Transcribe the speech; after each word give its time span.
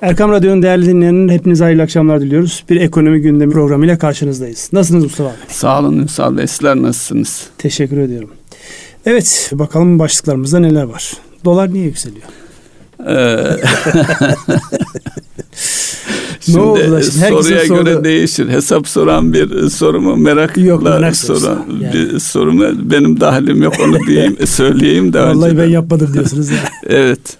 Erkam 0.00 0.30
Radyo'nun 0.30 0.62
değerli 0.62 0.86
dinleyenler 0.86 1.34
hepinize 1.34 1.64
hayırlı 1.64 1.82
akşamlar 1.82 2.20
diliyoruz. 2.20 2.64
Bir 2.70 2.80
ekonomi 2.80 3.20
gündemi 3.20 3.52
programıyla 3.52 3.98
karşınızdayız. 3.98 4.70
Nasılsınız 4.72 5.04
Mustafa 5.04 5.30
abi? 5.30 5.36
Sağ 5.48 5.80
olun 5.80 5.98
Ünsal 5.98 6.36
Bey. 6.36 6.46
Sizler 6.46 6.76
nasılsınız? 6.76 7.46
Teşekkür 7.58 7.98
ediyorum. 7.98 8.30
Evet 9.06 9.50
bakalım 9.52 9.98
başlıklarımızda 9.98 10.58
neler 10.58 10.82
var. 10.82 11.12
Dolar 11.44 11.72
niye 11.74 11.84
yükseliyor? 11.84 12.26
Ee, 13.08 13.56
Şimdi, 16.40 16.58
ne 16.58 16.62
oldu 16.62 17.00
şimdi? 17.02 17.26
soruya 17.28 17.64
soru... 17.64 17.84
göre 17.84 18.04
değişir. 18.04 18.48
Hesap 18.48 18.88
soran 18.88 19.32
bir 19.32 19.68
soru 19.68 20.00
mu 20.00 20.16
merakla 20.16 20.62
yok, 20.62 20.82
merak 20.82 21.16
soran 21.16 21.64
yani. 21.80 21.94
bir 21.94 22.18
soru 22.18 22.52
mu? 22.52 22.64
Benim 22.74 23.20
dahilim 23.20 23.62
yok 23.62 23.74
onu 23.84 24.06
diyeyim 24.06 24.36
söyleyeyim 24.46 25.12
de. 25.12 25.20
Vallahi 25.20 25.50
önceden. 25.50 25.58
ben 25.66 25.70
yapmadım 25.70 26.14
diyorsunuz 26.14 26.48
evet. 26.86 27.38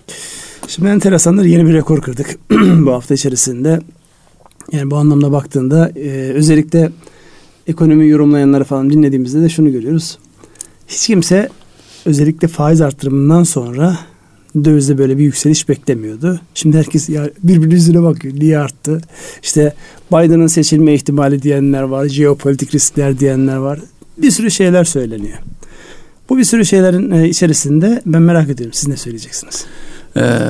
Şimdi 0.68 0.88
enteresandır 0.88 1.44
yeni 1.44 1.66
bir 1.66 1.74
rekor 1.74 2.00
kırdık 2.00 2.38
bu 2.50 2.92
hafta 2.92 3.14
içerisinde. 3.14 3.80
Yani 4.72 4.90
bu 4.90 4.96
anlamda 4.96 5.32
baktığında 5.32 5.92
e, 5.96 6.10
özellikle 6.10 6.90
ekonomi 7.66 8.09
yorumlayanları 8.09 8.64
falan 8.64 8.90
dinlediğimizde 8.90 9.42
de 9.42 9.48
şunu 9.48 9.73
görüyoruz. 9.73 10.18
Hiç 10.88 11.06
kimse 11.06 11.48
özellikle 12.06 12.48
faiz 12.48 12.80
artırımından 12.80 13.42
sonra 13.42 13.98
dövizde 14.64 14.98
böyle 14.98 15.18
bir 15.18 15.23
yükseliş 15.23 15.68
beklemiyordu. 15.68 16.40
Şimdi 16.54 16.78
herkes 16.78 17.09
ya 17.09 17.30
birbirinin 17.42 17.74
yüzüne 17.74 18.02
bakıyor. 18.02 18.34
Niye 18.34 18.59
arttı? 18.59 19.00
İşte 19.42 19.74
Biden'ın 20.12 20.46
seçilme 20.46 20.95
ihtimali 20.95 21.42
diyenler 21.42 21.82
var. 21.82 22.06
Jeopolitik 22.06 22.74
riskler 22.74 23.18
diyenler 23.18 23.56
var. 23.56 23.80
Bir 24.18 24.30
sürü 24.30 24.50
şeyler 24.50 24.84
söyleniyor. 24.84 25.38
Bu 26.28 26.38
bir 26.38 26.45
sürü 26.45 26.66
şeylerin 26.66 27.10
e, 27.10 27.28
içerisinde 27.28 28.02
ben 28.06 28.23
merak 28.23 28.48
ediyorum. 28.48 28.74
Siz 28.74 28.88
ne 28.88 28.96
söyleyeceksiniz? 28.96 29.66
Ee, 30.18 30.40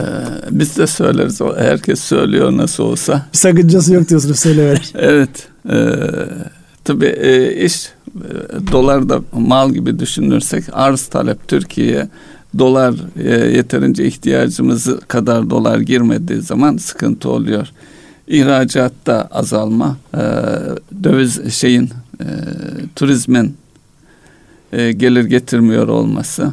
biz 0.50 0.78
de 0.78 0.86
söyleriz. 0.86 1.40
Herkes 1.58 2.00
söylüyor 2.00 2.56
nasıl 2.56 2.84
olsa. 2.84 3.26
Bir 3.32 3.38
sakıncası 3.38 3.94
yok 3.94 4.08
diyorsunuz 4.08 4.38
söylemeler. 4.38 4.92
evet. 4.94 5.48
E, 5.70 5.76
tabii 6.84 7.06
e, 7.06 7.64
iş 7.64 7.86
e, 7.86 8.72
dolarda 8.72 9.20
mal 9.32 9.70
gibi 9.72 9.98
düşünürsek 9.98 10.64
arz 10.72 11.06
talep 11.06 11.48
Türkiye'ye 11.48 12.08
dolar 12.58 12.94
e, 13.16 13.56
yeterince 13.56 14.06
ihtiyacımız 14.06 14.88
kadar 15.08 15.50
dolar 15.50 15.78
girmediği 15.78 16.40
zaman 16.40 16.76
sıkıntı 16.76 17.30
oluyor. 17.30 17.68
İhracatta 18.28 19.28
azalma, 19.30 19.96
e, 20.14 20.22
döviz 21.04 21.54
şeyin 21.54 21.90
e, 22.20 22.26
turizmin 22.96 23.56
e, 24.72 24.92
gelir 24.92 25.24
getirmiyor 25.24 25.88
olması. 25.88 26.52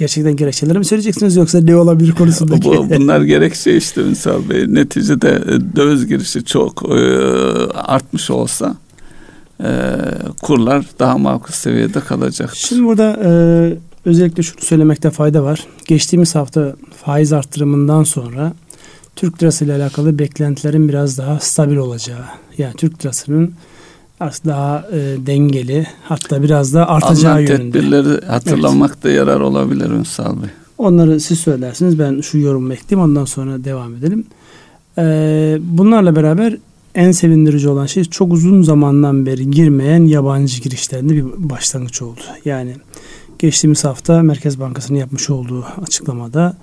Gerçekten 0.00 0.36
gerekçeleri 0.36 0.78
mi 0.78 0.84
söyleyeceksiniz 0.84 1.36
yoksa 1.36 1.60
ne 1.60 1.76
olabilir 1.76 2.12
konusundaki? 2.12 2.64
Bu, 2.64 2.90
bunlar 2.90 3.20
gerekçe 3.20 3.76
işte 3.76 4.00
Ünsal 4.00 4.48
Bey. 4.50 4.64
Neticede 4.68 5.28
e, 5.28 5.76
döviz 5.76 6.06
girişi 6.06 6.44
çok 6.44 6.82
e, 6.90 6.94
artmış 7.74 8.30
olsa 8.30 8.76
e, 9.64 9.70
kurlar 10.42 10.84
daha 10.98 11.18
makul 11.18 11.52
seviyede 11.52 12.00
kalacaktır. 12.00 12.56
Şimdi 12.56 12.82
burada 12.84 13.18
e, 13.24 13.30
özellikle 14.04 14.42
şunu 14.42 14.60
söylemekte 14.60 15.10
fayda 15.10 15.42
var. 15.42 15.66
Geçtiğimiz 15.86 16.34
hafta 16.34 16.76
faiz 17.04 17.32
arttırımından 17.32 18.04
sonra 18.04 18.52
Türk 19.16 19.42
lirası 19.42 19.64
ile 19.64 19.74
alakalı 19.74 20.18
beklentilerin 20.18 20.88
biraz 20.88 21.18
daha 21.18 21.40
stabil 21.40 21.76
olacağı. 21.76 22.24
Yani 22.58 22.74
Türk 22.74 23.04
lirasının 23.04 23.54
daha 24.20 24.86
e, 24.92 25.26
dengeli 25.26 25.86
hatta 26.04 26.42
biraz 26.42 26.74
da 26.74 26.88
artacağı 26.88 27.32
Alınan 27.32 27.46
yönünde. 27.46 27.78
tedbirleri 27.78 28.26
hatırlamakta 28.26 29.08
evet. 29.08 29.18
yarar 29.18 29.40
olabilir 29.40 29.90
Ünsal 29.90 30.42
Bey. 30.42 30.48
Onları 30.78 31.20
siz 31.20 31.38
söylersiniz. 31.38 31.98
Ben 31.98 32.20
şu 32.20 32.38
yorumu 32.38 32.72
ekleyeyim 32.72 33.10
ondan 33.10 33.24
sonra 33.24 33.64
devam 33.64 33.94
edelim. 33.94 34.24
Ee, 34.98 35.58
bunlarla 35.60 36.16
beraber 36.16 36.56
en 36.94 37.12
sevindirici 37.12 37.68
olan 37.68 37.86
şey 37.86 38.04
çok 38.04 38.32
uzun 38.32 38.62
zamandan 38.62 39.26
beri 39.26 39.50
girmeyen 39.50 40.04
yabancı 40.04 40.62
girişlerinde 40.62 41.16
bir 41.16 41.24
başlangıç 41.50 42.02
oldu. 42.02 42.20
Yani 42.44 42.74
geçtiğimiz 43.38 43.84
hafta 43.84 44.22
Merkez 44.22 44.60
Bankası'nın 44.60 44.98
yapmış 44.98 45.30
olduğu 45.30 45.64
açıklamada 45.82 46.56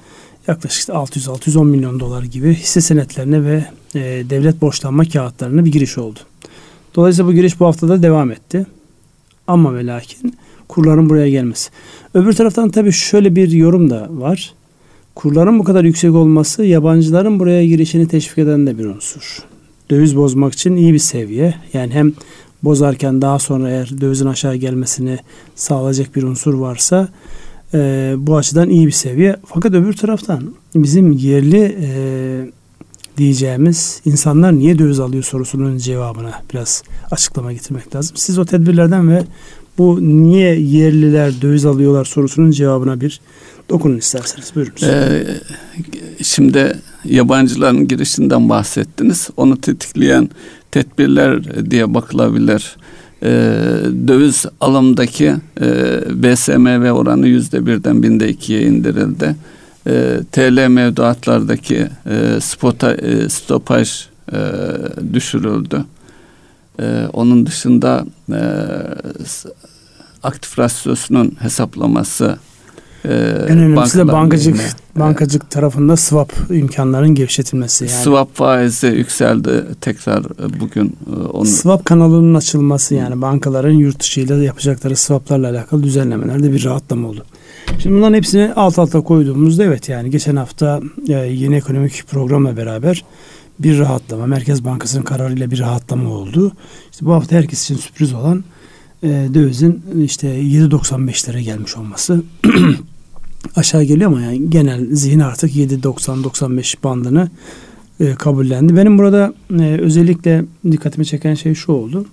yaklaşık 0.47 0.89
600-610 0.89 1.65
milyon 1.65 1.99
dolar 1.99 2.23
gibi 2.23 2.53
hisse 2.53 2.81
senetlerine 2.81 3.43
ve 3.43 3.65
e, 3.95 3.99
devlet 4.29 4.61
borçlanma 4.61 5.05
kağıtlarına 5.05 5.65
bir 5.65 5.71
giriş 5.71 5.97
oldu. 5.97 6.19
Dolayısıyla 6.97 7.31
bu 7.31 7.33
giriş 7.33 7.59
bu 7.59 7.65
haftada 7.65 8.03
devam 8.03 8.31
etti. 8.31 8.65
Ama 9.47 9.75
ve 9.75 9.85
lakin 9.85 10.35
kurların 10.67 11.09
buraya 11.09 11.29
gelmesi. 11.29 11.69
Öbür 12.13 12.33
taraftan 12.33 12.69
tabii 12.69 12.91
şöyle 12.91 13.35
bir 13.35 13.51
yorum 13.51 13.89
da 13.89 14.07
var. 14.09 14.53
Kurların 15.15 15.59
bu 15.59 15.63
kadar 15.63 15.83
yüksek 15.83 16.13
olması 16.13 16.63
yabancıların 16.63 17.39
buraya 17.39 17.65
girişini 17.65 18.07
teşvik 18.07 18.37
eden 18.37 18.67
de 18.67 18.77
bir 18.77 18.85
unsur. 18.85 19.43
Döviz 19.89 20.17
bozmak 20.17 20.53
için 20.53 20.75
iyi 20.75 20.93
bir 20.93 20.99
seviye. 20.99 21.53
Yani 21.73 21.93
hem 21.93 22.13
bozarken 22.63 23.21
daha 23.21 23.39
sonra 23.39 23.69
eğer 23.69 24.01
dövizin 24.01 24.25
aşağı 24.25 24.55
gelmesini 24.55 25.17
sağlayacak 25.55 26.15
bir 26.15 26.23
unsur 26.23 26.53
varsa 26.53 27.07
e, 27.73 28.13
bu 28.17 28.37
açıdan 28.37 28.69
iyi 28.69 28.87
bir 28.87 28.91
seviye. 28.91 29.35
Fakat 29.45 29.73
öbür 29.73 29.93
taraftan 29.93 30.53
bizim 30.75 31.11
yerli 31.11 31.77
e, 31.81 31.89
diyeceğimiz 33.17 34.01
insanlar 34.05 34.55
niye 34.55 34.79
döviz 34.79 34.99
alıyor 34.99 35.23
sorusunun 35.23 35.77
cevabına 35.77 36.41
biraz 36.53 36.83
açıklama 37.11 37.53
getirmek 37.53 37.95
lazım. 37.95 38.17
Siz 38.17 38.39
o 38.39 38.45
tedbirlerden 38.45 39.09
ve 39.09 39.23
bu 39.77 39.99
niye 40.01 40.59
yerliler 40.59 41.41
döviz 41.41 41.65
alıyorlar 41.65 42.05
sorusunun 42.05 42.51
cevabına 42.51 43.01
bir 43.01 43.21
dokunun 43.69 43.97
isterseniz. 43.97 44.55
Buyurunuz. 44.55 44.83
Ee, 44.83 45.25
şimdi 46.23 46.77
yabancıların 47.05 47.87
girişinden 47.87 48.49
bahsettiniz. 48.49 49.29
Onu 49.37 49.61
tetikleyen 49.61 50.29
tedbirler 50.71 51.71
diye 51.71 51.93
bakılabilir. 51.93 52.77
Ee, 53.23 53.29
döviz 54.07 54.45
alımdaki 54.61 55.33
e, 55.61 55.67
BSMV 56.23 56.91
oranı 56.91 57.27
yüzde 57.27 57.65
birden 57.65 58.03
binde 58.03 58.29
ikiye 58.29 58.61
indirildi 58.61 59.35
e, 59.87 60.19
TL 60.31 60.67
mevduatlardaki 60.67 61.87
e, 62.09 62.41
spota, 62.41 62.93
e, 62.93 63.29
stopaj 63.29 64.07
e, 64.33 64.37
düşürüldü. 65.13 65.85
E, 66.79 67.07
onun 67.13 67.45
dışında 67.45 68.05
e, 68.31 68.41
aktif 70.23 70.59
rasyosunun 70.59 71.37
hesaplaması 71.39 72.37
e, 73.05 73.13
en 73.49 73.59
önemlisi 73.59 73.97
de 73.97 74.07
bankacık 74.07 74.55
e, 74.55 74.99
bankacık 74.99 75.51
tarafında 75.51 75.95
swap 75.97 76.33
imkanlarının 76.49 77.15
gevşetilmesi 77.15 77.85
yani. 77.85 78.03
Swap 78.03 78.35
faizi 78.35 78.87
yükseldi 78.87 79.65
tekrar 79.81 80.19
e, 80.19 80.59
bugün 80.59 80.97
e, 81.13 81.27
onu 81.27 81.45
swap 81.45 81.85
kanalının 81.85 82.33
açılması 82.35 82.95
yani 82.95 83.21
bankaların 83.21 83.71
yurt 83.71 83.99
dışı 83.99 84.21
ile 84.21 84.35
yapacakları 84.35 84.95
swaplarla 84.95 85.49
alakalı 85.49 85.83
düzenlemelerde 85.83 86.51
bir 86.51 86.63
rahatlama 86.63 87.07
oldu. 87.07 87.25
Şimdi 87.79 87.95
bunların 87.95 88.13
hepsini 88.13 88.53
alt 88.53 88.79
alta 88.79 89.01
koyduğumuzda 89.01 89.63
evet 89.63 89.89
yani 89.89 90.09
geçen 90.09 90.35
hafta 90.35 90.81
e, 91.07 91.13
yeni 91.13 91.55
ekonomik 91.55 92.07
programla 92.07 92.57
beraber 92.57 93.03
bir 93.59 93.79
rahatlama, 93.79 94.25
Merkez 94.25 94.65
Bankası'nın 94.65 95.03
kararıyla 95.03 95.51
bir 95.51 95.59
rahatlama 95.59 96.09
oldu. 96.09 96.51
İşte 96.91 97.05
bu 97.05 97.13
hafta 97.13 97.35
herkes 97.35 97.63
için 97.63 97.75
sürpriz 97.75 98.13
olan 98.13 98.43
e, 99.03 99.27
dövizin 99.33 99.83
işte 100.03 100.41
7.95'lere 100.41 101.39
gelmiş 101.39 101.77
olması 101.77 102.23
aşağı 103.55 103.83
geliyor 103.83 104.11
ama 104.11 104.21
yani 104.21 104.49
genel 104.49 104.95
zihin 104.95 105.19
artık 105.19 105.55
7.90-95 105.55 106.75
bandını 106.83 107.29
e, 107.99 108.15
kabullendi. 108.15 108.75
Benim 108.75 108.97
burada 108.97 109.33
e, 109.59 109.77
özellikle 109.81 110.45
dikkatimi 110.71 111.05
çeken 111.05 111.33
şey 111.33 111.53
şu 111.53 111.71
oldu. 111.71 112.05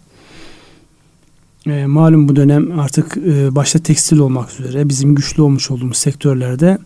E, 1.66 1.86
malum 1.86 2.28
bu 2.28 2.36
dönem 2.36 2.78
artık 2.78 3.16
e, 3.16 3.54
başta 3.54 3.78
tekstil 3.78 4.18
olmak 4.18 4.60
üzere 4.60 4.88
bizim 4.88 5.14
güçlü 5.14 5.42
olmuş 5.42 5.70
olduğumuz 5.70 5.96
sektörlerde 5.96 6.78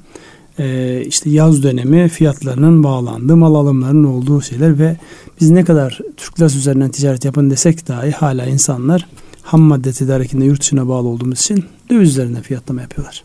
e, 0.58 1.00
işte 1.06 1.30
yaz 1.30 1.62
dönemi 1.62 2.08
fiyatlarının 2.08 2.84
bağlandığı, 2.84 3.36
mal 3.36 3.54
alımlarının 3.54 4.04
olduğu 4.04 4.42
şeyler 4.42 4.78
ve 4.78 4.96
biz 5.40 5.50
ne 5.50 5.64
kadar 5.64 6.00
Türk 6.16 6.40
lirası 6.40 6.58
üzerinden 6.58 6.90
ticaret 6.90 7.24
yapın 7.24 7.50
desek 7.50 7.88
dahi 7.88 8.10
hala 8.10 8.46
insanlar 8.46 9.06
ham 9.42 9.60
madde 9.60 9.92
tedarikinde 9.92 10.44
yurt 10.44 10.60
dışına 10.60 10.88
bağlı 10.88 11.08
olduğumuz 11.08 11.40
için 11.40 11.64
döviz 11.90 12.10
üzerinden 12.10 12.42
fiyatlama 12.42 12.80
yapıyorlar. 12.80 13.24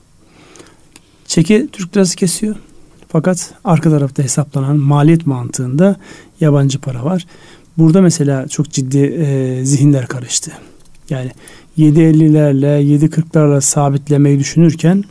Çeki 1.28 1.68
Türk 1.72 1.98
lirası 1.98 2.16
kesiyor. 2.16 2.56
Fakat 3.08 3.54
arka 3.64 3.90
tarafta 3.90 4.24
hesaplanan 4.24 4.78
maliyet 4.78 5.28
mantığında 5.28 5.96
yabancı 6.40 6.80
para 6.80 7.06
var. 7.06 7.26
Burada 7.78 8.02
mesela 8.02 8.48
çok 8.48 8.70
ciddi 8.70 8.98
e, 8.98 9.66
zihinler 9.66 10.08
karıştı. 10.08 10.52
Yani 11.10 11.32
7.50'lerle 11.78 12.82
7.40'larla 12.82 13.62
sabitlemeyi 13.62 14.40
düşünürken 14.40 15.04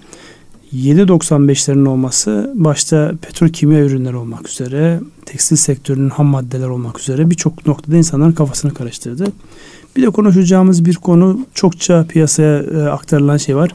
7.95'lerin 0.74 1.88
olması 1.88 2.52
başta 2.54 3.12
petrokimya 3.22 3.80
ürünleri 3.80 4.16
olmak 4.16 4.48
üzere, 4.48 5.00
tekstil 5.26 5.56
sektörünün 5.56 6.10
ham 6.10 6.26
maddeler 6.26 6.68
olmak 6.68 7.00
üzere 7.00 7.30
birçok 7.30 7.66
noktada 7.66 7.96
insanların 7.96 8.32
kafasını 8.32 8.74
karıştırdı. 8.74 9.26
Bir 9.96 10.02
de 10.02 10.10
konuşacağımız 10.10 10.84
bir 10.84 10.94
konu 10.94 11.46
çokça 11.54 12.06
piyasaya 12.08 12.58
e, 12.58 12.82
aktarılan 12.82 13.36
şey 13.36 13.56
var. 13.56 13.70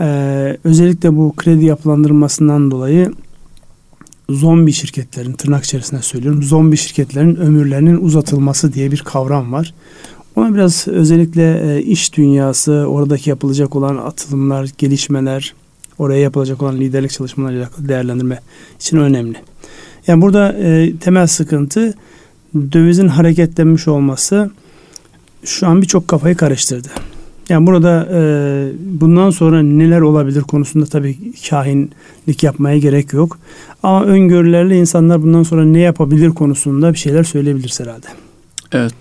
Ee, 0.00 0.56
özellikle 0.64 1.16
bu 1.16 1.34
kredi 1.36 1.64
yapılandırmasından 1.64 2.70
dolayı 2.70 3.12
zombi 4.28 4.72
şirketlerin 4.72 5.32
tırnak 5.32 5.64
içerisinde 5.64 6.02
söylüyorum 6.02 6.42
zombi 6.42 6.76
şirketlerin 6.76 7.36
ömürlerinin 7.36 7.96
uzatılması 7.96 8.72
diye 8.72 8.92
bir 8.92 8.98
kavram 8.98 9.52
var. 9.52 9.74
Ona 10.36 10.54
biraz 10.54 10.88
özellikle 10.88 11.76
e, 11.76 11.82
iş 11.82 12.16
dünyası, 12.16 12.72
oradaki 12.72 13.30
yapılacak 13.30 13.76
olan 13.76 13.96
atılımlar, 13.96 14.70
gelişmeler, 14.78 15.54
oraya 15.98 16.20
yapılacak 16.20 16.62
olan 16.62 16.76
liderlik 16.76 17.10
çalışmalarıyla 17.10 17.62
alakalı 17.64 17.88
değerlendirme 17.88 18.40
için 18.80 18.96
önemli. 18.96 19.36
Yani 20.06 20.22
burada 20.22 20.52
e, 20.52 20.96
temel 20.96 21.26
sıkıntı 21.26 21.94
dövizin 22.54 23.08
hareketlenmiş 23.08 23.88
olması 23.88 24.50
şu 25.44 25.66
an 25.66 25.82
birçok 25.82 26.08
kafayı 26.08 26.36
karıştırdı. 26.36 26.88
Yani 27.48 27.66
burada 27.66 28.08
e, 28.12 28.20
bundan 28.78 29.30
sonra 29.30 29.62
neler 29.62 30.00
olabilir 30.00 30.40
konusunda 30.40 30.86
tabii 30.86 31.18
kahinlik 31.50 32.42
yapmaya 32.42 32.78
gerek 32.78 33.12
yok. 33.12 33.38
Ama 33.82 34.04
öngörülerle 34.04 34.78
insanlar 34.78 35.22
bundan 35.22 35.42
sonra 35.42 35.64
ne 35.64 35.80
yapabilir 35.80 36.30
konusunda 36.30 36.92
bir 36.92 36.98
şeyler 36.98 37.24
söyleyebiliriz 37.24 37.80
herhalde. 37.80 38.06
Evet. 38.72 38.94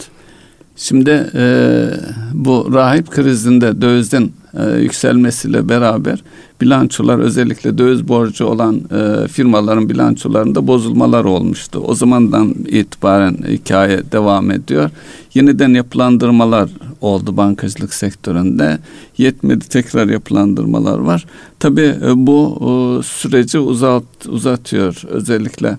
Şimdi 0.76 1.32
e, 1.36 1.86
bu 2.34 2.70
rahip 2.74 3.12
krizinde 3.12 3.82
dövizin 3.82 4.34
e, 4.54 4.80
yükselmesiyle 4.80 5.70
beraber 5.70 6.24
bilançolar 6.62 7.20
özellikle 7.20 7.78
döviz 7.78 8.08
borcu 8.08 8.46
olan 8.46 8.82
e, 8.92 9.28
firmaların 9.28 9.90
bilançolarında 9.90 10.68
bozulmalar 10.68 11.24
olmuştu. 11.26 11.80
O 11.80 11.96
zamandan 11.96 12.56
itibaren 12.68 13.38
hikaye 13.48 14.12
devam 14.12 14.52
ediyor. 14.52 14.90
Yeniden 15.34 15.70
yapılandırmalar 15.70 16.70
oldu 17.02 17.38
bankacılık 17.38 17.94
sektöründe. 17.94 18.80
Yetmedi 19.18 19.70
tekrar 19.70 20.08
yapılandırmalar 20.08 21.00
var. 21.00 21.26
Tabii 21.60 21.96
e, 22.06 22.28
bu 22.28 22.58
e, 22.62 23.04
süreci 23.04 23.60
uzat, 23.60 24.04
uzatıyor 24.28 25.02
özellikle 25.08 25.78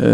e, 0.00 0.08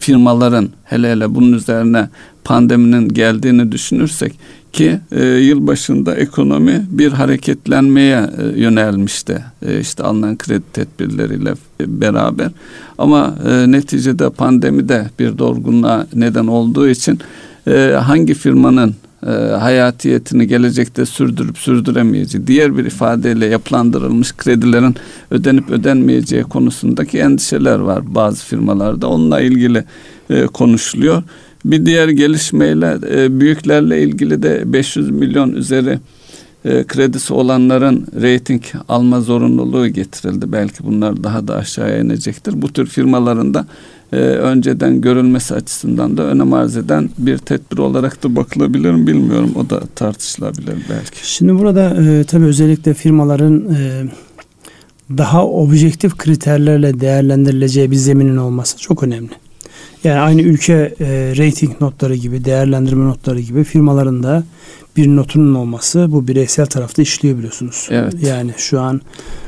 firmaların 0.00 0.68
hele 0.84 1.10
hele 1.10 1.34
bunun 1.34 1.52
üzerine 1.52 2.08
pandeminin 2.44 3.08
geldiğini 3.08 3.72
düşünürsek 3.72 4.32
ki 4.72 5.00
e, 5.12 5.24
yıl 5.24 5.66
başında 5.66 6.14
ekonomi 6.14 6.86
bir 6.90 7.12
hareketlenmeye 7.12 8.30
e, 8.38 8.60
yönelmişti. 8.60 9.44
E, 9.66 9.80
işte 9.80 10.02
alınan 10.02 10.38
kredi 10.38 10.64
tedbirleriyle 10.72 11.54
beraber. 11.80 12.50
Ama 12.98 13.34
e, 13.48 13.72
neticede 13.72 14.30
pandemide 14.30 15.10
bir 15.18 15.38
dorgunluğa 15.38 16.06
neden 16.14 16.46
olduğu 16.46 16.88
için 16.88 17.18
e, 17.66 17.96
hangi 18.02 18.34
firmanın 18.34 18.94
e, 19.26 19.30
hayatiyetini 19.30 20.46
gelecekte 20.46 21.06
sürdürüp 21.06 21.58
sürdüremeyeceği, 21.58 22.46
diğer 22.46 22.76
bir 22.76 22.84
ifadeyle 22.84 23.46
yapılandırılmış 23.46 24.36
kredilerin 24.36 24.96
ödenip 25.30 25.70
ödenmeyeceği 25.70 26.42
konusundaki 26.42 27.18
endişeler 27.18 27.78
var 27.78 28.14
bazı 28.14 28.44
firmalarda. 28.44 29.08
Onunla 29.08 29.40
ilgili 29.40 29.84
e, 30.30 30.46
konuşuluyor. 30.46 31.22
Bir 31.64 31.86
diğer 31.86 32.08
gelişmeyle 32.08 32.98
e, 33.10 33.40
büyüklerle 33.40 34.02
ilgili 34.02 34.42
de 34.42 34.72
500 34.72 35.10
milyon 35.10 35.52
üzeri 35.52 35.98
e, 36.64 36.84
kredisi 36.84 37.34
olanların 37.34 38.06
reyting 38.20 38.62
alma 38.88 39.20
zorunluluğu 39.20 39.88
getirildi. 39.88 40.52
Belki 40.52 40.84
bunlar 40.84 41.24
daha 41.24 41.48
da 41.48 41.56
aşağıya 41.56 41.98
inecektir. 41.98 42.62
Bu 42.62 42.72
tür 42.72 42.86
firmaların 42.86 43.54
da 43.54 43.66
e, 44.12 44.16
önceden 44.16 45.00
görülmesi 45.00 45.54
açısından 45.54 46.16
da 46.16 46.22
önem 46.22 46.52
arz 46.52 46.76
eden 46.76 47.10
bir 47.18 47.38
tedbir 47.38 47.78
olarak 47.78 48.22
da 48.22 48.36
bakılabilir 48.36 48.90
mi 48.90 49.06
bilmiyorum. 49.06 49.52
O 49.56 49.70
da 49.70 49.80
tartışılabilir 49.94 50.74
belki. 50.90 51.32
Şimdi 51.32 51.58
burada 51.58 52.02
e, 52.02 52.24
tabii 52.24 52.44
özellikle 52.44 52.94
firmaların 52.94 53.74
e, 53.74 54.04
daha 55.18 55.46
objektif 55.46 56.16
kriterlerle 56.16 57.00
değerlendirileceği 57.00 57.90
bir 57.90 57.96
zeminin 57.96 58.36
olması 58.36 58.78
çok 58.78 59.02
önemli. 59.02 59.30
Yani 60.04 60.20
aynı 60.20 60.42
ülke 60.42 60.94
e, 61.00 61.34
rating 61.38 61.80
notları 61.80 62.14
gibi, 62.14 62.44
değerlendirme 62.44 63.04
notları 63.04 63.40
gibi 63.40 63.64
firmaların 63.64 64.22
da 64.22 64.44
bir 64.96 65.06
notunun 65.06 65.54
olması 65.54 66.06
bu 66.12 66.28
bireysel 66.28 66.66
tarafta 66.66 67.02
işliyor 67.02 67.38
biliyorsunuz. 67.38 67.88
Evet. 67.90 68.14
Yani 68.22 68.52
şu 68.56 68.80
an 68.80 69.00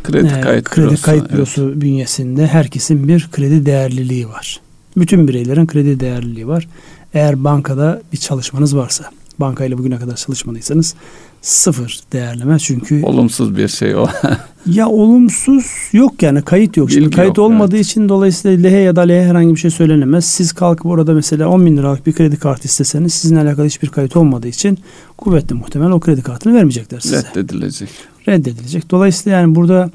kredi 0.03 0.35
e, 0.39 0.41
kayıt 0.41 0.69
kredi 0.71 0.87
bürosu, 0.87 1.03
kayıt 1.03 1.33
bürosu 1.33 1.69
evet. 1.69 1.81
bünyesinde 1.81 2.47
herkesin 2.47 3.09
bir 3.09 3.29
kredi 3.33 3.67
değerliliği 3.67 4.29
var. 4.29 4.61
Bütün 4.97 5.29
bireylerin 5.29 5.67
kredi 5.67 6.01
değerliliği 6.01 6.49
var. 6.49 6.69
Eğer 7.15 7.45
bankada 7.45 8.03
bir 8.13 8.19
çalışmanız 8.19 8.77
varsa, 8.77 9.05
bankayla 9.39 9.79
bugüne 9.79 9.99
kadar 9.99 10.17
çalışmadıysanız 10.17 10.95
sıfır 11.43 12.01
değerleme 12.13 12.59
çünkü 12.59 13.03
olumsuz 13.03 13.57
bir 13.57 13.69
şey 13.69 13.97
o. 13.97 14.07
ya 14.67 14.89
olumsuz 14.89 15.65
yok 15.93 16.23
yani 16.23 16.43
kayıt 16.43 16.77
yok. 16.77 16.91
Şimdi 16.91 17.11
kayıt 17.11 17.39
yok, 17.39 17.47
olmadığı 17.47 17.77
evet. 17.77 17.87
için 17.87 18.09
dolayısıyla 18.09 18.63
lehe 18.63 18.79
ya 18.79 18.97
da 18.97 19.01
lehe 19.01 19.25
herhangi 19.25 19.55
bir 19.55 19.61
şey 19.61 19.71
söylenemez. 19.71 20.25
Siz 20.25 20.53
kalkıp 20.53 20.87
orada 20.87 21.15
mesela 21.15 21.49
10 21.49 21.67
bin 21.67 21.77
liralık 21.77 22.07
bir 22.07 22.13
kredi 22.13 22.37
kartı 22.37 22.65
isteseniz 22.65 23.15
sizinle 23.15 23.41
alakalı 23.41 23.67
hiçbir 23.67 23.89
kayıt 23.89 24.17
olmadığı 24.17 24.49
için 24.49 24.79
kuvvetli 25.19 25.55
muhtemel 25.55 25.91
o 25.91 26.01
kredi 26.01 26.23
kartını 26.23 26.55
vermeyecekler 26.55 27.01
size. 27.01 27.23
Reddedilecek. 27.37 27.89
Reddedilecek. 28.29 28.91
Dolayısıyla 28.91 29.39
yani 29.39 29.55
burada 29.55 29.91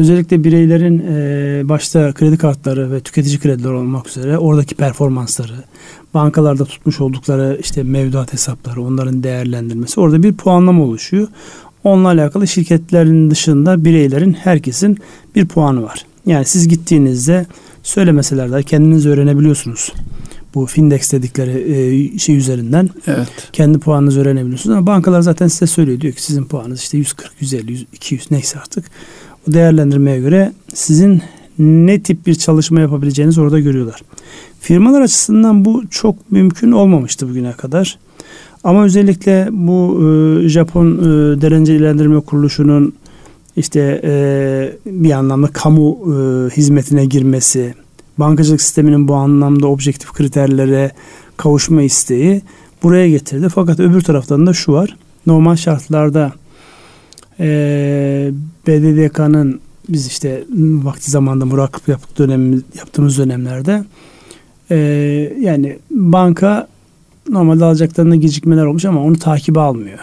özellikle 0.00 0.44
bireylerin 0.44 0.98
e, 0.98 1.68
başta 1.68 2.12
kredi 2.12 2.38
kartları 2.38 2.92
ve 2.92 3.00
tüketici 3.00 3.38
krediler 3.38 3.70
olmak 3.70 4.08
üzere 4.08 4.38
oradaki 4.38 4.74
performansları, 4.74 5.52
bankalarda 6.14 6.64
tutmuş 6.64 7.00
oldukları 7.00 7.58
işte 7.60 7.82
mevduat 7.82 8.32
hesapları, 8.32 8.82
onların 8.82 9.22
değerlendirmesi 9.22 10.00
orada 10.00 10.22
bir 10.22 10.32
puanlama 10.32 10.84
oluşuyor. 10.84 11.28
Onunla 11.84 12.08
alakalı 12.08 12.48
şirketlerin 12.48 13.30
dışında 13.30 13.84
bireylerin 13.84 14.32
herkesin 14.32 14.98
bir 15.34 15.46
puanı 15.48 15.82
var. 15.82 16.06
Yani 16.26 16.44
siz 16.44 16.68
gittiğinizde 16.68 17.46
söylemeseler 17.82 18.52
de 18.52 18.62
kendiniz 18.62 19.06
öğrenebiliyorsunuz. 19.06 19.92
Bu 20.54 20.66
Findex 20.66 21.12
dedikleri 21.12 21.74
e, 22.14 22.18
şey 22.18 22.36
üzerinden 22.36 22.90
evet. 23.06 23.28
kendi 23.52 23.78
puanınızı 23.78 24.20
öğrenebiliyorsunuz. 24.20 24.76
Ama 24.76 24.86
bankalar 24.86 25.20
zaten 25.20 25.48
size 25.48 25.66
söylüyor. 25.66 26.00
Diyor 26.00 26.14
ki 26.14 26.22
sizin 26.22 26.44
puanınız 26.44 26.80
işte 26.80 26.98
140, 26.98 27.32
150, 27.40 27.86
200 27.92 28.30
neyse 28.30 28.58
artık. 28.58 28.84
Değerlendirmeye 29.46 30.18
göre 30.20 30.52
sizin 30.74 31.22
ne 31.58 32.02
tip 32.02 32.26
bir 32.26 32.34
çalışma 32.34 32.80
yapabileceğiniz 32.80 33.38
orada 33.38 33.60
görüyorlar. 33.60 34.00
Firmalar 34.60 35.00
açısından 35.00 35.64
bu 35.64 35.82
çok 35.90 36.30
mümkün 36.30 36.72
olmamıştı 36.72 37.28
bugüne 37.28 37.52
kadar. 37.52 37.98
Ama 38.64 38.84
özellikle 38.84 39.48
bu 39.50 40.00
e, 40.44 40.48
Japon 40.48 40.98
e, 40.98 41.02
derece 41.40 42.20
kuruluşunun 42.20 42.92
işte 43.56 44.00
e, 44.04 44.72
bir 44.86 45.10
anlamda 45.10 45.46
kamu 45.46 45.98
e, 46.06 46.14
hizmetine 46.56 47.04
girmesi, 47.04 47.74
bankacılık 48.18 48.60
sisteminin 48.60 49.08
bu 49.08 49.14
anlamda 49.14 49.66
objektif 49.66 50.12
kriterlere 50.12 50.90
kavuşma 51.36 51.82
isteği 51.82 52.42
buraya 52.82 53.08
getirdi. 53.08 53.48
Fakat 53.54 53.80
öbür 53.80 54.00
taraftan 54.00 54.46
da 54.46 54.52
şu 54.52 54.72
var. 54.72 54.96
Normal 55.26 55.56
şartlarda 55.56 56.32
e, 57.40 58.32
BDDK'nın 58.66 59.60
biz 59.88 60.06
işte 60.06 60.44
vakti 60.82 61.10
zamanda 61.10 61.46
murakip 61.46 61.88
yaptık 61.88 62.18
dönem, 62.18 62.52
yaptığımız 62.52 63.18
dönemlerde 63.18 63.84
e, 64.70 64.76
yani 65.40 65.78
banka 65.90 66.68
normalde 67.28 67.64
alacaklarında 67.64 68.16
gecikmeler 68.16 68.64
olmuş 68.64 68.84
ama 68.84 69.02
onu 69.04 69.18
takibe 69.18 69.60
almıyor. 69.60 69.98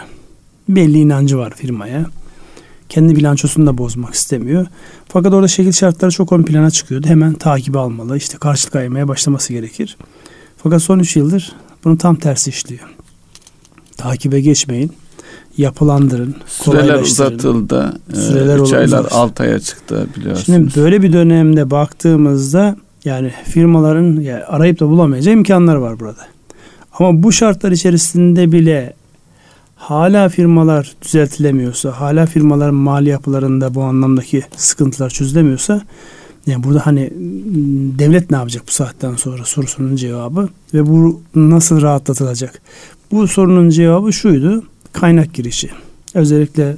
Belli 0.69 0.99
inancı 0.99 1.37
var 1.37 1.53
firmaya. 1.55 2.05
Kendi 2.89 3.15
bilançosunu 3.15 3.67
da 3.67 3.77
bozmak 3.77 4.13
istemiyor. 4.13 4.67
Fakat 5.07 5.33
orada 5.33 5.47
şekil 5.47 5.71
şartları 5.71 6.11
çok 6.11 6.33
ön 6.33 6.43
plana 6.43 6.71
çıkıyordu. 6.71 7.07
Hemen 7.07 7.33
takibe 7.33 7.79
almalı. 7.79 8.17
İşte 8.17 8.37
karşılık 8.37 8.75
aymaya 8.75 9.07
başlaması 9.07 9.53
gerekir. 9.53 9.97
Fakat 10.57 10.81
son 10.81 10.99
3 10.99 11.15
yıldır 11.15 11.55
bunu 11.83 11.97
tam 11.97 12.15
tersi 12.15 12.49
işliyor. 12.49 12.95
Takibe 13.97 14.41
geçmeyin 14.41 14.91
yapılandırın. 15.57 16.35
Süreler 16.47 16.99
uzatıldı. 16.99 17.93
Ee, 18.13 18.15
Süreler 18.15 18.59
3 18.59 18.73
aylar 18.73 19.05
6 19.11 19.43
aya 19.43 19.59
çıktı 19.59 20.07
biliyorsunuz. 20.17 20.45
Şimdi 20.45 20.75
böyle 20.75 21.01
bir 21.01 21.13
dönemde 21.13 21.71
baktığımızda 21.71 22.75
yani 23.05 23.31
firmaların 23.45 24.21
yani 24.21 24.43
arayıp 24.43 24.79
da 24.79 24.89
bulamayacağı 24.89 25.33
imkanlar 25.33 25.75
var 25.75 25.99
burada. 25.99 26.27
Ama 26.99 27.23
bu 27.23 27.31
şartlar 27.31 27.71
içerisinde 27.71 28.51
bile 28.51 28.93
hala 29.75 30.29
firmalar 30.29 30.93
düzeltilemiyorsa, 31.01 31.91
hala 31.91 32.25
firmaların 32.25 32.75
mali 32.75 33.09
yapılarında 33.09 33.75
bu 33.75 33.83
anlamdaki 33.83 34.43
sıkıntılar 34.55 35.09
çözülemiyorsa 35.09 35.81
yani 36.47 36.63
burada 36.63 36.85
hani 36.85 37.13
devlet 37.99 38.31
ne 38.31 38.37
yapacak 38.37 38.63
bu 38.67 38.71
saatten 38.71 39.15
sonra 39.15 39.45
sorusunun 39.45 39.95
cevabı 39.95 40.49
ve 40.73 40.87
bu 40.87 41.21
nasıl 41.35 41.81
rahatlatılacak? 41.81 42.61
Bu 43.11 43.27
sorunun 43.27 43.69
cevabı 43.69 44.13
şuydu 44.13 44.63
kaynak 44.99 45.33
girişi. 45.33 45.69
Özellikle 46.13 46.75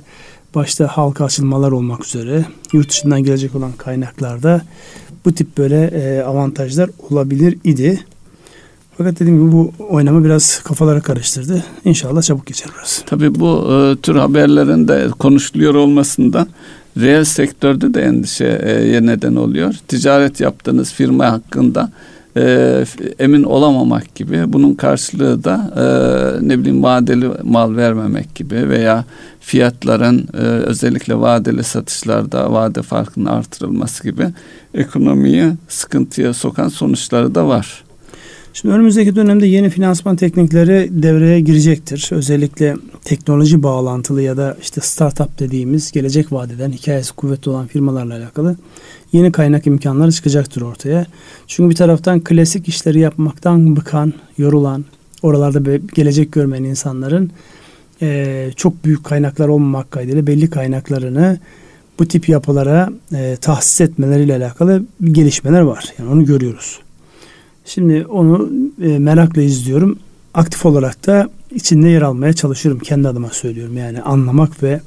başta 0.56 0.88
halka 0.88 1.26
açılmalar 1.26 1.72
olmak 1.72 2.06
üzere 2.06 2.46
yurt 2.74 2.90
dışından 2.90 3.24
gelecek 3.24 3.56
olan 3.56 3.72
kaynaklarda 3.72 4.62
bu 5.26 5.32
tip 5.32 5.58
böyle 5.58 5.86
e, 5.86 6.22
avantajlar 6.24 6.90
olabilir 7.10 7.58
idi. 7.64 8.06
Fakat 8.98 9.20
dediğim 9.20 9.40
gibi 9.40 9.52
bu 9.52 9.72
oynama 9.90 10.24
biraz 10.24 10.64
kafaları 10.64 11.02
karıştırdı. 11.02 11.64
İnşallah 11.86 12.22
çabuk 12.22 12.46
geçer 12.46 12.70
biraz. 12.78 13.04
Tabii 13.06 13.36
bu 13.36 13.74
e, 13.74 13.96
tür 14.02 14.16
haberlerin 14.16 14.88
de 14.88 15.08
konuşuluyor 15.20 15.76
olmasından 15.76 16.48
reel 16.98 17.24
sektörde 17.24 17.94
de 17.94 18.02
endişeye 18.02 19.06
neden 19.06 19.36
oluyor. 19.36 19.76
Ticaret 19.88 20.40
yaptığınız 20.40 20.94
firma 20.94 21.32
hakkında 21.32 21.92
e, 22.38 22.86
emin 23.20 23.44
olamamak 23.44 24.16
gibi 24.16 24.54
bunun 24.54 24.74
karşılığı 24.74 25.44
da 25.44 25.74
e, 25.76 26.48
ne 26.48 26.60
bileyim 26.60 26.84
vadeli 26.84 27.30
mal 27.44 27.76
vermemek 27.76 28.36
gibi 28.36 28.70
veya 28.70 29.06
fiyatların 29.40 30.28
e, 30.34 30.42
özellikle 30.42 31.20
vadeli 31.20 31.64
satışlarda 31.64 32.54
vade 32.54 32.82
farkının 32.82 33.26
artırılması 33.26 34.04
gibi 34.04 34.28
ekonomiyi 34.74 35.52
sıkıntıya 35.68 36.34
sokan 36.34 36.68
sonuçları 36.68 37.36
da 37.36 37.48
var. 37.48 37.84
Şimdi 38.54 38.76
önümüzdeki 38.76 39.16
dönemde 39.16 39.48
yeni 39.48 39.70
finansman 39.70 40.16
teknikleri 40.16 40.90
devreye 40.92 41.40
girecektir. 41.40 42.10
Özellikle 42.12 42.76
teknoloji 43.04 43.64
bağlantılı 43.64 44.22
ya 44.22 44.38
da 44.38 44.58
işte 44.62 44.82
startup 44.82 45.40
dediğimiz 45.40 45.92
gelecek 45.92 46.32
vadeden 46.32 46.72
hikayesi 46.72 47.14
kuvvetli 47.14 47.50
olan 47.52 47.68
firmalarla 47.68 48.14
alakalı 48.16 48.56
yeni 49.12 49.32
kaynak 49.32 49.68
imkanları 49.68 50.12
çıkacaktır 50.12 50.62
ortaya. 50.62 51.06
Çünkü 51.48 51.70
bir 51.70 51.76
taraftan 51.76 52.20
klasik 52.24 52.68
işleri 52.68 53.00
yapmaktan 53.00 53.76
bıkan, 53.76 54.14
yorulan, 54.38 54.86
oralarda 55.22 55.78
gelecek 55.96 56.32
görmeyen 56.32 56.64
insanların 56.64 57.32
e, 58.02 58.50
çok 58.56 58.86
büyük 58.86 59.04
kaynaklar 59.04 59.48
olmamak 59.48 59.92
kaydıyla 59.92 60.28
belli 60.28 60.50
kaynaklarını 60.50 61.40
bu 62.00 62.08
tip 62.08 62.30
yapılara 62.30 62.90
e, 63.16 63.38
tahsis 63.42 63.82
etmeleriyle 63.82 64.36
alakalı 64.36 64.84
gelişmeler 65.04 65.62
var. 65.62 65.86
Yani 66.00 66.10
onu 66.10 66.26
görüyoruz. 66.26 66.80
Şimdi 67.66 68.06
onu 68.06 68.50
e, 68.82 69.00
merakla 69.00 69.42
izliyorum. 69.42 70.00
Aktif 70.34 70.66
olarak 70.66 71.08
da 71.08 71.30
içinde 71.52 71.90
yer 71.90 72.02
almaya 72.02 72.34
çalışıyorum. 72.34 72.82
Kendi 72.82 73.08
adıma 73.08 73.30
söylüyorum. 73.30 73.78
Yani 73.78 74.02
anlamak 74.02 74.64
ve 74.64 74.82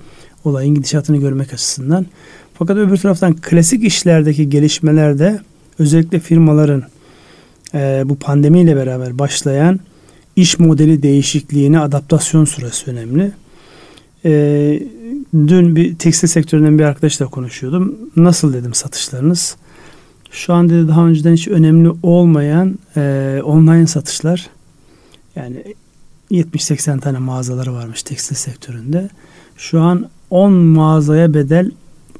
olayın 0.44 0.74
gidişatını 0.74 1.16
görmek 1.16 1.52
açısından. 1.52 2.06
Fakat 2.54 2.76
öbür 2.76 2.96
taraftan 2.96 3.36
klasik 3.36 3.84
işlerdeki 3.84 4.50
gelişmelerde 4.50 5.40
özellikle 5.78 6.20
firmaların 6.20 6.82
e, 7.74 8.02
bu 8.04 8.16
pandemiyle 8.16 8.76
beraber 8.76 9.18
başlayan 9.18 9.80
iş 10.36 10.58
modeli 10.58 11.02
değişikliğine 11.02 11.80
adaptasyon 11.80 12.44
süresi 12.44 12.90
önemli. 12.90 13.32
E, 14.24 14.82
dün 15.34 15.76
bir 15.76 15.94
tekstil 15.94 16.28
sektöründen 16.28 16.78
bir 16.78 16.84
arkadaşla 16.84 17.26
konuşuyordum. 17.26 17.98
Nasıl 18.16 18.52
dedim 18.52 18.74
satışlarınız? 18.74 19.56
Şu 20.30 20.54
an 20.54 20.68
dedi 20.68 20.88
daha 20.88 21.06
önceden 21.06 21.32
hiç 21.32 21.48
önemli 21.48 21.90
olmayan 22.02 22.78
e, 22.96 23.40
online 23.44 23.86
satışlar 23.86 24.50
yani 25.36 25.64
70-80 26.30 27.00
tane 27.00 27.18
mağazaları 27.18 27.74
varmış 27.74 28.02
tekstil 28.02 28.36
sektöründe. 28.36 29.08
Şu 29.56 29.80
an 29.80 30.08
10 30.30 30.52
mağazaya 30.52 31.34
bedel 31.34 31.70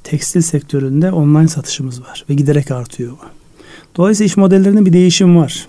tekstil 0.04 0.40
sektöründe 0.40 1.12
online 1.12 1.48
satışımız 1.48 2.00
var 2.02 2.24
ve 2.30 2.34
giderek 2.34 2.70
artıyor. 2.70 3.12
Dolayısıyla 3.96 4.26
iş 4.26 4.36
modellerinde 4.36 4.86
bir 4.86 4.92
değişim 4.92 5.36
var. 5.36 5.68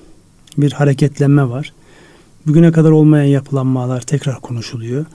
Bir 0.58 0.72
hareketlenme 0.72 1.50
var. 1.50 1.74
Bugüne 2.48 2.72
kadar 2.72 2.92
olmayan 2.92 3.26
yapılanmalar 3.26 4.02
tekrar 4.02 4.42
konuşuluyor. 4.42 5.06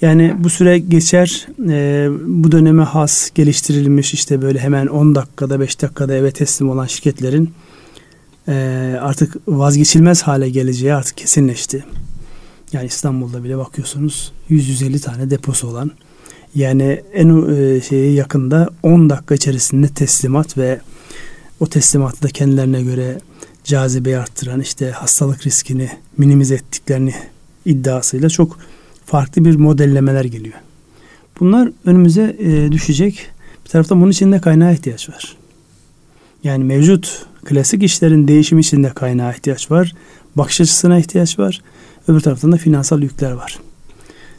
Yani 0.00 0.34
bu 0.38 0.50
süre 0.50 0.78
geçer. 0.78 1.46
E, 1.68 2.08
bu 2.26 2.52
döneme 2.52 2.82
has 2.82 3.30
geliştirilmiş 3.34 4.14
işte 4.14 4.42
böyle 4.42 4.58
hemen 4.58 4.86
10 4.86 5.14
dakikada 5.14 5.60
5 5.60 5.82
dakikada 5.82 6.14
eve 6.14 6.30
teslim 6.30 6.70
olan 6.70 6.86
şirketlerin 6.86 7.50
e, 8.48 8.54
artık 9.00 9.36
vazgeçilmez 9.48 10.22
hale 10.22 10.50
geleceği 10.50 10.94
artık 10.94 11.16
kesinleşti. 11.16 11.84
Yani 12.72 12.86
İstanbul'da 12.86 13.44
bile 13.44 13.58
bakıyorsunuz 13.58 14.32
100-150 14.50 15.00
tane 15.00 15.30
deposu 15.30 15.68
olan 15.68 15.90
yani 16.54 17.02
en 17.14 17.56
e, 17.56 17.80
şeye 17.80 18.12
yakında 18.12 18.68
10 18.82 19.10
dakika 19.10 19.34
içerisinde 19.34 19.88
teslimat 19.88 20.58
ve 20.58 20.80
o 21.60 21.66
teslimatı 21.66 22.22
da 22.22 22.28
kendilerine 22.28 22.82
göre 22.82 23.18
cazibeyi 23.64 24.18
arttıran 24.18 24.60
işte 24.60 24.90
hastalık 24.90 25.46
riskini 25.46 25.90
minimize 26.18 26.54
ettiklerini 26.54 27.14
iddiasıyla 27.64 28.28
çok 28.28 28.58
farklı 29.06 29.44
bir 29.44 29.56
modellemeler 29.56 30.24
geliyor. 30.24 30.58
Bunlar 31.40 31.70
önümüze 31.84 32.36
e, 32.38 32.72
düşecek. 32.72 33.26
Bir 33.64 33.70
taraftan 33.70 34.00
bunun 34.00 34.10
için 34.10 34.32
de 34.32 34.40
kaynağa 34.40 34.72
ihtiyaç 34.72 35.08
var. 35.08 35.36
Yani 36.44 36.64
mevcut 36.64 37.26
klasik 37.44 37.82
işlerin 37.82 38.28
değişimi 38.28 38.60
için 38.60 38.82
de 38.82 38.88
kaynağa 38.88 39.32
ihtiyaç 39.32 39.70
var. 39.70 39.92
Bakış 40.36 40.60
açısına 40.60 40.98
ihtiyaç 40.98 41.38
var. 41.38 41.62
Öbür 42.08 42.20
taraftan 42.20 42.52
da 42.52 42.56
finansal 42.56 43.02
yükler 43.02 43.32
var. 43.32 43.58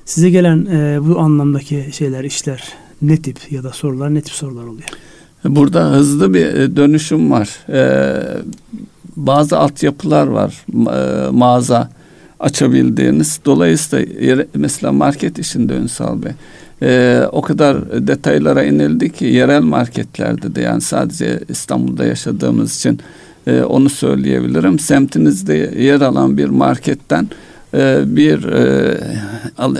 Size 0.05 0.29
gelen 0.29 0.65
e, 0.65 0.99
bu 1.07 1.19
anlamdaki 1.19 1.89
şeyler, 1.91 2.23
işler 2.23 2.63
ne 3.01 3.17
tip 3.17 3.51
ya 3.51 3.63
da 3.63 3.71
sorular 3.71 4.13
ne 4.13 4.21
tip 4.21 4.33
sorular 4.33 4.63
oluyor? 4.63 4.89
Burada 5.45 5.91
hızlı 5.91 6.33
bir 6.33 6.45
e, 6.45 6.75
dönüşüm 6.75 7.31
var. 7.31 7.49
Ee, 7.69 8.21
bazı 9.15 9.57
altyapılar 9.57 10.27
var. 10.27 10.65
E, 10.69 11.29
mağaza 11.31 11.89
açabildiğiniz. 12.39 13.39
Dolayısıyla 13.45 14.45
mesela 14.55 14.91
market 14.91 15.39
işinde 15.39 15.73
Ünsal 15.73 16.23
Bey 16.23 16.31
e, 16.81 17.21
o 17.31 17.41
kadar 17.41 18.07
detaylara 18.07 18.63
inildi 18.63 19.11
ki 19.11 19.25
yerel 19.25 19.61
marketlerde 19.61 20.55
de 20.55 20.61
yani 20.61 20.81
sadece 20.81 21.39
İstanbul'da 21.49 22.05
yaşadığımız 22.05 22.75
için 22.75 22.99
e, 23.47 23.61
onu 23.61 23.89
söyleyebilirim. 23.89 24.79
Semtinizde 24.79 25.73
yer 25.77 26.01
alan 26.01 26.37
bir 26.37 26.49
marketten 26.49 27.27
bir 28.05 28.43
e, 28.43 28.97
al, 29.57 29.75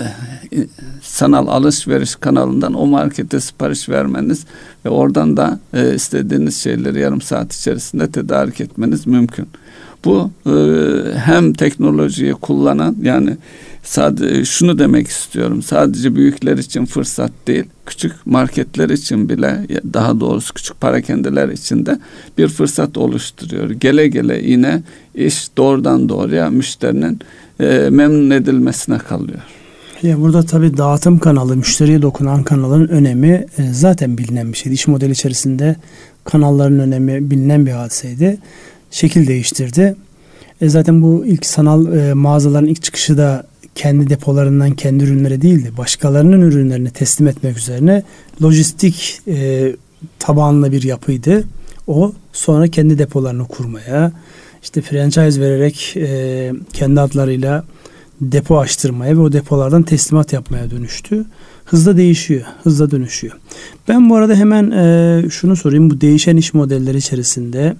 sanal 1.02 1.46
alışveriş 1.46 2.14
kanalından 2.14 2.74
o 2.74 2.86
markete 2.86 3.40
sipariş 3.40 3.88
vermeniz 3.88 4.44
ve 4.84 4.88
oradan 4.88 5.36
da 5.36 5.58
e, 5.74 5.94
istediğiniz 5.94 6.56
şeyleri 6.56 7.00
yarım 7.00 7.20
saat 7.20 7.54
içerisinde 7.54 8.10
tedarik 8.10 8.60
etmeniz 8.60 9.06
mümkün. 9.06 9.48
Bu 10.04 10.30
e, 10.46 10.54
hem 11.18 11.52
teknolojiyi 11.52 12.32
kullanan 12.32 12.96
yani 13.02 13.36
sadece 13.82 14.44
şunu 14.44 14.78
demek 14.78 15.08
istiyorum. 15.08 15.62
Sadece 15.62 16.16
büyükler 16.16 16.58
için 16.58 16.84
fırsat 16.84 17.32
değil, 17.46 17.64
küçük 17.86 18.26
marketler 18.26 18.90
için 18.90 19.28
bile 19.28 19.66
daha 19.92 20.20
doğrusu 20.20 20.54
küçük 20.54 20.80
parakendeler 20.80 21.48
için 21.48 21.86
de 21.86 21.98
bir 22.38 22.48
fırsat 22.48 22.98
oluşturuyor. 22.98 23.70
Gele 23.70 24.08
gele 24.08 24.42
yine 24.42 24.82
iş 25.14 25.48
doğrudan 25.56 26.08
doğruya 26.08 26.50
müşterinin 26.50 27.20
e, 27.60 27.88
memnun 27.90 28.30
edilmesine 28.30 28.98
kalıyor. 28.98 29.40
Ya 30.02 30.20
burada 30.20 30.42
tabii 30.42 30.76
dağıtım 30.76 31.18
kanalı, 31.18 31.56
müşteriye 31.56 32.02
dokunan 32.02 32.42
kanalın 32.42 32.88
önemi 32.88 33.46
e, 33.58 33.72
zaten 33.72 34.18
bilinen 34.18 34.52
bir 34.52 34.58
şeydi. 34.58 34.74
İş 34.74 34.86
modeli 34.86 35.12
içerisinde 35.12 35.76
kanalların 36.24 36.78
önemi 36.78 37.30
bilinen 37.30 37.66
bir 37.66 37.70
hadiseydi 37.70 38.38
şekil 38.90 39.26
değiştirdi. 39.26 39.96
E 40.60 40.68
zaten 40.68 41.02
bu 41.02 41.26
ilk 41.26 41.46
sanal 41.46 41.96
e, 41.96 42.14
mağazaların 42.14 42.68
ilk 42.68 42.82
çıkışı 42.82 43.18
da 43.18 43.46
kendi 43.74 44.10
depolarından 44.10 44.70
kendi 44.70 45.04
ürünleri 45.04 45.42
değildi. 45.42 45.72
Başkalarının 45.78 46.40
ürünlerini 46.40 46.90
teslim 46.90 47.28
etmek 47.28 47.58
üzerine 47.58 48.02
lojistik 48.42 49.20
e, 49.28 49.72
tabanlı 50.18 50.72
bir 50.72 50.82
yapıydı. 50.82 51.44
O 51.86 52.12
sonra 52.32 52.68
kendi 52.68 52.98
depolarını 52.98 53.48
kurmaya, 53.48 54.12
işte 54.66 54.82
franchise 54.82 55.40
vererek 55.40 55.94
e, 55.96 56.52
kendi 56.72 57.00
adlarıyla 57.00 57.64
depo 58.20 58.58
açtırmaya 58.58 59.16
ve 59.16 59.20
o 59.20 59.32
depolardan 59.32 59.82
teslimat 59.82 60.32
yapmaya 60.32 60.70
dönüştü. 60.70 61.24
Hızla 61.64 61.96
değişiyor, 61.96 62.42
hızla 62.62 62.90
dönüşüyor. 62.90 63.36
Ben 63.88 64.10
bu 64.10 64.16
arada 64.16 64.34
hemen 64.34 64.70
e, 64.70 65.22
şunu 65.30 65.56
sorayım. 65.56 65.90
Bu 65.90 66.00
değişen 66.00 66.36
iş 66.36 66.54
modelleri 66.54 66.96
içerisinde 66.96 67.76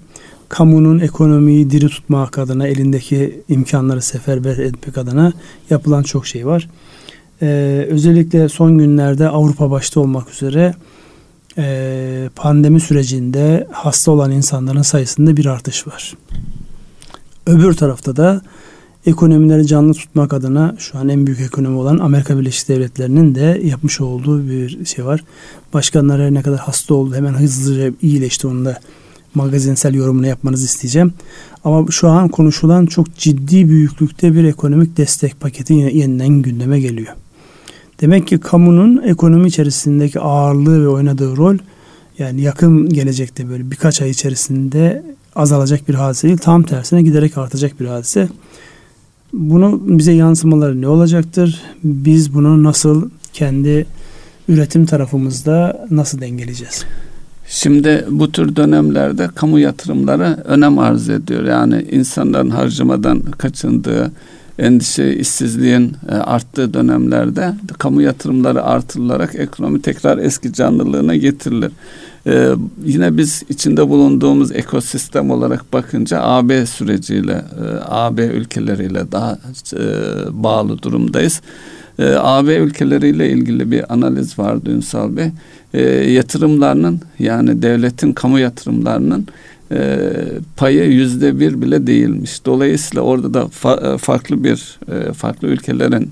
kamunun 0.49 0.99
ekonomiyi 0.99 1.69
diri 1.69 1.87
tutmak 1.87 2.37
adına 2.37 2.67
elindeki 2.67 3.41
imkanları 3.49 4.01
seferber 4.01 4.57
etmek 4.57 4.97
adına 4.97 5.33
yapılan 5.69 6.03
çok 6.03 6.27
şey 6.27 6.45
var. 6.45 6.69
Ee, 7.41 7.85
özellikle 7.89 8.49
son 8.49 8.77
günlerde 8.77 9.29
Avrupa 9.29 9.71
başta 9.71 9.99
olmak 9.99 10.29
üzere 10.29 10.73
e, 11.57 12.29
pandemi 12.35 12.79
sürecinde 12.79 13.67
hasta 13.71 14.11
olan 14.11 14.31
insanların 14.31 14.81
sayısında 14.81 15.37
bir 15.37 15.45
artış 15.45 15.87
var. 15.87 16.13
Öbür 17.47 17.73
tarafta 17.73 18.15
da 18.15 18.41
ekonomileri 19.05 19.67
canlı 19.67 19.93
tutmak 19.93 20.33
adına 20.33 20.75
şu 20.79 20.97
an 20.97 21.09
en 21.09 21.27
büyük 21.27 21.41
ekonomi 21.41 21.77
olan 21.77 21.97
Amerika 21.97 22.39
Birleşik 22.39 22.69
Devletleri'nin 22.69 23.35
de 23.35 23.61
yapmış 23.63 24.01
olduğu 24.01 24.49
bir 24.49 24.85
şey 24.85 25.05
var. 25.05 25.23
Başkanlar 25.73 26.33
ne 26.33 26.41
kadar 26.41 26.59
hasta 26.59 26.93
oldu 26.93 27.15
hemen 27.15 27.33
hızlıca 27.33 27.91
iyileşti 28.01 28.47
onu 28.47 28.65
da 28.65 28.79
magazinsel 29.33 29.93
yorumunu 29.93 30.27
yapmanızı 30.27 30.65
isteyeceğim. 30.65 31.13
Ama 31.63 31.91
şu 31.91 32.07
an 32.07 32.29
konuşulan 32.29 32.85
çok 32.85 33.15
ciddi 33.15 33.69
büyüklükte 33.69 34.33
bir 34.33 34.43
ekonomik 34.43 34.97
destek 34.97 35.39
paketi 35.39 35.73
yeniden 35.73 36.29
gündeme 36.29 36.79
geliyor. 36.79 37.15
Demek 38.01 38.27
ki 38.27 38.37
kamunun 38.37 39.01
ekonomi 39.03 39.47
içerisindeki 39.47 40.19
ağırlığı 40.19 40.83
ve 40.83 40.87
oynadığı 40.87 41.37
rol 41.37 41.57
yani 42.19 42.41
yakın 42.41 42.89
gelecekte 42.89 43.49
böyle 43.49 43.71
birkaç 43.71 44.01
ay 44.01 44.09
içerisinde 44.09 45.03
azalacak 45.37 45.89
bir 45.89 45.93
hadise 45.93 46.27
değil. 46.27 46.37
Tam 46.37 46.63
tersine 46.63 47.01
giderek 47.01 47.37
artacak 47.37 47.79
bir 47.79 47.85
hadise. 47.85 48.29
Bunu 49.33 49.81
bize 49.83 50.11
yansımaları 50.11 50.81
ne 50.81 50.87
olacaktır? 50.87 51.61
Biz 51.83 52.33
bunu 52.33 52.63
nasıl 52.63 53.09
kendi 53.33 53.85
üretim 54.47 54.85
tarafımızda 54.85 55.85
nasıl 55.91 56.21
dengeleyeceğiz? 56.21 56.85
Şimdi 57.47 58.05
bu 58.09 58.31
tür 58.31 58.55
dönemlerde 58.55 59.29
kamu 59.35 59.59
yatırımları 59.59 60.43
önem 60.45 60.79
arz 60.79 61.09
ediyor. 61.09 61.43
Yani 61.43 61.85
insanların 61.91 62.49
harcamadan 62.49 63.21
kaçındığı, 63.21 64.11
endişe, 64.59 65.15
işsizliğin 65.15 65.95
e, 66.09 66.15
arttığı 66.15 66.73
dönemlerde 66.73 67.53
kamu 67.77 68.01
yatırımları 68.01 68.63
artırılarak 68.63 69.35
ekonomi 69.35 69.81
tekrar 69.81 70.17
eski 70.17 70.53
canlılığına 70.53 71.15
getirilir. 71.15 71.71
Ee, 72.27 72.49
yine 72.85 73.17
biz 73.17 73.43
içinde 73.49 73.89
bulunduğumuz 73.89 74.51
ekosistem 74.51 75.31
olarak 75.31 75.73
bakınca 75.73 76.21
AB 76.21 76.65
süreciyle, 76.65 77.31
e, 77.33 77.65
AB 77.85 78.25
ülkeleriyle 78.25 79.11
daha 79.11 79.37
e, 79.73 79.83
bağlı 80.31 80.81
durumdayız. 80.81 81.41
E, 81.99 82.05
AB 82.19 82.55
ülkeleriyle 82.55 83.29
ilgili 83.29 83.71
bir 83.71 83.93
analiz 83.93 84.39
vardı 84.39 84.69
Ünsal 84.69 85.17
Bey. 85.17 85.31
E, 85.73 85.81
yatırımlarının 86.11 87.01
yani 87.19 87.61
devletin 87.61 88.13
kamu 88.13 88.39
yatırımlarının 88.39 89.27
e, 89.71 89.99
payı 90.57 90.83
yüzde 90.83 91.39
bir 91.39 91.61
bile 91.61 91.87
değilmiş. 91.87 92.45
Dolayısıyla 92.45 93.01
orada 93.01 93.33
da 93.33 93.39
fa- 93.39 93.93
e, 93.93 93.97
farklı 93.97 94.43
bir 94.43 94.79
e, 94.91 95.13
farklı 95.13 95.47
ülkelerin 95.47 96.11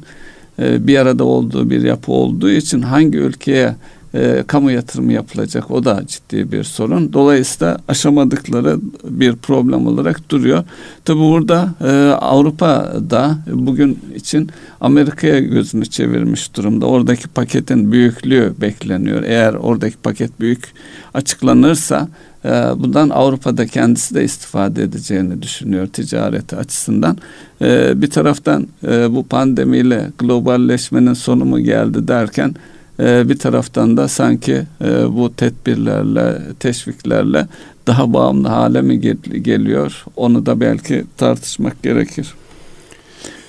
e, 0.59 0.87
bir 0.87 0.97
arada 0.97 1.23
olduğu 1.23 1.69
bir 1.69 1.81
yapı 1.81 2.11
olduğu 2.11 2.49
için 2.49 2.81
hangi 2.81 3.17
ülkeye 3.17 3.75
e, 4.15 4.43
kamu 4.47 4.71
yatırımı 4.71 5.13
yapılacak 5.13 5.71
o 5.71 5.85
da 5.85 6.03
ciddi 6.07 6.51
bir 6.51 6.63
sorun. 6.63 7.13
Dolayısıyla 7.13 7.77
aşamadıkları 7.87 8.79
bir 9.03 9.35
problem 9.35 9.87
olarak 9.87 10.29
duruyor. 10.29 10.63
Tabi 11.05 11.19
burada 11.19 11.69
e, 11.81 11.91
Avrupa'da 12.11 13.37
bugün 13.53 13.99
için 14.15 14.49
Amerika'ya 14.81 15.39
gözünü 15.39 15.85
çevirmiş 15.85 16.55
durumda. 16.55 16.85
Oradaki 16.85 17.27
paketin 17.27 17.91
büyüklüğü 17.91 18.53
bekleniyor. 18.61 19.23
Eğer 19.23 19.53
oradaki 19.53 19.97
paket 19.97 20.39
büyük 20.39 20.73
açıklanırsa 21.13 22.07
e, 22.45 22.49
bundan 22.49 23.09
Avrupa'da 23.09 23.67
kendisi 23.67 24.15
de 24.15 24.23
istifade 24.23 24.83
edeceğini 24.83 25.41
düşünüyor 25.41 25.87
ticareti 25.87 26.55
açısından. 26.55 27.17
E, 27.61 28.01
bir 28.01 28.09
taraftan 28.09 28.67
e, 28.87 29.15
bu 29.15 29.27
pandemiyle 29.27 30.11
globalleşmenin 30.19 31.13
sonu 31.13 31.45
mu 31.45 31.59
geldi 31.59 32.07
derken 32.07 32.55
e, 32.99 33.29
bir 33.29 33.39
taraftan 33.39 33.97
da 33.97 34.07
sanki 34.07 34.63
e, 34.83 35.15
bu 35.15 35.33
tedbirlerle, 35.35 36.41
teşviklerle 36.59 37.47
daha 37.87 38.13
bağımlı 38.13 38.47
hale 38.47 38.81
mi 38.81 38.99
gel- 39.01 39.15
geliyor? 39.41 40.03
Onu 40.15 40.45
da 40.45 40.59
belki 40.59 41.05
tartışmak 41.17 41.83
gerekir. 41.83 42.33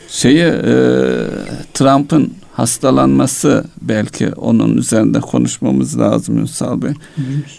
Şeyi 0.09 0.39
e, 0.45 0.73
Trump'ın 1.75 2.33
hastalanması 2.53 3.65
belki 3.83 4.29
onun 4.33 4.77
üzerinde 4.77 5.21
konuşmamız 5.21 5.99
lazım 6.01 6.39
Ünsal 6.39 6.83
Bey. 6.83 6.93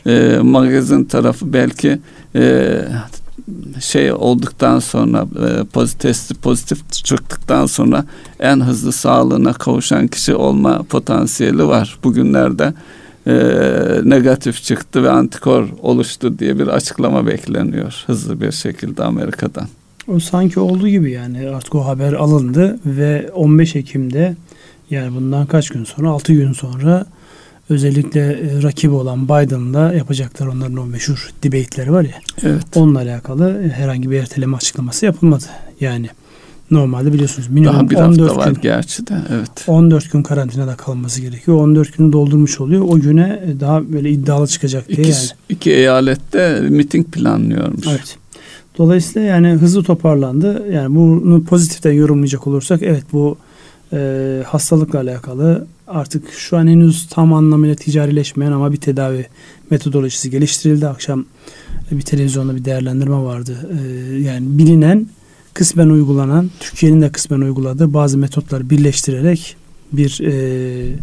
E, 0.08 0.40
magazin 0.42 1.04
tarafı 1.04 1.54
belki 1.54 2.00
e, 2.36 2.80
şey 3.80 4.14
olduktan 4.14 4.80
sonra 4.80 5.28
e, 5.48 5.64
pozitif 5.64 6.42
pozitif 6.42 6.92
çıktıktan 6.92 7.66
sonra 7.66 8.06
en 8.40 8.60
hızlı 8.60 8.92
sağlığına 8.92 9.54
kavuşan 9.54 10.08
kişi 10.08 10.36
olma 10.36 10.84
potansiyeli 10.84 11.68
var. 11.68 12.00
Bugünlerde 12.04 12.74
e, 13.28 13.34
negatif 14.04 14.64
çıktı 14.64 15.04
ve 15.04 15.10
antikor 15.10 15.68
oluştu 15.82 16.40
diye 16.40 16.60
bir 16.60 16.68
açıklama 16.68 17.28
bekleniyor 17.28 18.04
hızlı 18.08 18.42
bir 18.42 18.52
şekilde 18.52 19.04
Amerika'dan. 19.04 19.68
O 20.08 20.20
sanki 20.20 20.60
olduğu 20.60 20.88
gibi 20.88 21.12
yani 21.12 21.50
artık 21.50 21.76
o 21.76 21.86
haber 21.86 22.14
alındı 22.14 22.80
ve 22.86 23.32
15 23.34 23.76
Ekim'de 23.76 24.36
yani 24.90 25.16
bundan 25.16 25.46
kaç 25.46 25.70
gün 25.70 25.84
sonra 25.84 26.10
6 26.10 26.34
gün 26.34 26.54
sonra 26.54 27.06
özellikle 27.70 28.22
e, 28.22 28.64
rakibi 28.64 28.94
olan 28.94 29.26
Biden'la 29.26 29.94
yapacaklar 29.94 30.48
onların 30.48 30.78
o 30.78 30.86
meşhur 30.86 31.30
debate'leri 31.44 31.92
var 31.92 32.04
ya. 32.04 32.20
Evet. 32.44 32.64
Onunla 32.76 33.00
alakalı 33.00 33.70
herhangi 33.70 34.12
bir 34.12 34.20
erteleme 34.20 34.58
açıklaması 34.58 35.06
yapılmadı. 35.06 35.46
Yani 35.80 36.10
normalde 36.72 37.14
biliyorsunuz 37.14 37.48
minimum 37.48 37.74
Daha 37.74 37.90
bir 37.90 37.96
14 37.96 38.30
hafta 38.30 38.36
var 38.36 38.52
gün, 38.52 38.62
gerçi 38.62 39.08
de 39.08 39.16
evet. 39.32 39.50
14 39.68 40.12
gün 40.12 40.24
karantinada 40.24 40.76
kalması 40.76 41.22
gerekiyor. 41.22 41.58
14 41.58 41.98
günü 41.98 42.14
doldurmuş 42.14 42.60
oluyor. 42.60 42.86
O 42.90 43.00
güne 43.00 43.44
daha 43.60 43.94
böyle 43.94 44.10
iddialı 44.10 44.48
çıkacak 44.48 44.88
diye 44.88 44.98
iki, 45.00 45.10
yani. 45.10 45.28
İki 45.50 45.72
eyalette 45.72 46.60
miting 46.62 47.08
planlıyormuş. 47.08 47.88
Evet. 47.88 48.18
Dolayısıyla 48.78 49.28
yani 49.28 49.48
hızlı 49.48 49.84
toparlandı. 49.84 50.66
Yani 50.72 50.96
bunu 50.96 51.44
pozitiften 51.44 51.92
yorumlayacak 51.92 52.48
olursak 52.48 52.84
evet 52.84 53.04
bu 53.14 53.38
e, 53.94 54.44
hastalıkla 54.46 55.00
alakalı 55.00 55.68
artık 55.88 56.32
şu 56.32 56.58
an 56.58 56.68
henüz 56.68 57.08
tam 57.08 57.34
anlamıyla 57.34 57.76
ticarileşmeyen 57.76 58.52
ama 58.52 58.72
bir 58.72 58.78
tedavi 58.78 59.28
metodolojisi 59.70 60.30
geliştirildi. 60.30 60.88
Akşam 60.88 61.26
bir 61.92 62.02
televizyonda 62.02 62.56
bir 62.56 62.66
değerlendirme 62.66 63.18
vardı. 63.18 63.70
E, 63.80 64.16
yani 64.20 64.58
bilinen 64.58 65.08
kısmen 65.54 65.90
uygulanan, 65.90 66.52
Türkiye'nin 66.60 67.02
de 67.02 67.12
kısmen 67.12 67.42
uyguladığı 67.42 67.94
bazı 67.94 68.18
metotları 68.18 68.70
birleştirerek 68.70 69.56
bir 69.92 70.22
e, 70.22 70.96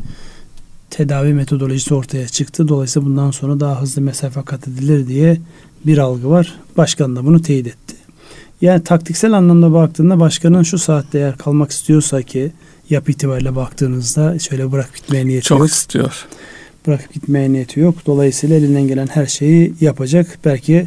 tedavi 0.91 1.35
metodolojisi 1.35 1.95
ortaya 1.95 2.29
çıktı. 2.29 2.69
Dolayısıyla 2.69 3.09
bundan 3.09 3.31
sonra 3.31 3.61
daha 3.61 3.83
hızlı 3.83 4.03
mesafe 4.03 4.43
kat 4.43 4.69
edilir 4.69 5.07
diye 5.07 5.41
bir 5.87 5.99
algı 5.99 6.31
var. 6.31 6.55
Başkan 6.77 7.17
da 7.17 7.25
bunu 7.25 7.43
teyit 7.43 7.67
etti. 7.67 7.95
Yani 8.61 8.85
taktiksel 8.85 9.33
anlamda 9.33 9.73
baktığında 9.73 10.21
başkanın 10.21 10.63
şu 10.63 10.79
saatte 10.79 11.19
eğer 11.19 11.39
kalmak 11.39 11.71
istiyorsa 11.71 12.23
ki 12.23 12.53
yapı 12.91 13.13
itibariyle 13.13 13.57
baktığınızda 13.57 14.39
şöyle 14.39 14.73
bırak 14.73 14.95
gitmeye 14.95 15.27
niyeti 15.27 15.47
Çok 15.47 15.59
yok. 15.59 15.69
Çok 15.69 15.77
istiyor. 15.77 16.27
Bırakıp 16.87 17.13
gitmeye 17.13 17.53
niyeti 17.53 17.81
yok. 17.81 17.95
Dolayısıyla 18.07 18.57
elinden 18.57 18.89
gelen 18.89 19.07
her 19.07 19.27
şeyi 19.27 19.75
yapacak. 19.81 20.39
Belki 20.45 20.87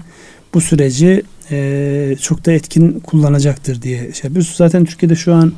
bu 0.53 0.61
süreci 0.61 1.23
e, 1.51 2.15
çok 2.21 2.45
da 2.45 2.51
etkin 2.51 2.99
kullanacaktır 2.99 3.81
diye 3.81 3.97
şey 3.99 4.21
yapıyoruz. 4.23 4.53
Zaten 4.55 4.85
Türkiye'de 4.85 5.15
şu 5.15 5.33
an 5.33 5.53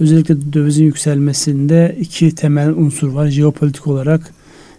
özellikle 0.00 0.52
dövizin 0.52 0.84
yükselmesinde 0.84 1.96
iki 2.00 2.34
temel 2.34 2.68
unsur 2.68 3.08
var. 3.08 3.28
Jeopolitik 3.28 3.86
olarak 3.86 4.34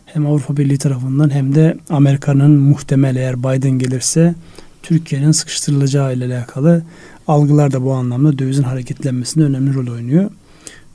hem 0.06 0.26
Avrupa 0.26 0.58
Birliği 0.58 0.78
tarafından 0.78 1.34
hem 1.34 1.56
de 1.56 1.78
Amerika'nın 1.90 2.52
muhtemel 2.52 3.16
eğer 3.16 3.40
Biden 3.40 3.72
gelirse 3.80 4.36
Türkiye'nin 4.84 5.32
sıkıştırılacağı 5.32 6.14
ile 6.14 6.26
alakalı 6.26 6.84
algılar 7.28 7.72
da 7.72 7.84
bu 7.84 7.94
anlamda 7.94 8.40
dövizin 8.40 8.64
hareketlenmesinde 8.64 9.46
önemli 9.46 9.74
rol 9.74 9.94
oynuyor. 9.94 10.30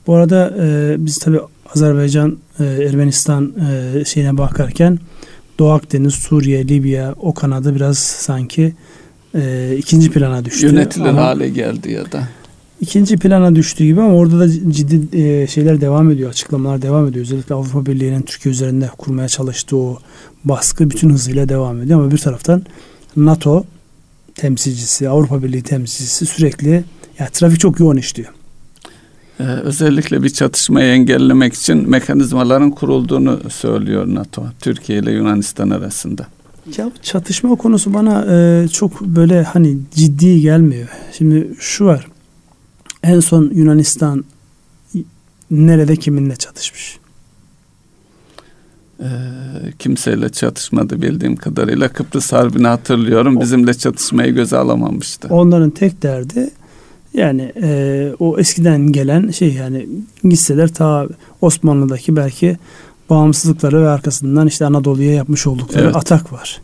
Bu 0.07 0.15
arada 0.15 0.53
e, 0.59 0.95
biz 0.99 1.17
tabi 1.17 1.39
Azerbaycan, 1.75 2.37
e, 2.59 2.63
Ermenistan 2.63 3.53
e, 3.71 4.05
şeyine 4.05 4.37
bakarken 4.37 4.99
Doğu 5.59 5.69
Akdeniz, 5.71 6.13
Suriye, 6.13 6.67
Libya 6.67 7.15
o 7.19 7.33
kanadı 7.33 7.75
biraz 7.75 7.97
sanki 7.97 8.73
e, 9.35 9.75
ikinci 9.77 10.11
plana 10.11 10.45
düştü. 10.45 10.65
Yönetilir 10.65 11.05
ama, 11.05 11.21
hale 11.21 11.49
geldi 11.49 11.91
ya 11.91 12.11
da. 12.11 12.23
İkinci 12.81 13.17
plana 13.17 13.55
düştüğü 13.55 13.85
gibi 13.85 14.01
ama 14.01 14.15
orada 14.15 14.39
da 14.39 14.49
ciddi 14.71 15.21
e, 15.21 15.47
şeyler 15.47 15.81
devam 15.81 16.11
ediyor, 16.11 16.29
açıklamalar 16.29 16.81
devam 16.81 17.07
ediyor. 17.07 17.25
Özellikle 17.25 17.55
Avrupa 17.55 17.85
Birliği'nin 17.85 18.21
Türkiye 18.21 18.51
üzerinde 18.53 18.89
kurmaya 18.97 19.27
çalıştığı 19.27 19.77
o 19.77 19.99
baskı 20.43 20.89
bütün 20.89 21.09
hızıyla 21.09 21.49
devam 21.49 21.81
ediyor. 21.81 21.99
Ama 21.99 22.11
bir 22.11 22.17
taraftan 22.17 22.63
NATO 23.15 23.63
temsilcisi, 24.35 25.09
Avrupa 25.09 25.43
Birliği 25.43 25.61
temsilcisi 25.61 26.25
sürekli 26.25 26.83
ya 27.19 27.29
trafik 27.29 27.59
çok 27.59 27.79
yoğun 27.79 27.97
işliyor. 27.97 28.29
Ee, 29.39 29.43
özellikle 29.43 30.23
bir 30.23 30.29
çatışmayı 30.29 30.93
engellemek 30.93 31.53
için 31.53 31.89
mekanizmaların 31.89 32.71
kurulduğunu 32.71 33.39
söylüyor 33.49 34.05
NATO, 34.07 34.45
Türkiye 34.61 34.99
ile 34.99 35.11
Yunanistan 35.11 35.69
arasında. 35.69 36.27
Ya 36.77 36.91
çatışma 37.01 37.55
konusu 37.55 37.93
bana 37.93 38.25
e, 38.29 38.67
çok 38.67 39.01
böyle 39.01 39.43
hani 39.43 39.77
ciddi 39.95 40.41
gelmiyor. 40.41 40.87
Şimdi 41.17 41.49
şu 41.59 41.85
var. 41.85 42.07
En 43.03 43.19
son 43.19 43.51
Yunanistan 43.53 44.25
nerede 45.51 45.95
kiminle 45.95 46.35
çatışmış? 46.35 46.99
Ee, 48.99 49.05
kimseyle 49.79 50.29
çatışmadı 50.29 51.01
bildiğim 51.01 51.35
kadarıyla. 51.35 51.89
Kıbrıs 51.89 52.33
Harbi'ni 52.33 52.67
hatırlıyorum. 52.67 53.41
Bizimle 53.41 53.73
çatışmayı 53.73 54.33
göze 54.33 54.57
alamamıştı. 54.57 55.27
Onların 55.31 55.69
tek 55.69 56.03
derdi 56.03 56.49
yani 57.13 57.53
e, 57.61 58.11
o 58.19 58.39
eskiden 58.39 58.91
gelen 58.91 59.31
şey 59.31 59.53
yani 59.53 59.87
gitseler 60.23 60.73
ta 60.73 61.07
Osmanlı'daki 61.41 62.15
belki 62.15 62.57
bağımsızlıkları 63.09 63.83
ve 63.83 63.89
arkasından 63.89 64.47
işte 64.47 64.65
Anadolu'ya 64.65 65.13
yapmış 65.13 65.47
oldukları 65.47 65.85
evet. 65.85 65.95
atak 65.95 66.33
var. 66.33 66.61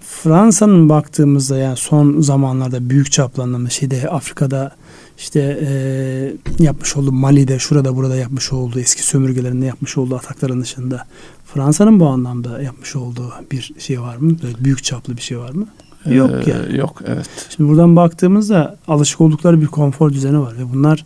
Fransa'nın 0.00 0.88
baktığımızda 0.88 1.58
yani 1.58 1.76
son 1.76 2.20
zamanlarda 2.20 2.90
büyük 2.90 3.12
çaplı 3.12 3.70
şeyde 3.70 4.08
Afrika'da 4.08 4.76
işte 5.18 5.58
e, 5.62 6.62
yapmış 6.64 6.96
olduğu 6.96 7.12
Mali'de 7.12 7.58
şurada 7.58 7.96
burada 7.96 8.16
yapmış 8.16 8.52
olduğu 8.52 8.80
eski 8.80 9.02
sömürgelerinde 9.02 9.66
yapmış 9.66 9.98
olduğu 9.98 10.16
atakların 10.16 10.60
dışında 10.62 11.06
Fransa'nın 11.54 12.00
bu 12.00 12.06
anlamda 12.06 12.62
yapmış 12.62 12.96
olduğu 12.96 13.32
bir 13.52 13.72
şey 13.78 14.00
var 14.00 14.16
mı? 14.16 14.36
Böyle 14.42 14.64
büyük 14.64 14.84
çaplı 14.84 15.16
bir 15.16 15.22
şey 15.22 15.38
var 15.38 15.50
mı? 15.50 15.66
Yok 16.14 16.30
ee, 16.30 16.50
yani. 16.50 16.78
Yok 16.78 17.02
evet. 17.06 17.26
Şimdi 17.56 17.70
buradan 17.70 17.96
baktığımızda 17.96 18.76
alışık 18.88 19.20
oldukları 19.20 19.60
bir 19.60 19.66
konfor 19.66 20.12
düzeni 20.12 20.40
var 20.40 20.54
ve 20.58 20.72
bunlar 20.74 21.04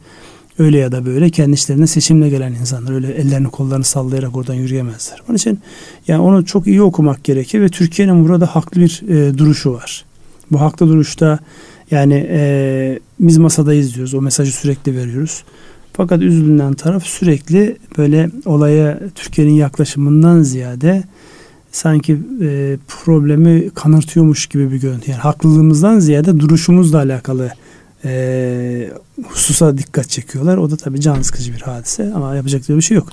Öyle 0.59 0.79
ya 0.79 0.93
da 0.93 1.07
böyle 1.07 1.31
kendi 1.31 1.53
işlerine 1.55 1.87
seçimle 1.87 2.29
gelen 2.29 2.53
insanlar. 2.53 2.93
Öyle 2.93 3.13
ellerini 3.13 3.49
kollarını 3.49 3.85
sallayarak 3.85 4.37
oradan 4.37 4.55
yürüyemezler. 4.55 5.23
Onun 5.29 5.37
için 5.37 5.61
yani 6.09 6.21
onu 6.21 6.45
çok 6.45 6.67
iyi 6.67 6.83
okumak 6.83 7.25
gerekir 7.25 7.61
ve 7.61 7.69
Türkiye'nin 7.69 8.25
burada 8.25 8.47
haklı 8.47 8.81
bir 8.81 9.03
e, 9.09 9.39
duruşu 9.39 9.73
var. 9.73 10.05
Bu 10.51 10.61
haklı 10.61 10.89
duruşta 10.89 11.39
yani 11.91 12.27
e, 12.31 12.99
biz 13.21 13.39
masadayız 13.39 13.95
diyoruz. 13.95 14.15
O 14.15 14.23
mesajı 14.23 14.53
sürekli 14.53 14.97
veriyoruz. 14.97 15.45
Fakat 15.93 16.23
üzülen 16.23 16.75
taraf 16.75 17.05
sürekli 17.05 17.77
böyle 17.99 18.31
olaya 18.45 19.01
Türkiye'nin 19.15 19.53
yaklaşımından 19.53 20.43
ziyade 20.43 21.03
sanki 21.73 22.19
e, 22.43 22.77
problemi 22.89 23.71
kanırtıyormuş 23.71 24.47
gibi 24.47 24.73
bir 24.73 24.81
görüntü. 24.81 25.11
Yani 25.11 25.21
haklılığımızdan 25.21 25.99
ziyade 25.99 26.41
duruşumuzla 26.41 26.99
alakalı 26.99 27.51
e, 28.05 28.91
hususa 29.25 29.79
dikkat 29.79 30.09
çekiyorlar. 30.09 30.57
O 30.57 30.71
da 30.71 30.77
tabii 30.77 31.01
can 31.01 31.23
sıkıcı 31.23 31.53
bir 31.55 31.61
hadise 31.61 32.13
ama 32.15 32.35
yapacak 32.35 32.69
bir 32.69 32.83
şey 32.83 32.97
yok. 32.97 33.09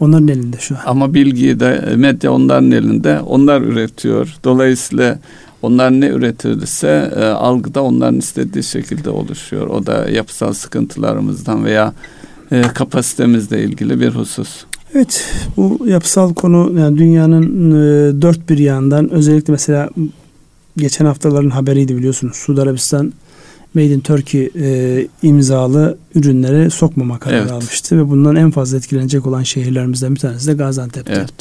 Onların 0.00 0.28
elinde 0.28 0.56
şu 0.60 0.74
an. 0.74 0.80
Ama 0.86 1.14
bilgiyi 1.14 1.60
de 1.60 1.94
medya 1.96 2.32
onların 2.32 2.70
elinde. 2.70 3.20
Onlar 3.20 3.60
üretiyor. 3.60 4.34
Dolayısıyla 4.44 5.18
onlar 5.62 5.90
ne 5.90 6.08
üretilirse 6.08 7.12
e, 7.16 7.24
algıda 7.24 7.82
onların 7.82 8.18
istediği 8.18 8.64
şekilde 8.64 9.10
oluşuyor. 9.10 9.66
O 9.66 9.86
da 9.86 10.08
yapısal 10.08 10.52
sıkıntılarımızdan 10.52 11.64
veya 11.64 11.92
e, 12.52 12.62
kapasitemizle 12.62 13.64
ilgili 13.64 14.00
bir 14.00 14.10
husus. 14.10 14.64
Evet 14.94 15.24
bu 15.56 15.86
yapısal 15.86 16.34
konu 16.34 16.80
yani 16.80 16.98
dünyanın 16.98 17.70
e, 17.70 18.22
dört 18.22 18.48
bir 18.48 18.58
yandan 18.58 19.10
özellikle 19.10 19.52
mesela 19.52 19.90
geçen 20.76 21.06
haftaların 21.06 21.50
haberiydi 21.50 21.96
biliyorsunuz. 21.96 22.36
Suudi 22.36 22.60
Arabistan 22.60 23.12
Made 23.74 23.86
in 23.86 24.00
Turkey 24.00 24.50
e, 24.60 25.08
imzalı 25.22 25.98
ürünleri 26.14 26.70
sokmama 26.70 27.18
kararı 27.18 27.40
evet. 27.40 27.52
almıştı 27.52 27.98
ve 27.98 28.10
bundan 28.10 28.36
en 28.36 28.50
fazla 28.50 28.76
etkilenecek 28.76 29.26
olan 29.26 29.42
şehirlerimizden 29.42 30.14
bir 30.14 30.20
tanesi 30.20 30.46
de 30.46 30.52
Gaziantep'ti. 30.52 31.12
Evet. 31.12 31.32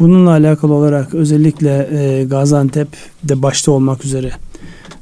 Bununla 0.00 0.30
alakalı 0.30 0.72
olarak 0.72 1.14
özellikle 1.14 1.88
e, 1.92 2.24
Gaziantep'de 2.24 3.42
başta 3.42 3.72
olmak 3.72 4.04
üzere 4.04 4.32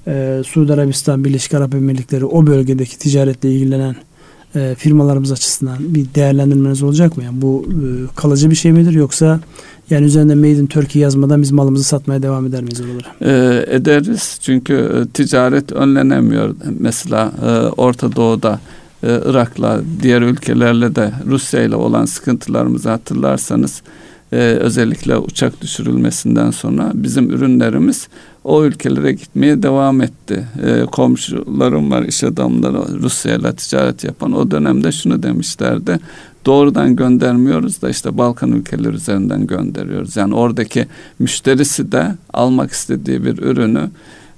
e, 0.07 0.43
Suudi 0.47 0.73
Arabistan, 0.73 1.25
Birleşik 1.25 1.55
Arap 1.55 1.75
Emirlikleri 1.75 2.25
o 2.25 2.47
bölgedeki 2.47 2.99
ticaretle 2.99 3.53
ilgilenen 3.53 3.97
e, 4.55 4.75
firmalarımız 4.79 5.33
açısından 5.33 5.77
bir 5.79 6.07
değerlendirmeniz 6.15 6.83
olacak 6.83 7.17
mı? 7.17 7.25
Yani 7.25 7.43
bu 7.43 7.67
e, 7.69 7.77
kalıcı 8.17 8.51
bir 8.51 8.57
şey 8.57 8.73
midir 8.73 8.93
yoksa 8.93 9.41
yani 9.91 10.07
üzerinde 10.07 10.35
Made 10.35 10.53
in 10.53 10.67
Turkey 10.67 11.03
yazmadan 11.03 11.43
biz 11.43 11.53
malımızı 11.53 11.85
satmaya 11.85 12.23
devam 12.23 12.47
eder 12.47 12.63
miyiz 12.63 12.81
oralara? 12.81 13.33
E, 13.33 13.65
ederiz 13.77 14.39
çünkü 14.43 14.75
e, 14.75 15.09
ticaret 15.09 15.73
önlenemiyor. 15.73 16.55
Mesela 16.79 17.33
e, 17.43 17.51
Orta 17.81 18.17
Doğu'da 18.17 18.61
e, 19.03 19.21
Irak'la 19.27 19.81
diğer 20.03 20.23
ülkelerle 20.23 20.95
de 20.95 21.13
Rusya 21.27 21.63
ile 21.63 21.77
olan 21.77 22.05
sıkıntılarımızı 22.05 22.91
hatırlarsanız 22.91 23.83
e, 24.33 24.37
özellikle 24.37 25.19
uçak 25.19 25.61
düşürülmesinden 25.61 26.51
sonra 26.51 26.93
bizim 26.95 27.31
ürünlerimiz 27.31 28.09
o 28.45 28.65
ülkelere 28.65 29.13
gitmeye 29.13 29.63
devam 29.63 30.01
etti. 30.01 30.47
E, 30.63 30.85
komşularım 30.85 31.91
var 31.91 32.03
iş 32.03 32.25
adamları 32.25 33.03
Rusya 33.03 33.35
ile 33.35 33.53
ticaret 33.53 34.05
yapan 34.05 34.33
o 34.33 34.51
dönemde 34.51 34.93
şunu 34.93 35.23
demişlerdi. 35.23 36.01
Doğrudan 36.47 36.97
göndermiyoruz 36.97 37.83
da 37.83 37.91
işte 37.91 38.19
Balkan 38.19 38.53
ülkeleri 38.53 38.95
üzerinden 38.95 39.47
gönderiyoruz. 39.47 40.17
Yani 40.17 40.35
oradaki 40.35 40.87
müşterisi 41.19 41.93
de 41.93 42.15
almak 42.33 42.71
istediği 42.71 43.25
bir 43.25 43.39
ürünü 43.39 43.91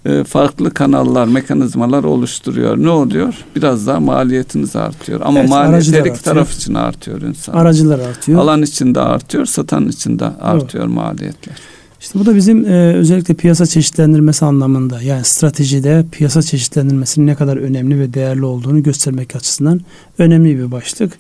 e, 0.07 0.25
farklı 0.25 0.75
kanallar, 0.75 1.27
mekanizmalar 1.27 2.05
oluşturuyor. 2.05 2.77
Ne 2.79 2.91
oluyor? 2.91 3.35
Biraz 3.57 3.87
daha 3.87 4.01
maliyetiniz 4.01 4.77
artıyor. 4.77 5.21
Ama 5.25 5.39
evet, 5.39 5.49
maliyet 5.49 5.93
her 5.93 6.05
iki 6.05 6.23
taraf 6.23 6.53
için 6.53 6.75
artıyor 6.75 7.23
insan. 7.23 7.53
Aracılar 7.53 7.99
artıyor. 7.99 8.41
Alan 8.41 8.63
için 8.63 8.95
de 8.95 9.01
artıyor, 9.01 9.47
satan 9.47 9.89
için 9.89 10.19
de 10.19 10.25
artıyor 10.25 10.85
evet. 10.85 10.95
maliyetler. 10.95 11.57
İşte 12.01 12.19
bu 12.19 12.27
da 12.27 12.37
bizim 12.37 12.65
e, 12.65 12.95
özellikle 12.95 13.35
piyasa 13.35 13.67
çeşitlendirmesi 13.67 14.45
anlamında 14.45 15.03
yani 15.03 15.25
stratejide 15.25 16.05
piyasa 16.13 16.43
çeşitlendirmesinin 16.43 17.27
ne 17.27 17.35
kadar 17.35 17.57
önemli 17.57 17.99
ve 17.99 18.15
değerli 18.15 18.45
olduğunu 18.45 18.83
göstermek 18.83 19.37
açısından 19.37 19.81
önemli 20.19 20.59
bir 20.59 20.73
başlık. 20.73 21.13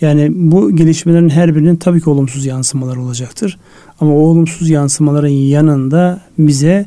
Yani 0.00 0.30
bu 0.34 0.76
gelişmelerin 0.76 1.28
her 1.28 1.56
birinin 1.56 1.76
tabii 1.76 2.00
ki 2.00 2.10
olumsuz 2.10 2.46
yansımalar 2.46 2.96
olacaktır. 2.96 3.58
Ama 4.00 4.12
o 4.12 4.18
olumsuz 4.18 4.70
yansımaların 4.70 5.28
yanında 5.28 6.20
bize 6.38 6.86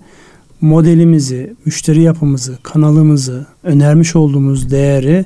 modelimizi, 0.62 1.54
müşteri 1.66 2.02
yapımızı, 2.02 2.58
kanalımızı, 2.64 3.46
önermiş 3.64 4.16
olduğumuz 4.16 4.72
değeri 4.72 5.26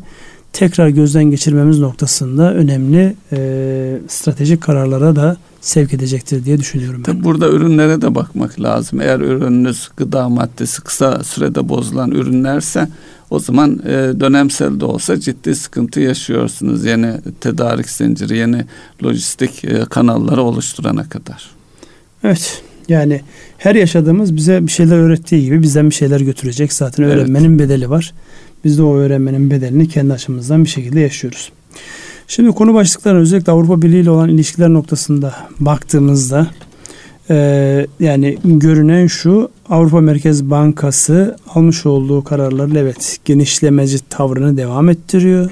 tekrar 0.54 0.90
gözden 0.90 1.24
geçirmemiz 1.24 1.80
noktasında 1.80 2.54
önemli 2.54 3.16
e, 3.32 4.00
stratejik 4.08 4.62
kararlara 4.62 5.16
da 5.16 5.38
sevk 5.62 5.94
edecektir 5.94 6.46
diye 6.46 6.58
düşünüyorum 6.58 7.04
ben. 7.08 7.14
Tabii 7.14 7.24
burada 7.24 7.50
ürünlere 7.50 8.02
de 8.02 8.16
bakmak 8.16 8.62
lazım. 8.62 9.02
Eğer 9.02 9.20
ürününüz 9.20 9.90
gıda 9.98 10.30
maddesi 10.30 10.82
kısa 10.82 11.24
sürede 11.24 11.70
bozulan 11.70 12.12
ürünlerse 12.12 12.88
o 13.30 13.40
zaman 13.40 13.80
e, 13.86 13.92
dönemsel 14.20 14.80
de 14.80 14.86
olsa 14.86 15.20
ciddi 15.20 15.56
sıkıntı 15.56 16.00
yaşıyorsunuz. 16.00 16.86
Yeni 16.86 17.14
tedarik 17.42 17.90
zinciri, 17.90 18.38
yeni 18.38 18.66
lojistik 19.04 19.66
e, 19.66 19.86
kanalları 19.86 20.42
oluşturana 20.42 21.10
kadar. 21.10 21.50
Evet. 22.24 22.64
Yani 22.90 23.22
her 23.58 23.76
yaşadığımız 23.76 24.36
bize 24.36 24.68
bir 24.68 24.72
şeyler 24.72 24.98
öğrettiği 24.98 25.44
gibi 25.44 25.62
bizden 25.62 25.90
bir 25.90 25.96
şeyler 25.96 26.20
götürecek. 26.20 26.74
Zaten 26.74 27.06
öğrenmenin 27.06 27.50
evet. 27.50 27.60
bedeli 27.60 27.90
var. 27.90 28.14
Biz 28.64 28.78
de 28.78 28.84
o 28.84 28.96
öğrenmenin 28.96 29.52
bedelini 29.52 29.88
kendi 29.88 30.14
açımızdan 30.14 30.64
bir 30.64 30.70
şekilde 30.70 31.00
yaşıyoruz. 31.00 31.52
Şimdi 32.28 32.52
konu 32.52 32.74
başlıkları 32.74 33.18
özellikle 33.18 33.52
Avrupa 33.52 33.82
Birliği 33.82 34.02
ile 34.02 34.10
olan 34.10 34.30
ilişkiler 34.30 34.70
noktasında 34.70 35.36
baktığımızda 35.60 36.48
e, 37.30 37.88
yani 38.00 38.38
görünen 38.44 39.08
şu 39.08 39.50
Avrupa 39.70 40.02
Merkez 40.02 40.50
Bankası 40.50 41.38
almış 41.56 41.86
olduğu 41.86 42.24
kararlarla 42.24 42.80
evet 42.80 43.20
genişlemeci 43.26 44.00
tavrını 44.10 44.58
devam 44.58 44.90
ettiriyor. 44.90 45.52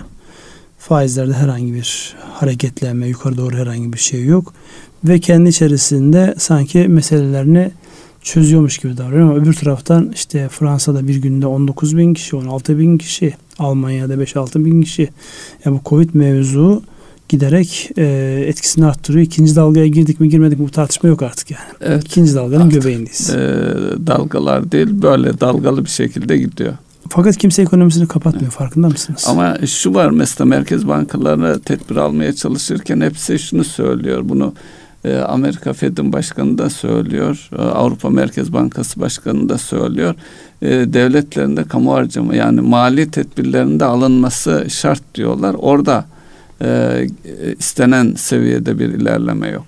Faizlerde 0.79 1.33
herhangi 1.33 1.73
bir 1.73 2.15
hareketlenme, 2.33 3.07
yukarı 3.07 3.37
doğru 3.37 3.57
herhangi 3.57 3.93
bir 3.93 3.99
şey 3.99 4.25
yok. 4.25 4.53
Ve 5.03 5.19
kendi 5.19 5.49
içerisinde 5.49 6.35
sanki 6.37 6.87
meselelerini 6.87 7.71
çözüyormuş 8.21 8.77
gibi 8.77 8.97
davranıyor 8.97 9.21
ama 9.21 9.35
öbür 9.35 9.53
taraftan 9.53 10.11
işte 10.15 10.49
Fransa'da 10.49 11.07
bir 11.07 11.15
günde 11.15 11.47
19 11.47 11.97
bin 11.97 12.13
kişi, 12.13 12.35
16 12.35 12.79
bin 12.79 12.97
kişi, 12.97 13.33
Almanya'da 13.59 14.13
5-6 14.13 14.65
bin 14.65 14.81
kişi. 14.81 15.09
Yani 15.65 15.79
bu 15.79 15.89
Covid 15.89 16.09
mevzu 16.13 16.83
giderek 17.29 17.89
e, 17.97 18.03
etkisini 18.47 18.85
arttırıyor. 18.85 19.25
İkinci 19.25 19.55
dalgaya 19.55 19.87
girdik 19.87 20.19
mi 20.19 20.29
girmedik 20.29 20.59
mi 20.59 20.65
bu 20.65 20.71
tartışma 20.71 21.09
yok 21.09 21.21
artık 21.21 21.51
yani. 21.51 21.63
Evet, 21.81 22.03
İkinci 22.05 22.35
dalganın 22.35 22.65
artık, 22.65 22.81
göbeğindeyiz. 22.81 23.29
E, 23.29 23.37
dalgalar 24.07 24.71
değil 24.71 25.01
böyle 25.01 25.39
dalgalı 25.39 25.85
bir 25.85 25.89
şekilde 25.89 26.37
gidiyor. 26.37 26.73
Fakat 27.09 27.37
kimse 27.37 27.61
ekonomisini 27.61 28.07
kapatmıyor 28.07 28.43
evet. 28.43 28.53
farkında 28.53 28.89
mısınız? 28.89 29.25
Ama 29.27 29.57
şu 29.67 29.93
var 29.93 30.09
mesela 30.09 30.45
merkez 30.45 30.87
bankaları 30.87 31.59
tedbir 31.59 31.95
almaya 31.95 32.33
çalışırken 32.33 33.01
hepsi 33.01 33.39
şunu 33.39 33.63
söylüyor. 33.63 34.21
Bunu 34.23 34.53
Amerika 35.09 35.73
Fed'in 35.73 36.13
başkanı 36.13 36.57
da 36.57 36.69
söylüyor. 36.69 37.49
E, 37.57 37.61
Avrupa 37.61 38.09
Merkez 38.09 38.53
Bankası 38.53 38.99
başkanı 38.99 39.49
da 39.49 39.57
söylüyor. 39.57 40.15
E, 40.61 40.69
devletlerinde 40.69 41.63
kamu 41.63 41.93
harcama 41.93 42.35
yani 42.35 42.61
mali 42.61 43.11
tedbirlerinde 43.11 43.85
alınması 43.85 44.65
şart 44.69 45.15
diyorlar. 45.15 45.55
Orada 45.59 46.05
istenen 47.59 48.13
seviyede 48.13 48.79
bir 48.79 48.89
ilerleme 48.89 49.47
yok. 49.47 49.65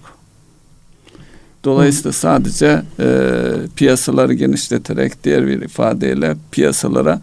Dolayısıyla 1.63 2.11
sadece 2.11 2.81
e, 2.99 3.29
piyasaları 3.75 4.33
genişleterek 4.33 5.23
diğer 5.23 5.47
bir 5.47 5.61
ifadeyle 5.61 6.35
piyasalara 6.51 7.21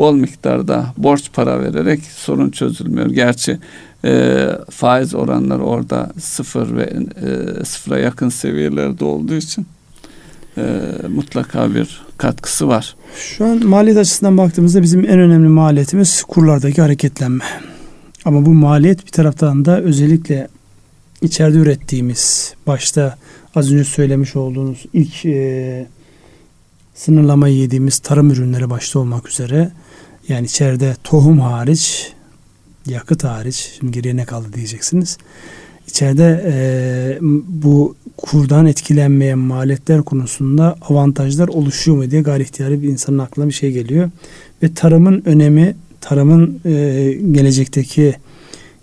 bol 0.00 0.14
miktarda 0.14 0.86
borç 0.96 1.30
para 1.32 1.60
vererek 1.60 2.00
sorun 2.02 2.50
çözülmüyor. 2.50 3.06
Gerçi 3.06 3.58
e, 4.04 4.46
faiz 4.70 5.14
oranları 5.14 5.62
orada 5.62 6.12
sıfır 6.20 6.76
ve 6.76 6.82
e, 6.82 7.64
sıfıra 7.64 7.98
yakın 7.98 8.28
seviyelerde 8.28 9.04
olduğu 9.04 9.34
için 9.34 9.66
e, 10.58 10.62
mutlaka 11.08 11.74
bir 11.74 12.00
katkısı 12.18 12.68
var. 12.68 12.96
Şu 13.16 13.44
an 13.44 13.66
maliyet 13.66 13.98
açısından 13.98 14.38
baktığımızda 14.38 14.82
bizim 14.82 15.04
en 15.04 15.18
önemli 15.18 15.48
maliyetimiz 15.48 16.22
kurlardaki 16.22 16.82
hareketlenme. 16.82 17.44
Ama 18.24 18.46
bu 18.46 18.54
maliyet 18.54 19.06
bir 19.06 19.12
taraftan 19.12 19.64
da 19.64 19.80
özellikle 19.80 20.48
içeride 21.22 21.58
ürettiğimiz 21.58 22.54
başta 22.66 23.16
az 23.54 23.72
önce 23.72 23.84
söylemiş 23.84 24.36
olduğunuz 24.36 24.84
ilk 24.92 25.24
e, 25.24 25.86
sınırlamayı 26.94 27.56
yediğimiz 27.56 27.98
tarım 27.98 28.30
ürünleri 28.30 28.70
başta 28.70 28.98
olmak 28.98 29.28
üzere 29.28 29.70
yani 30.30 30.46
içeride 30.46 30.96
tohum 31.04 31.40
hariç 31.40 32.12
yakıt 32.86 33.24
hariç 33.24 33.70
şimdi 33.78 33.92
geriye 33.92 34.16
ne 34.16 34.24
kaldı 34.24 34.46
diyeceksiniz. 34.54 35.18
İçeride 35.88 36.44
e, 36.46 37.18
bu 37.48 37.96
kurdan 38.16 38.66
etkilenmeyen 38.66 39.38
maliyetler 39.38 40.02
konusunda 40.02 40.76
avantajlar 40.88 41.48
oluşuyor 41.48 41.96
mu 41.96 42.10
diye 42.10 42.22
gayri 42.22 42.42
ihtiyari 42.42 42.82
bir 42.82 42.88
insanın 42.88 43.18
aklına 43.18 43.46
bir 43.46 43.52
şey 43.52 43.72
geliyor. 43.72 44.10
Ve 44.62 44.74
tarımın 44.74 45.22
önemi, 45.24 45.76
tarımın 46.00 46.60
e, 46.64 46.72
gelecekteki 47.32 48.14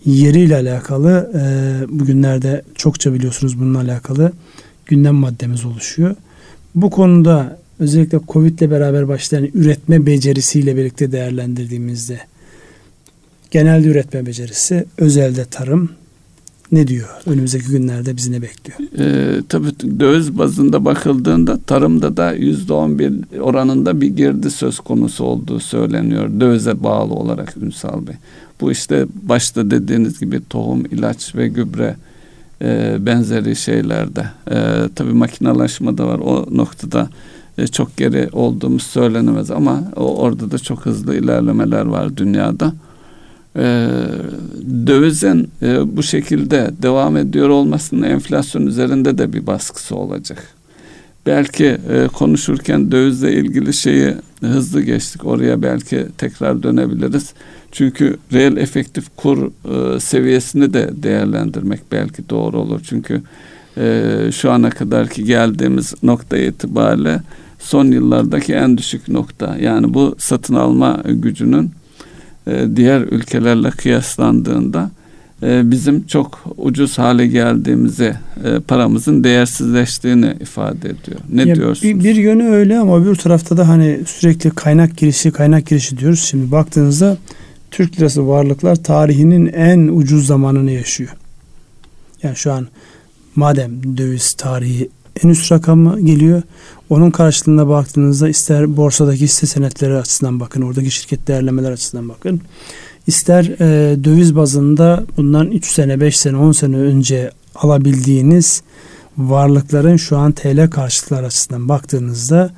yeriyle 0.05 0.55
alakalı 0.55 1.31
e, 1.35 1.99
bugünlerde 1.99 2.61
çokça 2.75 3.13
biliyorsunuz 3.13 3.59
bununla 3.59 3.79
alakalı 3.79 4.31
gündem 4.85 5.15
maddemiz 5.15 5.65
oluşuyor. 5.65 6.15
Bu 6.75 6.89
konuda 6.89 7.59
özellikle 7.79 8.19
Covid 8.27 8.59
ile 8.59 8.71
beraber 8.71 9.07
başlayan 9.07 9.49
üretme 9.53 10.05
becerisiyle 10.05 10.75
birlikte 10.75 11.11
değerlendirdiğimizde 11.11 12.19
genel 13.51 13.85
üretme 13.85 14.25
becerisi, 14.25 14.85
özelde 14.97 15.45
tarım 15.45 15.89
ne 16.71 16.87
diyor? 16.87 17.07
Önümüzdeki 17.25 17.67
günlerde 17.67 18.17
bizi 18.17 18.31
ne 18.31 18.41
bekliyor? 18.41 18.79
Ee, 18.99 19.41
tabii 19.49 19.99
döviz 19.99 20.37
bazında 20.37 20.85
bakıldığında 20.85 21.59
tarımda 21.59 22.17
da 22.17 22.33
yüzde 22.33 22.73
on 22.73 22.99
bir 22.99 23.13
oranında 23.39 24.01
bir 24.01 24.07
girdi 24.07 24.51
söz 24.51 24.79
konusu 24.79 25.23
olduğu 25.23 25.59
söyleniyor. 25.59 26.39
Dövize 26.39 26.83
bağlı 26.83 27.13
olarak 27.13 27.57
Ünsal 27.57 28.07
Bey. 28.07 28.15
Bu 28.61 28.71
işte 28.71 29.05
başta 29.23 29.71
dediğiniz 29.71 30.19
gibi 30.19 30.41
tohum, 30.49 30.85
ilaç 30.85 31.35
ve 31.35 31.47
gübre 31.47 31.95
e, 32.61 32.97
benzeri 32.99 33.55
şeylerde. 33.55 34.25
E, 34.51 34.55
tabii 34.95 35.13
makinalaşma 35.13 35.97
da 35.97 36.07
var. 36.07 36.19
O 36.19 36.47
noktada 36.51 37.09
e, 37.57 37.67
çok 37.67 37.97
geri 37.97 38.29
olduğumuz 38.31 38.83
söylenemez 38.83 39.51
ama 39.51 39.83
o, 39.95 40.17
orada 40.17 40.51
da 40.51 40.59
çok 40.59 40.85
hızlı 40.85 41.15
ilerlemeler 41.15 41.85
var 41.85 42.17
dünyada. 42.17 42.73
E, 43.55 43.89
dövizin 44.87 45.49
e, 45.61 45.97
bu 45.97 46.03
şekilde 46.03 46.71
devam 46.81 47.17
ediyor 47.17 47.49
olmasının 47.49 48.03
enflasyon 48.03 48.65
üzerinde 48.65 49.17
de 49.17 49.33
bir 49.33 49.47
baskısı 49.47 49.95
olacak. 49.95 50.47
Belki 51.25 51.65
e, 51.65 52.07
konuşurken 52.07 52.91
dövizle 52.91 53.33
ilgili 53.33 53.73
şeyi 53.73 54.13
hızlı 54.41 54.81
geçtik. 54.81 55.25
Oraya 55.25 55.61
belki 55.61 56.05
tekrar 56.17 56.63
dönebiliriz. 56.63 57.33
Çünkü 57.71 58.17
reel 58.33 58.57
efektif 58.57 59.05
kur 59.17 59.47
e, 59.47 59.99
seviyesini 59.99 60.73
de 60.73 60.89
değerlendirmek 60.93 61.79
belki 61.91 62.29
doğru 62.29 62.59
olur. 62.59 62.81
Çünkü 62.83 63.21
e, 63.77 64.11
şu 64.31 64.51
ana 64.51 64.69
kadar 64.69 65.07
ki 65.07 65.23
geldiğimiz 65.23 65.93
nokta 66.03 66.37
itibariyle 66.37 67.21
son 67.59 67.85
yıllardaki 67.85 68.53
en 68.53 68.77
düşük 68.77 69.07
nokta. 69.07 69.57
Yani 69.61 69.93
bu 69.93 70.15
satın 70.17 70.55
alma 70.55 71.03
gücünün 71.05 71.71
e, 72.47 72.67
diğer 72.75 73.01
ülkelerle 73.01 73.69
kıyaslandığında 73.69 74.91
e, 75.43 75.71
bizim 75.71 76.07
çok 76.07 76.43
ucuz 76.57 76.97
hale 76.97 77.27
geldiğimizi, 77.27 78.13
e, 78.45 78.59
paramızın 78.59 79.23
değersizleştiğini 79.23 80.33
ifade 80.41 80.89
ediyor. 80.89 81.19
Ne 81.29 81.43
ya 81.43 81.55
diyorsunuz? 81.55 81.83
Bir, 81.83 82.03
bir 82.03 82.15
yönü 82.15 82.43
öyle 82.43 82.79
ama 82.79 83.05
bir 83.05 83.15
tarafta 83.15 83.57
da 83.57 83.67
hani 83.67 83.99
sürekli 84.05 84.49
kaynak 84.49 84.97
girişi, 84.97 85.31
kaynak 85.31 85.67
girişi 85.67 85.97
diyoruz. 85.97 86.19
Şimdi 86.19 86.51
baktığınızda 86.51 87.17
Türk 87.71 87.99
lirası 87.99 88.27
varlıklar 88.27 88.75
tarihinin 88.75 89.45
en 89.47 89.87
ucuz 89.87 90.27
zamanını 90.27 90.71
yaşıyor. 90.71 91.09
Yani 92.23 92.35
şu 92.35 92.53
an 92.53 92.67
madem 93.35 93.97
döviz 93.97 94.33
tarihi 94.33 94.89
en 95.23 95.29
üst 95.29 95.51
rakamı 95.51 95.99
geliyor. 95.99 96.41
Onun 96.89 97.11
karşılığında 97.11 97.67
baktığınızda 97.67 98.29
ister 98.29 98.77
borsadaki 98.77 99.21
hisse 99.21 99.47
senetleri 99.47 99.97
açısından 99.97 100.39
bakın, 100.39 100.61
oradaki 100.61 100.91
şirket 100.91 101.27
değerlemeler 101.27 101.71
açısından 101.71 102.09
bakın. 102.09 102.41
İster 103.07 103.45
e, 103.45 104.03
döviz 104.03 104.35
bazında 104.35 105.05
bundan 105.17 105.51
3 105.51 105.65
sene, 105.71 105.99
5 105.99 106.17
sene, 106.17 106.37
10 106.37 106.51
sene 106.51 106.77
önce 106.77 107.31
alabildiğiniz 107.55 108.61
varlıkların 109.17 109.97
şu 109.97 110.17
an 110.17 110.31
TL 110.31 110.69
karşılıklar 110.69 111.23
açısından 111.23 111.69
baktığınızda 111.69 112.51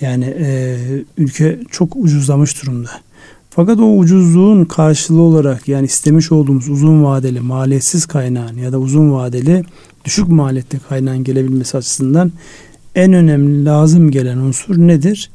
yani 0.00 0.24
e, 0.38 0.76
ülke 1.18 1.60
çok 1.70 1.96
ucuzlamış 1.96 2.62
durumda. 2.62 2.90
Fakat 3.50 3.80
o 3.80 3.96
ucuzluğun 3.96 4.64
karşılığı 4.64 5.20
olarak 5.20 5.68
yani 5.68 5.84
istemiş 5.84 6.32
olduğumuz 6.32 6.68
uzun 6.68 7.04
vadeli 7.04 7.40
maliyetsiz 7.40 8.06
kaynağın 8.06 8.56
ya 8.56 8.72
da 8.72 8.78
uzun 8.78 9.12
vadeli 9.12 9.64
düşük 10.04 10.28
maliyetli 10.28 10.78
kaynağın 10.78 11.24
gelebilmesi 11.24 11.76
açısından 11.76 12.32
en 12.96 13.12
önemli 13.12 13.64
lazım 13.64 14.10
gelen 14.10 14.38
unsur 14.38 14.78
nedir? 14.78 15.30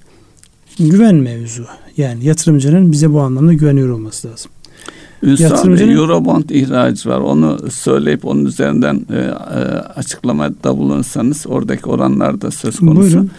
Güven 0.79 1.15
mevzu. 1.15 1.65
Yani 1.97 2.25
yatırımcının 2.25 2.91
bize 2.91 3.13
bu 3.13 3.21
anlamda 3.21 3.53
güveniyor 3.53 3.89
olması 3.89 4.27
lazım. 4.27 4.51
Ünsal 5.23 5.77
Bey, 5.79 5.93
Eurobond 5.93 6.49
ihracı 6.49 7.09
var. 7.09 7.19
Onu 7.19 7.71
söyleyip 7.71 8.25
onun 8.25 8.45
üzerinden 8.45 9.05
e, 9.09 9.15
e, 9.15 9.23
açıklamada 9.95 10.77
bulunsanız 10.77 11.45
oradaki 11.47 11.85
oranlar 11.85 12.41
da 12.41 12.51
söz 12.51 12.79
konusu. 12.79 13.01
Buyurun. 13.01 13.31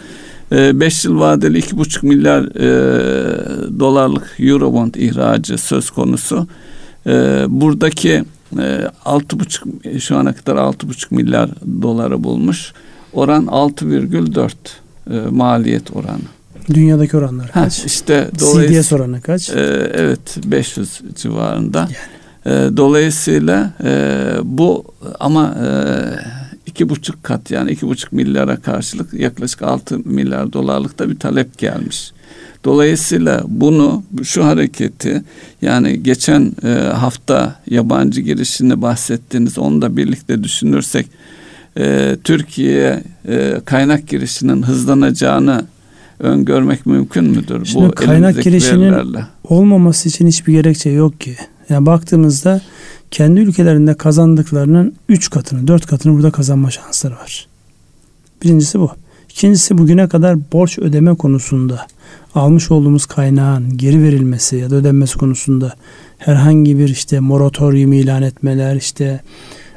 5 0.51 1.05
ee, 1.05 1.09
yıl 1.09 1.19
vadeli 1.19 1.59
2,5 1.59 2.05
milyar 2.05 2.43
e, 2.43 3.79
dolarlık 3.79 4.35
Eurobond 4.39 4.95
ihracı 4.95 5.57
söz 5.57 5.89
konusu. 5.89 6.47
E, 7.07 7.45
buradaki 7.47 8.23
e, 8.59 8.87
6,5 9.05 9.99
şu 9.99 10.17
ana 10.17 10.33
kadar 10.33 10.55
6,5 10.55 11.15
milyar 11.15 11.49
doları 11.81 12.23
bulmuş. 12.23 12.73
Oran 13.13 13.45
6,4 13.45 14.51
e, 15.11 15.29
maliyet 15.29 15.95
oranı. 15.95 16.19
Dünyadaki 16.73 17.17
oranlar 17.17 17.51
kaç? 17.51 17.79
Ha, 17.79 17.83
işte 17.85 18.29
CDS 18.37 18.93
oranı 18.93 19.21
kaç? 19.21 19.49
E, 19.49 19.91
evet 19.93 20.37
500 20.45 21.01
civarında. 21.15 21.79
Yani. 21.79 21.95
E, 22.45 22.77
dolayısıyla 22.77 23.73
e, 23.83 24.31
bu 24.43 24.85
ama 25.19 25.55
e, 25.65 25.69
iki 26.65 26.89
buçuk 26.89 27.23
kat 27.23 27.51
yani 27.51 27.71
iki 27.71 27.87
buçuk 27.87 28.11
milyara 28.11 28.55
karşılık 28.55 29.13
yaklaşık 29.13 29.61
altı 29.61 29.99
milyar 29.99 30.53
dolarlık 30.53 30.99
da 30.99 31.09
bir 31.09 31.19
talep 31.19 31.57
gelmiş. 31.57 32.11
Dolayısıyla 32.65 33.43
bunu 33.47 34.03
şu 34.23 34.45
hareketi 34.45 35.23
yani 35.61 36.03
geçen 36.03 36.51
e, 36.63 36.69
hafta 36.73 37.55
yabancı 37.69 38.21
girişini 38.21 38.81
bahsettiğiniz 38.81 39.57
onu 39.57 39.81
da 39.81 39.97
birlikte 39.97 40.43
düşünürsek 40.43 41.07
e, 41.77 42.17
Türkiye'ye 42.23 43.03
e, 43.27 43.61
kaynak 43.65 44.07
girişinin 44.07 44.63
hızlanacağını 44.63 45.65
öngörmek 46.19 46.85
mümkün 46.85 47.23
müdür? 47.23 47.65
Şimdi 47.65 47.85
bu 47.85 47.91
kaynak 47.91 48.43
girişinin 48.43 48.81
verilerle? 48.81 49.25
olmaması 49.43 50.09
için 50.09 50.27
hiçbir 50.27 50.53
gerekçe 50.53 50.89
yok 50.89 51.21
ki. 51.21 51.35
Yani 51.69 51.85
baktığımızda 51.85 52.61
kendi 53.11 53.39
ülkelerinde 53.39 53.93
kazandıklarının 53.93 54.95
3 55.09 55.29
katını, 55.29 55.67
4 55.67 55.85
katını 55.85 56.13
burada 56.13 56.31
kazanma 56.31 56.71
şansları 56.71 57.13
var. 57.13 57.47
Birincisi 58.43 58.79
bu. 58.79 58.91
İkincisi 59.29 59.77
bugüne 59.77 60.07
kadar 60.07 60.37
borç 60.51 60.79
ödeme 60.79 61.15
konusunda 61.15 61.87
almış 62.35 62.71
olduğumuz 62.71 63.05
kaynağın 63.05 63.77
geri 63.77 64.03
verilmesi 64.03 64.55
ya 64.55 64.69
da 64.69 64.75
ödenmesi 64.75 65.17
konusunda 65.17 65.73
herhangi 66.17 66.79
bir 66.79 66.89
işte 66.89 67.19
moratorium 67.19 67.93
ilan 67.93 68.21
etmeler, 68.21 68.75
işte 68.75 69.21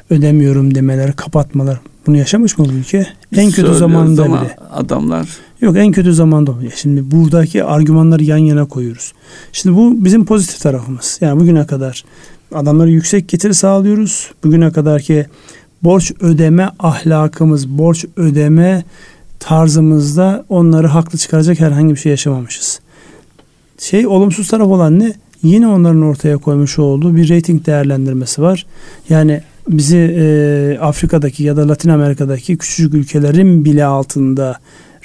ödemiyorum 0.09 0.75
demeler, 0.75 1.15
kapatmalar 1.15 1.79
bunu 2.07 2.17
yaşamış 2.17 2.57
mı 2.57 2.65
bu 2.65 2.71
ülke? 2.71 3.07
En 3.35 3.51
kötü 3.51 3.73
zamanında 3.73 4.25
bile. 4.25 4.55
Adamlar 4.73 5.27
Yok 5.61 5.77
en 5.77 5.91
kötü 5.91 6.13
zamanda 6.13 6.51
oluyor. 6.51 6.71
Şimdi 6.75 7.11
buradaki 7.11 7.63
argümanları 7.63 8.23
yan 8.23 8.37
yana 8.37 8.65
koyuyoruz. 8.65 9.13
Şimdi 9.51 9.77
bu 9.77 10.05
bizim 10.05 10.25
pozitif 10.25 10.59
tarafımız. 10.61 11.17
Yani 11.21 11.39
bugüne 11.39 11.65
kadar 11.65 12.03
adamlara 12.53 12.89
yüksek 12.89 13.29
getiri 13.29 13.53
sağlıyoruz. 13.53 14.31
Bugüne 14.43 14.71
kadar 14.71 15.01
ki 15.01 15.25
borç 15.83 16.11
ödeme 16.19 16.69
ahlakımız, 16.79 17.69
borç 17.69 18.05
ödeme 18.17 18.83
tarzımızda 19.39 20.45
onları 20.49 20.87
haklı 20.87 21.17
çıkaracak 21.19 21.59
herhangi 21.59 21.93
bir 21.93 21.99
şey 21.99 22.09
yaşamamışız. 22.09 22.79
Şey 23.79 24.07
olumsuz 24.07 24.47
taraf 24.47 24.67
olan 24.67 24.99
ne? 24.99 25.13
Yine 25.43 25.67
onların 25.67 26.01
ortaya 26.01 26.37
koymuş 26.37 26.79
olduğu 26.79 27.15
bir 27.15 27.29
rating 27.29 27.65
değerlendirmesi 27.65 28.41
var. 28.41 28.65
Yani 29.09 29.41
bizi 29.67 29.97
e, 29.97 30.77
Afrika'daki 30.81 31.43
ya 31.43 31.57
da 31.57 31.67
Latin 31.67 31.89
Amerika'daki 31.89 32.57
küçücük 32.57 32.93
ülkelerin 32.93 33.65
bile 33.65 33.85
altında 33.85 34.59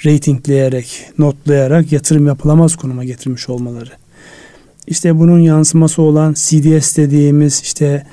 ratingleyerek, 0.05 1.05
notlayarak 1.17 1.91
yatırım 1.91 2.27
yapılamaz 2.27 2.75
konuma 2.75 3.03
getirmiş 3.03 3.49
olmaları. 3.49 3.89
İşte 4.87 5.19
bunun 5.19 5.39
yansıması 5.39 6.01
olan 6.01 6.33
CDS 6.33 6.97
dediğimiz 6.97 7.61
işte 7.61 8.05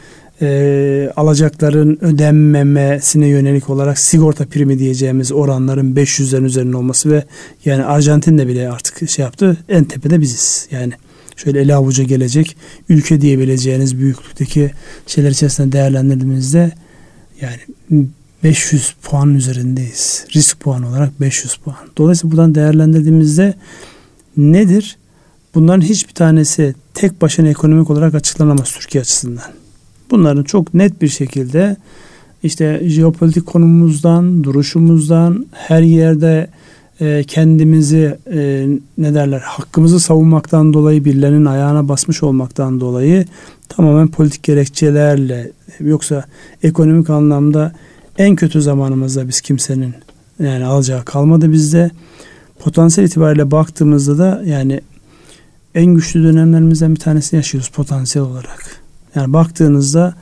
e, 0.42 1.12
alacakların 1.16 1.98
ödenmemesine 2.00 3.26
yönelik 3.26 3.70
olarak 3.70 3.98
sigorta 3.98 4.46
primi 4.46 4.78
diyeceğimiz 4.78 5.32
oranların 5.32 5.94
500'lerin 5.94 6.44
üzerinde 6.44 6.76
olması 6.76 7.10
ve 7.10 7.24
yani 7.64 7.84
Arjantin'de 7.84 8.48
bile 8.48 8.70
artık 8.70 9.10
şey 9.10 9.22
yaptı 9.22 9.56
en 9.68 9.84
tepede 9.84 10.20
biziz. 10.20 10.68
Yani 10.70 10.92
şöyle 11.44 11.60
ele 11.60 11.74
avuca 11.74 12.04
gelecek 12.04 12.56
ülke 12.88 13.20
diyebileceğiniz 13.20 13.98
büyüklükteki 13.98 14.70
şeyler 15.06 15.30
içerisinde 15.30 15.72
değerlendirdiğimizde 15.72 16.72
yani 17.40 17.58
500 18.44 18.94
puan 19.02 19.34
üzerindeyiz. 19.34 20.26
Risk 20.34 20.60
puanı 20.60 20.88
olarak 20.88 21.20
500 21.20 21.54
puan. 21.54 21.76
Dolayısıyla 21.98 22.32
buradan 22.32 22.54
değerlendirdiğimizde 22.54 23.54
nedir? 24.36 24.96
Bunların 25.54 25.80
hiçbir 25.80 26.14
tanesi 26.14 26.74
tek 26.94 27.22
başına 27.22 27.48
ekonomik 27.48 27.90
olarak 27.90 28.14
açıklanamaz 28.14 28.72
Türkiye 28.72 29.02
açısından. 29.02 29.52
Bunların 30.10 30.44
çok 30.44 30.74
net 30.74 31.02
bir 31.02 31.08
şekilde 31.08 31.76
işte 32.42 32.82
jeopolitik 32.84 33.46
konumumuzdan, 33.46 34.44
duruşumuzdan, 34.44 35.46
her 35.52 35.82
yerde 35.82 36.48
e, 37.00 37.24
kendimizi 37.24 38.18
e, 38.32 38.68
ne 38.98 39.14
derler 39.14 39.40
hakkımızı 39.40 40.00
savunmaktan 40.00 40.72
dolayı 40.72 41.04
birilerinin 41.04 41.44
ayağına 41.44 41.88
basmış 41.88 42.22
olmaktan 42.22 42.80
dolayı 42.80 43.26
tamamen 43.68 44.08
politik 44.08 44.42
gerekçelerle 44.42 45.52
yoksa 45.80 46.24
ekonomik 46.62 47.10
anlamda 47.10 47.72
en 48.18 48.36
kötü 48.36 48.62
zamanımızda 48.62 49.28
biz 49.28 49.40
kimsenin 49.40 49.94
yani 50.42 50.64
alacağı 50.64 51.04
kalmadı 51.04 51.52
bizde. 51.52 51.90
Potansiyel 52.58 53.08
itibariyle 53.08 53.50
baktığımızda 53.50 54.18
da 54.18 54.42
yani 54.44 54.80
en 55.74 55.86
güçlü 55.86 56.22
dönemlerimizden 56.24 56.94
bir 56.94 57.00
tanesini 57.00 57.38
yaşıyoruz 57.38 57.68
potansiyel 57.68 58.28
olarak. 58.28 58.80
Yani 59.14 59.32
baktığınızda 59.32 60.14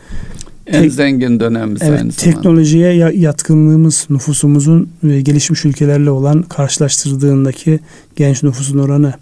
en 0.68 0.82
tek, 0.82 0.92
zengin 0.92 1.40
dönemimiz 1.40 1.82
evet, 1.82 2.00
aynı 2.00 2.12
zamanda. 2.12 2.36
Teknolojiye 2.36 2.92
yatkınlığımız 3.16 4.06
nüfusumuzun 4.10 4.88
gelişmiş 5.02 5.64
ülkelerle 5.64 6.10
olan 6.10 6.42
karşılaştırdığındaki 6.42 7.80
genç 8.16 8.42
nüfusun 8.42 8.78
oranı 8.78 9.14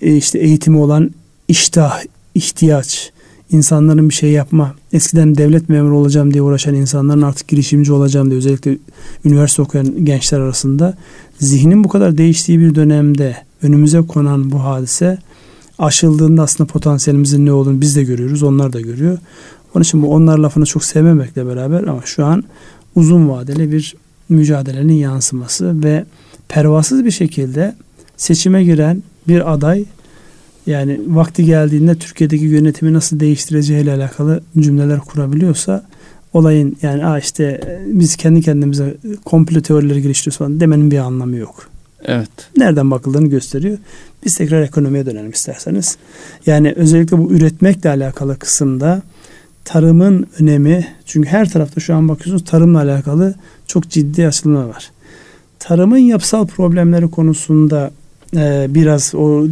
e, 0.00 0.16
işte 0.16 0.38
eğitimi 0.38 0.78
olan 0.78 1.10
iştah, 1.48 2.00
ihtiyaç, 2.34 3.12
insanların 3.50 4.08
bir 4.08 4.14
şey 4.14 4.30
yapma. 4.30 4.74
Eskiden 4.92 5.36
devlet 5.36 5.68
memuru 5.68 5.98
olacağım 5.98 6.32
diye 6.34 6.42
uğraşan 6.42 6.74
insanların 6.74 7.22
artık 7.22 7.48
girişimci 7.48 7.92
olacağım 7.92 8.30
diye 8.30 8.38
özellikle 8.38 8.78
üniversite 9.24 9.62
okuyan 9.62 10.04
gençler 10.04 10.40
arasında 10.40 10.96
zihnin 11.38 11.84
bu 11.84 11.88
kadar 11.88 12.18
değiştiği 12.18 12.60
bir 12.60 12.74
dönemde 12.74 13.36
önümüze 13.62 14.00
konan 14.00 14.50
bu 14.50 14.64
hadise 14.64 15.18
aşıldığında 15.78 16.42
aslında 16.42 16.72
potansiyelimizin 16.72 17.46
ne 17.46 17.52
olduğunu 17.52 17.80
biz 17.80 17.96
de 17.96 18.04
görüyoruz, 18.04 18.42
onlar 18.42 18.72
da 18.72 18.80
görüyor. 18.80 19.18
Onun 19.74 19.82
için 19.82 20.02
bu 20.02 20.14
onlar 20.14 20.38
lafını 20.38 20.66
çok 20.66 20.84
sevmemekle 20.84 21.46
beraber 21.46 21.82
ama 21.82 22.02
şu 22.04 22.24
an 22.24 22.44
uzun 22.94 23.28
vadeli 23.28 23.72
bir 23.72 23.96
mücadelenin 24.28 24.92
yansıması 24.92 25.82
ve 25.82 26.04
pervasız 26.48 27.04
bir 27.04 27.10
şekilde 27.10 27.74
seçime 28.16 28.64
giren 28.64 29.02
bir 29.28 29.52
aday 29.52 29.84
yani 30.66 31.00
vakti 31.06 31.44
geldiğinde 31.44 31.94
Türkiye'deki 31.94 32.44
yönetimi 32.44 32.92
nasıl 32.92 33.20
değiştireceği 33.20 33.82
ile 33.82 33.92
alakalı 33.92 34.42
cümleler 34.58 34.98
kurabiliyorsa 34.98 35.86
olayın 36.32 36.76
yani 36.82 37.06
Aa 37.06 37.18
işte 37.18 37.60
biz 37.86 38.16
kendi 38.16 38.42
kendimize 38.42 38.96
komplo 39.24 39.60
teorileri 39.60 40.02
geliştiriyoruz 40.02 40.38
falan 40.38 40.60
demenin 40.60 40.90
bir 40.90 40.98
anlamı 40.98 41.36
yok. 41.36 41.68
Evet. 42.04 42.30
Nereden 42.56 42.90
bakıldığını 42.90 43.26
gösteriyor. 43.26 43.78
Biz 44.24 44.36
tekrar 44.36 44.62
ekonomiye 44.62 45.06
dönelim 45.06 45.30
isterseniz. 45.30 45.96
Yani 46.46 46.72
özellikle 46.76 47.18
bu 47.18 47.32
üretmekle 47.32 47.90
alakalı 47.90 48.38
kısımda 48.38 49.02
tarımın 49.72 50.26
önemi 50.38 50.86
çünkü 51.06 51.28
her 51.28 51.48
tarafta 51.48 51.80
şu 51.80 51.94
an 51.94 52.08
bakıyorsunuz 52.08 52.44
tarımla 52.44 52.78
alakalı 52.78 53.34
çok 53.66 53.90
ciddi 53.90 54.26
açılma 54.26 54.68
var. 54.68 54.90
Tarımın 55.58 55.98
yapısal 55.98 56.46
problemleri 56.46 57.10
konusunda 57.10 57.90
e, 58.36 58.66
biraz 58.68 59.14
o 59.14 59.44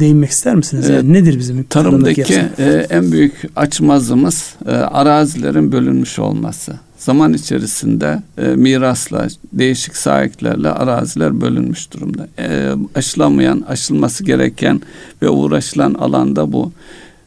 değinmek 0.00 0.30
ister 0.30 0.54
misiniz? 0.54 0.88
Yani 0.88 1.12
nedir 1.12 1.38
bizim 1.38 1.62
tarımdaki 1.62 2.34
e, 2.58 2.86
en 2.90 3.12
büyük 3.12 3.32
açmazımız 3.56 4.54
e, 4.66 4.70
arazilerin 4.70 5.72
bölünmüş 5.72 6.18
olması. 6.18 6.72
Zaman 6.98 7.32
içerisinde 7.32 8.22
e, 8.38 8.46
mirasla, 8.46 9.28
değişik 9.52 9.96
sahiplerle 9.96 10.70
araziler 10.70 11.40
bölünmüş 11.40 11.92
durumda. 11.92 12.28
E, 12.38 12.74
aşılamayan, 12.94 13.64
aşılması 13.68 14.24
gereken 14.24 14.80
ve 15.22 15.28
uğraşılan 15.28 15.94
alanda 15.94 16.52
bu. 16.52 16.72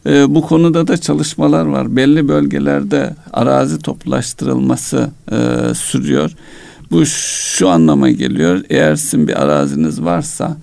E, 0.05 0.35
bu 0.35 0.41
konuda 0.41 0.87
da 0.87 0.97
çalışmalar 0.97 1.65
var. 1.65 1.95
Belli 1.95 2.27
bölgelerde 2.27 3.15
arazi 3.33 3.79
toplaştırılması 3.79 5.09
e, 5.31 5.37
sürüyor. 5.73 6.31
Bu 6.91 7.05
şu 7.05 7.69
anlama 7.69 8.09
geliyor. 8.09 8.63
Eğer 8.69 8.95
sizin 8.95 9.27
bir 9.27 9.41
araziniz 9.43 10.01
varsa 10.01 10.57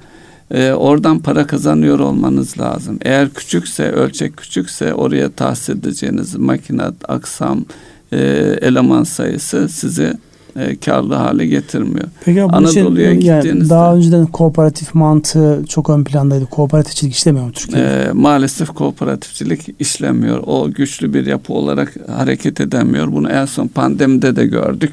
e, 0.51 0.73
oradan 0.73 1.19
para 1.19 1.47
kazanıyor 1.47 1.99
olmanız 1.99 2.61
lazım. 2.61 2.99
Eğer 3.03 3.31
küçükse, 3.31 3.91
ölçek 3.91 4.37
küçükse 4.37 4.95
oraya 4.95 5.31
tahsis 5.31 5.69
edeceğiniz 5.69 6.35
makinat, 6.35 6.95
aksam, 7.09 7.65
e, 8.13 8.19
eleman 8.63 9.05
sayısı 9.05 9.69
sizi 9.69 10.13
e, 10.59 10.77
karlı 10.77 11.15
hale 11.15 11.47
getirmiyor. 11.47 12.09
Peki 12.25 12.43
bu 12.43 12.57
Anadolu'ya 12.57 13.13
için, 13.13 13.29
yani 13.29 13.71
daha 13.71 13.95
önceden 13.95 14.27
kooperatif 14.27 14.95
mantığı 14.95 15.65
çok 15.69 15.91
ön 15.91 16.05
plandaydı. 16.05 16.47
Kooperatifçilik 16.47 17.15
işlemiyor 17.15 17.47
mu 17.47 17.53
Türkiye'de? 17.53 17.89
E, 17.89 18.13
maalesef 18.13 18.69
kooperatifçilik 18.69 19.69
işlemiyor. 19.79 20.43
O 20.47 20.71
güçlü 20.71 21.15
bir 21.15 21.27
yapı 21.27 21.53
olarak 21.53 21.95
hareket 22.09 22.61
edemiyor. 22.61 23.13
Bunu 23.13 23.31
en 23.31 23.45
son 23.45 23.69
pandemide 23.69 24.37
de 24.37 24.47
gördük. 24.47 24.93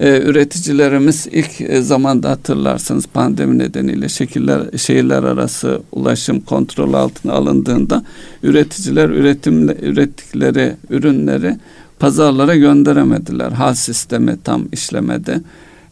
Ee, 0.00 0.22
üreticilerimiz 0.22 1.26
ilk 1.32 1.60
e, 1.60 1.82
zamanda 1.82 2.30
hatırlarsanız 2.30 3.06
pandemi 3.06 3.58
nedeniyle 3.58 4.08
şekiller 4.08 4.78
şehirler 4.78 5.22
arası 5.22 5.82
ulaşım 5.92 6.40
kontrol 6.40 6.92
altına 6.92 7.32
alındığında 7.32 8.04
üreticiler 8.42 9.08
üretim 9.08 9.68
ürettikleri 9.68 10.76
ürünleri 10.90 11.56
pazarlara 12.04 12.56
gönderemediler. 12.56 13.52
Hal 13.52 13.74
sistemi 13.74 14.36
tam 14.44 14.64
işlemedi. 14.72 15.40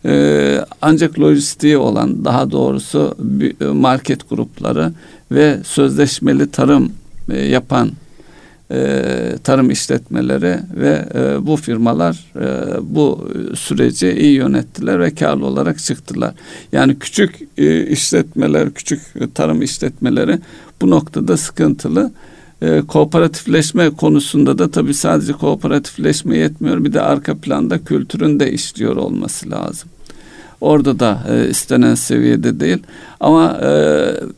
Ee, 0.05 0.65
ancak 0.83 1.19
lojistiği 1.19 1.77
olan 1.77 2.25
daha 2.25 2.51
doğrusu 2.51 3.17
market 3.73 4.29
grupları 4.29 4.93
ve 5.31 5.59
sözleşmeli 5.65 6.51
tarım 6.51 6.93
e, 7.31 7.39
yapan 7.39 7.91
e, 8.71 9.03
tarım 9.45 9.71
işletmeleri 9.71 10.59
ve 10.77 11.09
e, 11.15 11.47
bu 11.47 11.57
firmalar 11.57 12.25
e, 12.37 12.77
bu 12.83 13.29
süreci 13.55 14.13
iyi 14.13 14.35
yönettiler 14.35 15.01
ve 15.01 15.15
karlı 15.15 15.47
olarak 15.47 15.79
çıktılar. 15.79 16.35
Yani 16.73 16.99
küçük 16.99 17.39
e, 17.59 17.87
işletmeler, 17.87 18.71
küçük 18.71 19.01
tarım 19.35 19.63
işletmeleri 19.63 20.39
bu 20.83 20.91
noktada 20.91 21.37
sıkıntılı. 21.37 22.13
E, 22.63 22.83
kooperatifleşme 22.89 23.91
konusunda 23.91 24.59
da 24.59 24.71
tabii 24.71 24.95
sadece 24.95 25.33
kooperatifleşme 25.33 26.37
yetmiyor. 26.37 26.85
Bir 26.85 26.93
de 26.93 27.01
arka 27.01 27.35
planda 27.35 27.85
kültürün 27.85 28.41
de 28.41 28.53
işliyor 28.53 28.97
olması 28.97 29.51
lazım. 29.51 29.89
Orada 30.61 31.01
da 31.01 31.25
e, 31.31 31.49
istenen 31.49 31.95
seviyede 31.95 32.61
değil. 32.61 32.79
Ama 33.21 33.61
e, 33.63 33.71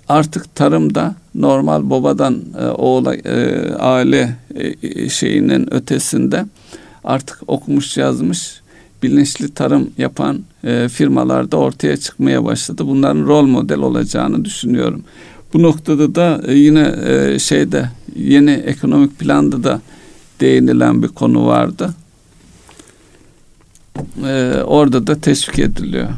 artık 0.09 0.55
tarımda 0.55 1.15
normal 1.35 1.91
babadan 1.91 2.43
e, 2.61 2.67
oğula 2.67 3.15
e, 3.15 3.69
aile 3.75 4.37
e, 4.83 5.09
şeyinin 5.09 5.75
ötesinde 5.75 6.45
artık 7.05 7.41
okumuş 7.47 7.97
yazmış 7.97 8.61
bilinçli 9.03 9.55
tarım 9.55 9.91
yapan 9.99 10.41
e, 10.65 10.89
firmalar 10.89 11.53
da 11.53 11.57
ortaya 11.57 11.97
çıkmaya 11.97 12.45
başladı. 12.45 12.87
Bunların 12.87 13.27
rol 13.27 13.47
model 13.47 13.79
olacağını 13.79 14.45
düşünüyorum. 14.45 15.05
Bu 15.55 15.63
noktada 15.63 16.15
da 16.15 16.43
e, 16.47 16.55
yine 16.55 16.95
e, 17.07 17.39
şeyde 17.39 17.91
yeni 18.17 18.51
ekonomik 18.51 19.19
planda 19.19 19.65
da 19.65 19.81
değinilen 20.41 21.03
bir 21.03 21.09
konu 21.09 21.47
vardı. 21.47 21.95
Ee, 24.25 24.55
orada 24.65 25.07
da 25.07 25.21
teşvik 25.21 25.59
ediliyor. 25.59 26.09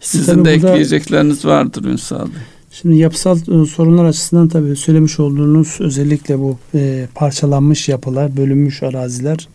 Sizin 0.00 0.34
tabii 0.34 0.44
de 0.44 0.52
ekleyecekleriniz 0.52 1.44
vardır 1.44 1.84
Ünsal 1.84 2.26
Bey. 2.26 2.42
Şimdi 2.70 2.96
yapısal 2.96 3.38
e, 3.38 3.66
sorunlar 3.66 4.04
açısından 4.04 4.48
tabii 4.48 4.76
söylemiş 4.76 5.20
olduğunuz 5.20 5.76
özellikle 5.80 6.38
bu 6.38 6.58
e, 6.74 7.08
parçalanmış 7.14 7.88
yapılar, 7.88 8.36
bölünmüş 8.36 8.82
araziler 8.82 9.48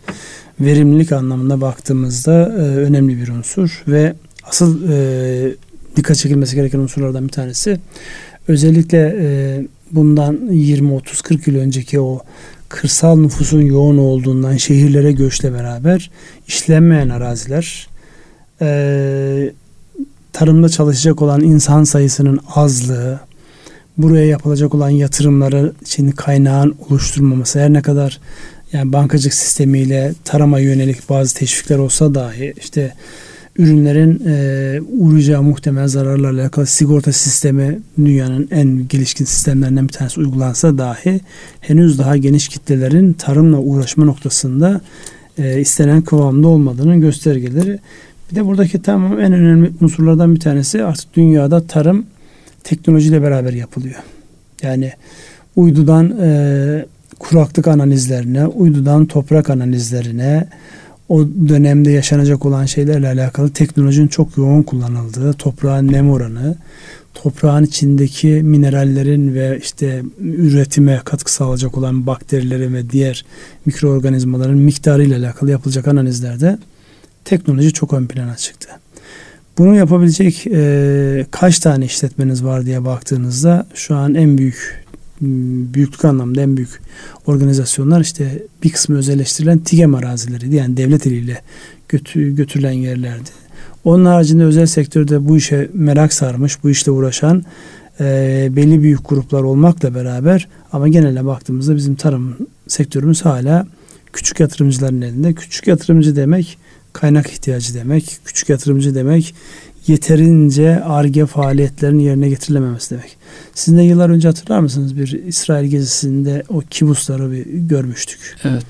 verimlilik 0.60 1.12
anlamında 1.12 1.62
baktığımızda 1.62 2.34
e, 2.34 2.62
önemli 2.62 3.18
bir 3.18 3.28
unsur 3.28 3.84
ve 3.88 4.16
asıl 4.44 4.90
e, 4.90 5.56
dikkat 5.96 6.18
çekilmesi 6.18 6.56
gereken 6.56 6.80
unsurlardan 6.80 7.24
bir 7.24 7.32
tanesi 7.32 7.80
özellikle 8.48 9.16
e, 9.20 9.62
bundan 9.92 10.40
20 10.52 10.94
30 10.94 11.22
40 11.22 11.48
yıl 11.48 11.56
önceki 11.56 12.00
o 12.00 12.20
kırsal 12.70 13.16
nüfusun 13.16 13.62
yoğun 13.62 13.98
olduğundan 13.98 14.58
şehirlere 14.58 15.12
göçle 15.12 15.54
beraber 15.54 16.12
işlenmeyen 16.48 17.10
araziler 17.10 17.88
e, 18.62 19.52
tarımda 20.34 20.70
çalışacak 20.70 21.22
olan 21.22 21.42
insan 21.42 21.84
sayısının 21.84 22.40
azlığı, 22.56 23.20
buraya 23.98 24.26
yapılacak 24.26 24.76
olan 24.76 24.90
yatırımları 24.90 25.74
için 25.82 26.12
kaynağın 26.12 26.76
oluşturmaması 26.90 27.60
her 27.60 27.74
ne 27.74 27.82
kadar 27.82 28.20
yani 28.74 28.94
bankacılık 28.94 29.34
sistemiyle 29.34 30.14
tarıma 30.24 30.60
yönelik 30.60 31.10
bazı 31.10 31.36
teşvikler 31.36 31.78
olsa 31.78 32.16
dahi 32.16 32.54
işte 32.62 32.94
ürünlerin 33.58 34.22
e, 34.28 34.82
uğrayacağı 34.82 35.44
muhtemel 35.44 35.88
zararlarla 35.88 36.42
alakalı 36.42 36.66
sigorta 36.66 37.12
sistemi 37.12 37.80
dünyanın 37.98 38.48
en 38.52 38.88
gelişkin 38.88 39.26
sistemlerinden 39.26 39.88
bir 39.88 39.94
tanesi 39.94 40.20
uygulansa 40.20 40.78
dahi 40.78 41.20
henüz 41.62 42.00
daha 42.00 42.18
geniş 42.18 42.48
kitlelerin 42.48 43.14
tarımla 43.14 43.58
uğraşma 43.58 44.06
noktasında 44.06 44.82
e, 45.38 45.60
istenen 45.60 46.02
kıvamda 46.02 46.48
olmadığının 46.48 47.02
göstergeleri. 47.02 47.80
Bir 48.32 48.36
de 48.36 48.46
buradaki 48.46 48.82
tamam 48.82 49.20
en 49.20 49.34
önemli 49.34 49.72
unsurlardan 49.82 50.36
bir 50.36 50.40
tanesi 50.40 50.84
artık 50.84 51.16
dünyada 51.16 51.68
tarım 51.68 52.06
teknolojiyle 52.64 53.22
beraber 53.22 53.54
yapılıyor. 53.54 54.00
Yani 54.62 54.92
uydudan 55.56 56.18
e, 56.22 56.86
kuraklık 57.20 57.68
analizlerine, 57.68 58.48
uydudan 58.48 59.06
toprak 59.06 59.50
analizlerine, 59.50 60.48
o 61.12 61.28
dönemde 61.50 61.92
yaşanacak 61.92 62.46
olan 62.46 62.66
şeylerle 62.66 63.08
alakalı 63.08 63.50
teknolojinin 63.50 64.08
çok 64.08 64.38
yoğun 64.38 64.64
kullanıldığı, 64.64 65.34
toprağın 65.34 65.92
nem 65.92 66.12
oranı, 66.12 66.56
toprağın 67.14 67.64
içindeki 67.64 68.28
minerallerin 68.28 69.34
ve 69.34 69.60
işte 69.62 70.04
üretime 70.20 71.02
katkı 71.06 71.34
sağlayacak 71.34 71.78
olan 71.78 72.08
bakterilerin 72.08 72.74
ve 72.74 72.90
diğer 72.90 73.26
mikroorganizmaların 73.66 74.58
miktarı 74.58 75.04
ile 75.04 75.16
alakalı 75.16 75.52
yapılacak 75.52 75.88
analizlerde 75.88 76.58
teknoloji 77.26 77.74
çok 77.74 77.94
ön 77.94 78.06
plana 78.06 78.36
çıktı. 78.36 78.70
Bunu 79.58 79.76
yapabilecek 79.76 80.48
e, 80.48 81.26
kaç 81.32 81.60
tane 81.60 81.86
işletmeniz 81.86 82.44
var 82.44 82.66
diye 82.66 82.86
baktığınızda 82.86 83.68
şu 83.74 83.96
an 83.96 84.16
en 84.16 84.38
büyük 84.38 84.81
büyüklük 85.22 86.06
anlamda 86.06 86.42
en 86.42 86.58
büyük 86.58 86.82
organizasyonlar 87.26 88.02
işte 88.02 88.44
bir 88.64 88.70
kısmı 88.70 88.98
özelleştirilen 88.98 89.60
TİGEM 89.60 89.96
arazileri 89.96 90.56
yani 90.56 90.78
devlet 90.78 91.08
eliyle 91.08 91.42
götü, 91.90 92.36
götürülen 92.36 92.72
yerlerdi. 92.72 93.30
Onun 93.84 94.06
haricinde 94.06 94.44
özel 94.44 94.66
sektörde 94.66 95.28
bu 95.28 95.38
işe 95.38 95.70
merak 95.74 96.14
sarmış, 96.14 96.64
bu 96.64 96.70
işle 96.70 96.92
uğraşan 96.92 97.44
e, 98.00 98.50
belli 98.52 98.84
büyük 98.84 99.10
gruplar 99.10 99.44
olmakla 99.44 99.96
beraber 99.96 100.48
ama 100.72 100.88
genelde 100.88 101.26
baktığımızda 101.26 101.76
bizim 101.76 101.96
tarım 101.96 102.38
sektörümüz 102.68 103.26
hala 103.26 103.68
küçük 104.14 104.40
yatırımcıların 104.40 105.02
elinde. 105.02 105.34
Küçük 105.34 105.68
yatırımcı 105.68 106.16
demek 106.16 106.58
kaynak 106.94 107.32
ihtiyacı 107.32 107.74
demek. 107.74 108.20
Küçük 108.26 108.50
yatırımcı 108.50 108.96
demek 108.96 109.36
yeterince 109.88 110.84
ARGE 110.84 111.26
faaliyetlerinin 111.26 112.04
yerine 112.04 112.30
getirilememesi 112.30 112.90
demek. 112.92 113.18
Sizin 113.54 113.78
de 113.78 113.82
yıllar 113.82 114.10
önce 114.10 114.28
hatırlar 114.28 114.60
mısınız 114.60 114.98
bir 114.98 115.24
İsrail 115.28 115.70
gezisinde 115.70 116.44
o 116.50 116.62
kibusları 116.70 117.32
bir 117.32 117.46
görmüştük. 117.46 118.38
Evet. 118.44 118.66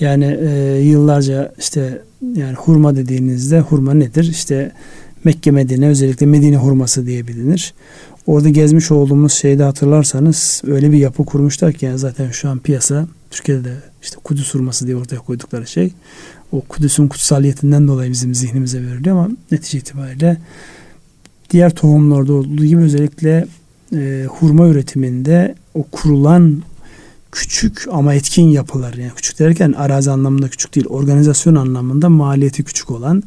Yani 0.00 0.38
e, 0.40 0.80
yıllarca 0.82 1.52
işte 1.58 2.02
yani 2.36 2.54
hurma 2.54 2.96
dediğinizde 2.96 3.60
hurma 3.60 3.94
nedir? 3.94 4.28
İşte 4.30 4.72
Mekke 5.24 5.50
Medine 5.50 5.88
özellikle 5.88 6.26
Medine 6.26 6.56
hurması 6.56 7.06
diye 7.06 7.26
bilinir. 7.26 7.74
Orada 8.26 8.48
gezmiş 8.48 8.90
olduğumuz 8.90 9.32
şeyde 9.32 9.62
hatırlarsanız 9.62 10.62
öyle 10.66 10.92
bir 10.92 10.98
yapı 10.98 11.24
kurmuşlar 11.24 11.72
ki 11.72 11.86
yani 11.86 11.98
zaten 11.98 12.30
şu 12.30 12.48
an 12.48 12.58
piyasa 12.58 13.06
Türkiye'de 13.30 13.64
de 13.64 13.74
işte 14.02 14.16
Kudüs 14.24 14.54
hurması 14.54 14.86
diye 14.86 14.96
ortaya 14.96 15.16
koydukları 15.16 15.66
şey 15.66 15.92
o 16.54 16.60
Kudüs'ün 16.60 17.08
kutsaliyetinden 17.08 17.88
dolayı 17.88 18.12
bizim 18.12 18.34
zihnimize 18.34 18.82
veriliyor 18.82 19.16
ama 19.16 19.28
netice 19.50 19.78
itibariyle 19.78 20.36
diğer 21.50 21.74
tohumlarda 21.74 22.32
olduğu 22.32 22.64
gibi 22.64 22.80
özellikle 22.82 23.46
e, 23.92 24.26
hurma 24.28 24.68
üretiminde 24.68 25.54
o 25.74 25.82
kurulan 25.82 26.62
küçük 27.32 27.86
ama 27.90 28.14
etkin 28.14 28.48
yapılar 28.48 28.94
yani 28.94 29.12
küçük 29.16 29.38
derken 29.38 29.72
arazi 29.72 30.10
anlamında 30.10 30.48
küçük 30.48 30.74
değil 30.74 30.86
organizasyon 30.86 31.54
anlamında 31.54 32.08
maliyeti 32.08 32.64
küçük 32.64 32.90
olan 32.90 33.22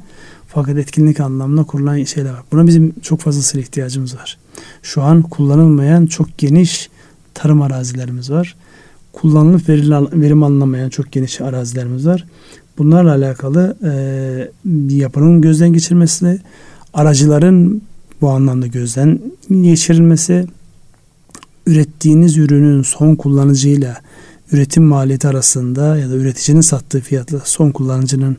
fakat 0.47 0.77
etkinlik 0.77 1.19
anlamında 1.19 1.63
kurulan 1.63 2.03
şeyler 2.03 2.31
var. 2.31 2.43
Buna 2.51 2.67
bizim 2.67 2.93
çok 3.01 3.19
fazlasıyla 3.19 3.61
ihtiyacımız 3.61 4.15
var. 4.15 4.37
Şu 4.81 5.01
an 5.01 5.21
kullanılmayan 5.21 6.05
çok 6.05 6.37
geniş 6.37 6.89
tarım 7.33 7.61
arazilerimiz 7.61 8.31
var. 8.31 8.55
Kullanılıp 9.13 9.69
verim 10.13 10.43
alınamayan 10.43 10.89
çok 10.89 11.11
geniş 11.11 11.41
arazilerimiz 11.41 12.07
var. 12.07 12.25
Bunlarla 12.77 13.11
alakalı 13.11 13.77
e, 13.83 14.95
yapının 14.95 15.41
gözden 15.41 15.73
geçirmesi, 15.73 16.39
aracıların 16.93 17.81
bu 18.21 18.29
anlamda 18.29 18.67
gözden 18.67 19.19
geçirilmesi, 19.49 20.45
ürettiğiniz 21.65 22.37
ürünün 22.37 22.81
son 22.81 23.15
kullanıcıyla 23.15 23.97
üretim 24.51 24.83
maliyeti 24.83 25.27
arasında 25.27 25.97
ya 25.97 26.09
da 26.09 26.15
üreticinin 26.15 26.61
sattığı 26.61 27.01
fiyatla 27.01 27.39
son 27.43 27.71
kullanıcının 27.71 28.37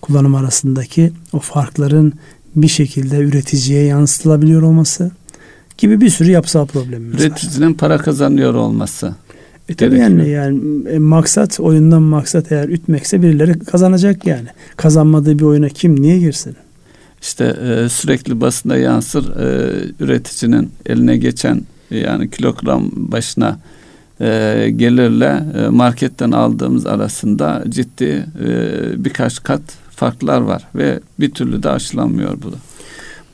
kullanım 0.00 0.34
arasındaki 0.34 1.12
o 1.32 1.38
farkların 1.38 2.12
bir 2.56 2.68
şekilde 2.68 3.16
üreticiye 3.16 3.84
yansıtılabiliyor 3.84 4.62
olması 4.62 5.10
gibi 5.78 6.00
bir 6.00 6.10
sürü 6.10 6.30
yapısal 6.30 6.66
problemimiz 6.66 7.20
Üreticinin 7.20 7.30
var. 7.30 7.44
Üreticinin 7.44 7.74
para 7.74 7.98
kazanıyor 7.98 8.54
olması. 8.54 9.14
E 9.68 9.74
tabii 9.74 9.98
yani, 9.98 10.28
yani 10.28 10.88
e, 10.88 10.98
maksat 10.98 11.60
oyundan 11.60 12.02
maksat 12.02 12.52
eğer 12.52 12.68
ütmekse 12.68 13.22
birileri 13.22 13.58
kazanacak 13.58 14.26
yani. 14.26 14.48
Kazanmadığı 14.76 15.38
bir 15.38 15.44
oyuna 15.44 15.68
kim 15.68 16.02
niye 16.02 16.18
girsin? 16.18 16.56
İşte 17.22 17.44
e, 17.44 17.88
sürekli 17.88 18.40
basında 18.40 18.76
yansır 18.76 19.36
e, 19.36 19.72
üreticinin 20.00 20.70
eline 20.86 21.16
geçen 21.16 21.62
yani 21.90 22.30
kilogram 22.30 22.90
başına 22.94 23.58
e, 24.20 24.70
gelirle 24.76 25.42
e, 25.58 25.68
marketten 25.68 26.30
aldığımız 26.30 26.86
arasında 26.86 27.64
ciddi 27.68 28.26
e, 28.44 29.04
birkaç 29.04 29.42
kat 29.42 29.62
farklar 29.90 30.40
var 30.40 30.62
ve 30.74 31.00
bir 31.20 31.30
türlü 31.30 31.62
de 31.62 31.70
aşılanmıyor 31.70 32.42
bu. 32.42 32.52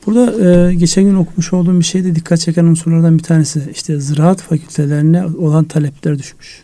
Burada 0.07 0.45
e, 0.45 0.75
geçen 0.75 1.05
gün 1.05 1.15
okumuş 1.15 1.53
olduğum 1.53 1.79
bir 1.79 1.85
şeyde 1.85 2.15
dikkat 2.15 2.41
çeken 2.41 2.65
unsurlardan 2.65 3.19
bir 3.19 3.23
tanesi 3.23 3.63
işte 3.73 4.01
ziraat 4.01 4.43
fakültelerine 4.43 5.27
olan 5.27 5.65
talepler 5.65 6.19
düşmüş. 6.19 6.63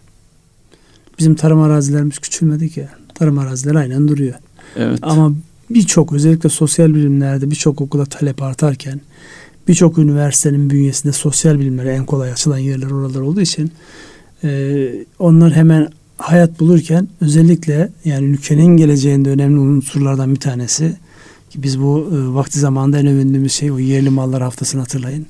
Bizim 1.18 1.34
tarım 1.34 1.60
arazilerimiz 1.60 2.18
küçülmedi 2.18 2.70
ki. 2.70 2.88
Tarım 3.14 3.38
arazileri 3.38 3.78
aynen 3.78 4.08
duruyor. 4.08 4.34
Evet. 4.76 4.98
Ama 5.02 5.32
birçok 5.70 6.12
özellikle 6.12 6.48
sosyal 6.48 6.94
bilimlerde 6.94 7.50
birçok 7.50 7.80
okula 7.80 8.04
talep 8.04 8.42
artarken 8.42 9.00
birçok 9.68 9.98
üniversitenin 9.98 10.70
bünyesinde 10.70 11.12
sosyal 11.12 11.58
bilimlere 11.58 11.92
en 11.92 12.06
kolay 12.06 12.32
açılan 12.32 12.58
yerler 12.58 12.90
oralar 12.90 13.20
olduğu 13.20 13.40
için 13.40 13.72
e, 14.44 14.90
onlar 15.18 15.52
hemen 15.52 15.88
hayat 16.18 16.60
bulurken 16.60 17.08
özellikle 17.20 17.90
yani 18.04 18.26
ülkenin 18.26 18.76
geleceğinde 18.76 19.30
önemli 19.30 19.58
unsurlardan 19.58 20.34
bir 20.34 20.40
tanesi 20.40 20.96
ki 21.50 21.62
biz 21.62 21.80
bu 21.80 22.10
e, 22.12 22.34
vakti 22.34 22.58
zamanında 22.58 22.98
en 22.98 23.06
övündüğümüz 23.06 23.52
şey 23.52 23.70
o 23.70 23.78
yerli 23.78 24.10
mallar 24.10 24.42
haftasını 24.42 24.80
hatırlayın. 24.80 25.26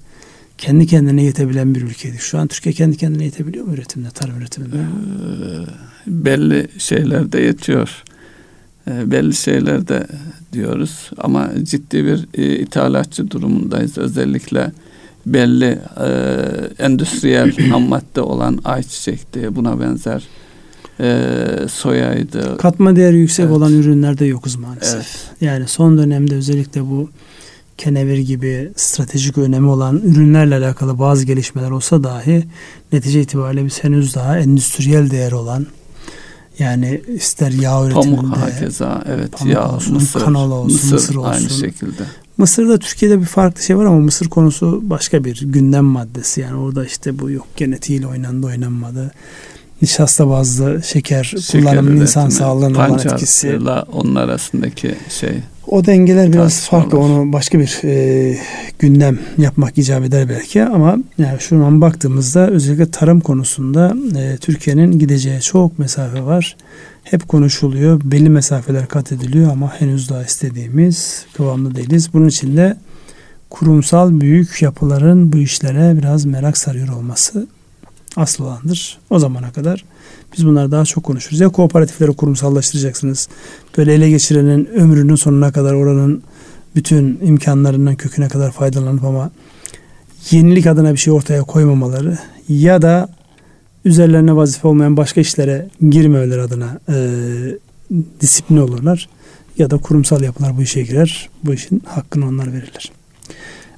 Kendi 0.59 0.87
kendine 0.87 1.23
yetebilen 1.23 1.75
bir 1.75 1.83
ülkeydik. 1.83 2.21
Şu 2.21 2.39
an 2.39 2.49
Türkiye 2.49 2.73
kendi 2.73 2.97
kendine 2.97 3.25
yetebiliyor 3.25 3.65
mu 3.67 3.75
üretimde, 3.75 4.11
tarım 4.11 4.39
üretiminde? 4.39 4.77
Ee, 4.77 4.85
belli 6.07 6.69
şeylerde 6.79 7.41
yetiyor. 7.41 8.03
Ee, 8.89 9.11
belli 9.11 9.35
şeylerde 9.35 10.07
diyoruz 10.53 11.11
ama 11.19 11.51
ciddi 11.63 12.05
bir 12.05 12.27
e, 12.35 12.59
ithalatçı 12.59 13.31
durumundayız. 13.31 13.99
Özellikle 13.99 14.73
belli 15.27 15.79
e, 16.01 16.09
endüstriyel 16.79 17.57
ham 17.71 17.83
madde 17.83 18.21
olan 18.21 18.59
ayçiçekti 18.65 19.57
buna 19.57 19.81
benzer 19.81 20.29
e, 21.01 21.69
soyaydı. 21.69 22.57
Katma 22.57 22.97
değeri 22.97 23.17
yüksek 23.17 23.45
evet. 23.45 23.57
olan 23.57 23.73
ürünlerde 23.73 24.25
yokuz 24.25 24.57
maalesef. 24.57 24.95
Evet. 24.95 25.31
Yani 25.41 25.69
son 25.69 25.99
dönemde 25.99 26.35
özellikle 26.35 26.83
bu 26.83 27.11
kenevir 27.79 28.19
gibi 28.19 28.73
stratejik 28.77 29.39
önemi 29.39 29.69
olan 29.69 30.01
ürünlerle 30.05 30.55
alakalı 30.55 30.99
bazı 30.99 31.25
gelişmeler 31.25 31.71
olsa 31.71 32.05
dahi 32.05 32.45
netice 32.93 33.21
itibariyle 33.21 33.65
biz 33.65 33.85
henüz 33.85 34.15
daha 34.15 34.39
endüstriyel 34.39 35.11
değer 35.11 35.33
olan 35.33 35.67
yani 36.59 37.01
ister 37.09 37.51
yağ 37.51 37.87
üretiminde 37.87 38.17
pamuk 38.17 38.37
hakeza 38.37 39.05
evet 39.07 39.33
pamuk 39.33 39.55
yağ 39.55 39.73
olsun, 39.73 39.95
mısır, 39.95 40.21
kanola 40.21 40.55
olsun, 40.55 40.73
mısır, 40.73 40.93
mısır 40.93 41.15
olsun. 41.15 41.31
aynı 41.31 41.51
şekilde. 41.51 42.03
Mısır'da 42.39 42.79
Türkiye'de 42.79 43.21
bir 43.21 43.27
farklı 43.27 43.63
şey 43.63 43.77
var 43.77 43.85
ama 43.85 43.99
Mısır 43.99 44.29
konusu 44.29 44.81
başka 44.83 45.25
bir 45.25 45.41
gündem 45.47 45.85
maddesi. 45.85 46.41
Yani 46.41 46.57
orada 46.57 46.85
işte 46.85 47.19
bu 47.19 47.31
yok 47.31 47.47
genetiğiyle 47.57 48.07
oynandı 48.07 48.47
oynanmadı 48.47 49.13
nişasta 49.83 50.29
bazlı 50.29 50.83
şeker, 50.83 51.25
şeker 51.25 51.61
kullanımının 51.61 52.01
insan 52.01 52.29
sağlığına 52.29 52.79
olan 52.79 52.99
etkisi. 52.99 53.59
onun 53.93 54.15
arasındaki 54.15 54.95
şey. 55.21 55.33
O 55.67 55.85
dengeler 55.85 56.33
biraz 56.33 56.69
farklı. 56.69 56.99
Onu 56.99 57.33
başka 57.33 57.59
bir 57.59 57.81
e, 57.85 58.39
gündem 58.79 59.19
yapmak 59.39 59.79
icap 59.79 60.05
eder 60.05 60.29
belki 60.29 60.65
ama 60.65 60.97
yani 61.19 61.41
şu 61.41 61.65
an 61.65 61.81
baktığımızda 61.81 62.51
özellikle 62.51 62.91
tarım 62.91 63.21
konusunda 63.21 63.97
e, 64.19 64.37
Türkiye'nin 64.37 64.99
gideceği 64.99 65.41
çok 65.41 65.79
mesafe 65.79 66.23
var. 66.23 66.57
Hep 67.05 67.29
konuşuluyor. 67.29 68.01
Belli 68.05 68.31
mesafeler 68.31 68.87
kat 68.87 69.13
ediliyor 69.13 69.53
ama 69.53 69.81
henüz 69.81 70.11
daha 70.11 70.23
istediğimiz 70.23 71.25
kıvamda 71.37 71.75
değiliz. 71.75 72.13
Bunun 72.13 72.29
için 72.29 72.57
de 72.57 72.77
kurumsal 73.51 74.21
büyük 74.21 74.63
yapıların 74.63 75.33
bu 75.33 75.37
işlere 75.37 75.99
biraz 75.99 76.25
merak 76.25 76.59
sarıyor 76.59 76.89
olması 76.89 77.47
asıl 78.17 78.45
olandır. 78.45 78.99
O 79.11 79.19
zamana 79.19 79.53
kadar 79.53 79.85
biz 80.37 80.47
bunları 80.47 80.71
daha 80.71 80.85
çok 80.85 81.05
konuşuruz. 81.05 81.41
Ya 81.41 81.49
kooperatifleri 81.49 82.13
kurumsallaştıracaksınız. 82.13 83.29
Böyle 83.79 83.95
ele 83.95 84.11
geçirenin 84.11 84.67
ömrünün 84.67 85.15
sonuna 85.15 85.53
kadar 85.53 85.75
oranın 85.75 86.23
bütün 86.75 87.19
imkanlarından 87.23 87.97
köküne 87.97 88.29
kadar 88.29 88.53
faydalanıp 88.53 89.05
ama 89.05 89.31
yenilik 90.31 90.67
adına 90.67 90.93
bir 90.93 90.99
şey 90.99 91.13
ortaya 91.13 91.43
koymamaları 91.43 92.19
ya 92.49 92.83
da 92.83 93.09
üzerlerine 93.85 94.37
vazife 94.37 94.69
olmayan 94.69 94.97
başka 94.97 95.21
işlere 95.21 95.69
girmemeleri 95.91 96.41
adına 96.41 96.81
e, 96.89 96.95
disiplin 98.21 98.57
olurlar. 98.57 99.09
Ya 99.59 99.71
da 99.71 99.77
kurumsal 99.77 100.23
yapılar 100.23 100.57
bu 100.57 100.63
işe 100.63 100.83
girer. 100.83 101.29
Bu 101.45 101.55
işin 101.55 101.83
hakkını 101.87 102.27
onlar 102.27 102.53
verirler. 102.53 102.93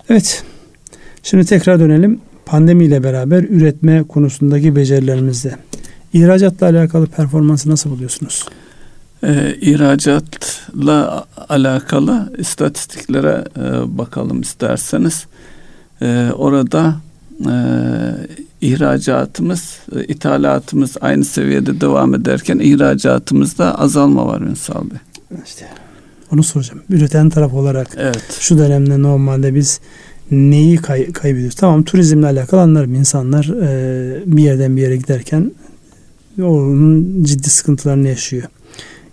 Evet. 0.09 0.45
Şimdi 1.22 1.45
tekrar 1.45 1.80
dönelim 1.80 2.20
pandemiyle 2.47 3.03
beraber 3.03 3.43
üretme 3.43 4.03
konusundaki 4.03 4.76
becerilerimizde. 4.76 5.57
İhracatla 6.12 6.66
alakalı 6.66 7.07
performansı 7.07 7.70
nasıl 7.70 7.90
buluyorsunuz? 7.90 8.47
Ee, 9.24 9.57
ihracatla 9.61 11.24
alakalı 11.49 12.32
istatistiklere 12.38 13.45
e, 13.57 13.99
bakalım 13.99 14.40
isterseniz. 14.40 15.26
e, 16.03 16.30
orada 16.36 16.97
e, 17.40 17.55
ihracatımız, 18.61 19.78
e, 19.97 20.05
ithalatımız 20.05 20.97
aynı 21.01 21.24
seviyede 21.24 21.80
devam 21.80 22.14
ederken 22.14 22.59
ihracatımızda 22.59 23.78
azalma 23.78 24.26
var 24.26 24.40
Ünsal 24.40 24.90
Bey. 24.90 24.99
İşte 25.47 25.66
onu 26.32 26.43
soracağım. 26.43 26.82
Üreten 26.90 27.30
taraf 27.30 27.55
olarak 27.55 27.88
evet. 27.97 28.36
şu 28.40 28.59
dönemde 28.59 29.03
normalde 29.03 29.55
biz 29.55 29.80
neyi 30.33 30.76
kay- 30.76 31.12
kaybediyoruz? 31.12 31.57
Tamam 31.57 31.83
turizmle 31.83 32.26
alakalı 32.26 32.61
anlarım. 32.61 32.95
insanlar 32.95 33.45
e, 33.62 34.22
bir 34.26 34.43
yerden 34.43 34.76
bir 34.76 34.83
yere 34.83 34.97
giderken 34.97 35.53
onun 36.43 37.24
ciddi 37.24 37.51
sıkıntılarını 37.51 38.09
yaşıyor. 38.09 38.43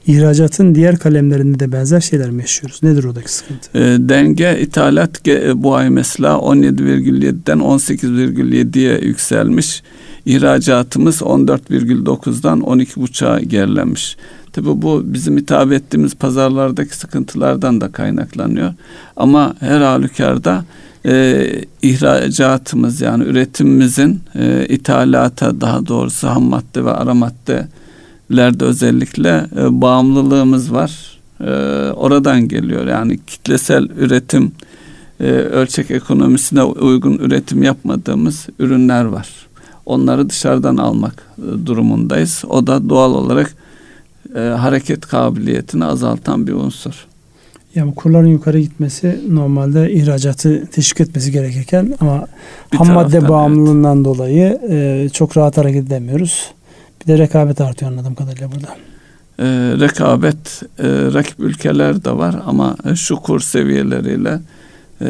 İhracatın 0.08 0.76
diğer 0.76 0.98
kalemlerinde 1.00 1.60
de 1.60 1.72
benzer 1.72 2.00
şeyler 2.00 2.30
mi 2.30 2.42
yaşıyoruz? 2.42 2.84
Nedir 2.84 3.04
oradaki 3.04 3.34
sıkıntı? 3.34 3.78
E, 3.78 3.82
denge 4.10 4.60
ithalat 4.62 5.28
e, 5.28 5.64
bu 5.64 5.76
ay 5.76 5.90
mesela 5.90 6.34
17,7'den 6.34 7.58
18,7'ye 7.58 9.00
yükselmiş. 9.00 9.84
İhracatımız 10.26 11.22
14,9'dan 11.22 12.60
12,5'a 12.60 13.40
gerilemiş. 13.40 14.18
Tabi 14.54 14.68
bu 14.68 15.04
bizim 15.06 15.38
hitap 15.38 15.72
ettiğimiz 15.72 16.16
pazarlardaki 16.16 16.96
sıkıntılardan 16.96 17.82
da 17.82 17.92
kaynaklanıyor. 17.92 18.74
Ama 19.16 19.56
her 19.60 19.82
halükarda 19.82 20.66
e, 21.06 21.46
ihracatımız 21.82 23.02
yani 23.02 23.24
üretimimizin 23.24 24.22
e, 24.36 24.66
ithalata 24.70 25.62
daha 25.62 25.88
doğrusu 25.88 26.28
ham 26.28 26.44
madde 26.44 26.86
ve 26.86 26.92
ara 26.92 27.14
maddelerde 27.14 28.66
özellikle 28.66 29.48
e, 29.58 29.82
bağımlılığımız 29.82 30.74
var. 30.74 31.20
E, 31.42 31.52
oradan 31.92 32.48
geliyor 32.48 32.88
yani 32.88 33.20
kitlesel 33.28 33.90
üretim 33.98 34.52
e, 35.20 35.26
ölçek 35.32 35.92
ekonomisine 35.92 36.64
uygun 36.64 37.18
üretim 37.18 37.64
yapmadığımız 37.64 38.48
ürünler 38.60 39.06
var. 39.06 39.30
Onları 39.86 40.30
dışarıdan 40.30 40.78
almak 40.78 41.24
e, 41.38 41.66
durumundayız. 41.66 42.44
O 42.50 42.68
da 42.68 42.90
doğal 42.90 43.14
olarak 43.14 43.56
e, 44.36 44.40
hareket 44.40 45.06
kabiliyetini 45.08 45.86
azaltan 45.86 46.48
bir 46.48 46.54
unsur. 46.54 47.06
Yani 47.76 47.96
kurların 47.96 48.28
yukarı 48.28 48.60
gitmesi 48.60 49.20
normalde 49.30 49.92
ihracatı 49.92 50.66
teşvik 50.66 51.02
etmesi 51.02 51.32
gerekirken 51.32 51.94
ama 52.00 52.28
Bir 52.74 52.78
ham 52.78 52.92
madde 52.92 53.30
bağımlılığından 53.30 54.06
dolayı 54.06 54.60
e, 54.70 55.10
çok 55.14 55.38
rahat 55.38 55.58
hareket 55.58 55.86
edemiyoruz. 55.86 56.52
Bir 57.02 57.08
de 57.08 57.18
rekabet 57.18 57.62
artıyor 57.62 57.92
anladığım 57.92 58.16
kadarıyla 58.16 58.50
burada. 58.52 58.76
E, 59.40 59.46
rekabet, 59.80 60.62
e, 60.80 60.88
rakip 61.14 61.40
ülkeler 61.40 62.06
de 62.06 62.12
var 62.12 62.36
ama 62.46 62.76
e, 62.92 62.96
şu 62.96 63.16
kur 63.16 63.40
seviyeleriyle 63.40 64.40
e, 65.02 65.08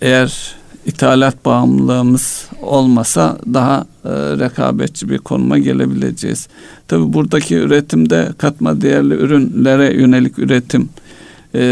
eğer 0.00 0.54
ithalat 0.86 1.44
bağımlılığımız 1.44 2.48
olmasa 2.62 3.38
daha 3.54 3.86
e, 4.04 4.10
rekabetçi 4.12 5.08
bir 5.08 5.18
konuma 5.18 5.58
gelebileceğiz. 5.58 6.48
Tabi 6.88 7.12
buradaki 7.12 7.54
üretimde 7.54 8.28
katma 8.38 8.80
değerli 8.80 9.14
ürünlere 9.14 9.94
yönelik 9.94 10.38
üretim, 10.38 10.88
e, 11.56 11.62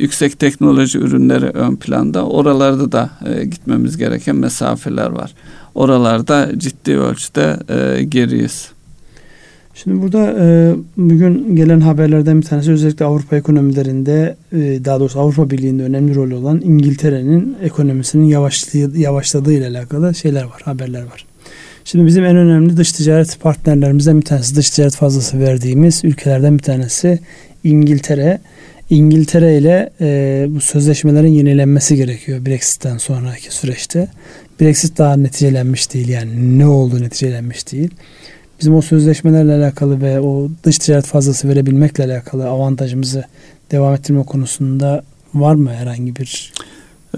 yüksek 0.00 0.38
teknoloji 0.38 0.98
ürünleri 0.98 1.46
ön 1.46 1.76
planda. 1.76 2.26
Oralarda 2.26 2.92
da 2.92 3.10
e, 3.26 3.44
gitmemiz 3.44 3.96
gereken 3.96 4.36
mesafeler 4.36 5.10
var. 5.10 5.34
Oralarda 5.74 6.50
ciddi 6.58 6.98
ölçüde 6.98 7.56
e, 7.68 8.04
geriyiz. 8.04 8.68
Şimdi 9.74 10.02
burada 10.02 10.34
e, 10.40 10.74
bugün 10.96 11.56
gelen 11.56 11.80
haberlerden 11.80 12.40
bir 12.40 12.46
tanesi 12.46 12.72
özellikle 12.72 13.04
Avrupa 13.04 13.36
ekonomilerinde 13.36 14.36
e, 14.52 14.56
daha 14.84 15.00
doğrusu 15.00 15.20
Avrupa 15.20 15.50
Birliği'nde 15.50 15.82
önemli 15.82 16.14
rol 16.14 16.30
olan 16.30 16.60
İngiltere'nin 16.64 17.56
ekonomisinin 17.62 18.24
yavaşladığı, 18.24 18.98
yavaşladığı 18.98 19.52
ile 19.52 19.66
alakalı 19.66 20.14
şeyler 20.14 20.44
var, 20.44 20.62
haberler 20.64 21.02
var. 21.02 21.26
Şimdi 21.84 22.06
bizim 22.06 22.24
en 22.24 22.36
önemli 22.36 22.76
dış 22.76 22.92
ticaret 22.92 23.40
partnerlerimizden 23.40 24.16
bir 24.16 24.24
tanesi, 24.24 24.56
dış 24.56 24.70
ticaret 24.70 24.96
fazlası 24.96 25.40
verdiğimiz 25.40 26.04
ülkelerden 26.04 26.58
bir 26.58 26.62
tanesi 26.62 27.18
İngiltere. 27.64 28.40
İngiltere 28.90 29.58
ile 29.58 29.90
e, 30.00 30.46
bu 30.50 30.60
sözleşmelerin 30.60 31.32
yenilenmesi 31.32 31.96
gerekiyor 31.96 32.46
Brexit'ten 32.46 32.98
sonraki 32.98 33.54
süreçte. 33.54 34.08
Brexit 34.60 34.98
daha 34.98 35.16
neticelenmiş 35.16 35.94
değil 35.94 36.08
yani 36.08 36.58
ne 36.58 36.66
oldu 36.66 37.00
neticelenmiş 37.00 37.72
değil. 37.72 37.90
Bizim 38.60 38.74
o 38.74 38.82
sözleşmelerle 38.82 39.54
alakalı 39.54 40.00
ve 40.00 40.20
o 40.20 40.48
dış 40.64 40.78
ticaret 40.78 41.06
fazlası 41.06 41.48
verebilmekle 41.48 42.04
alakalı 42.04 42.48
avantajımızı 42.48 43.24
devam 43.70 43.94
ettirme 43.94 44.22
konusunda 44.22 45.02
var 45.34 45.54
mı 45.54 45.70
herhangi 45.74 46.16
bir 46.16 46.52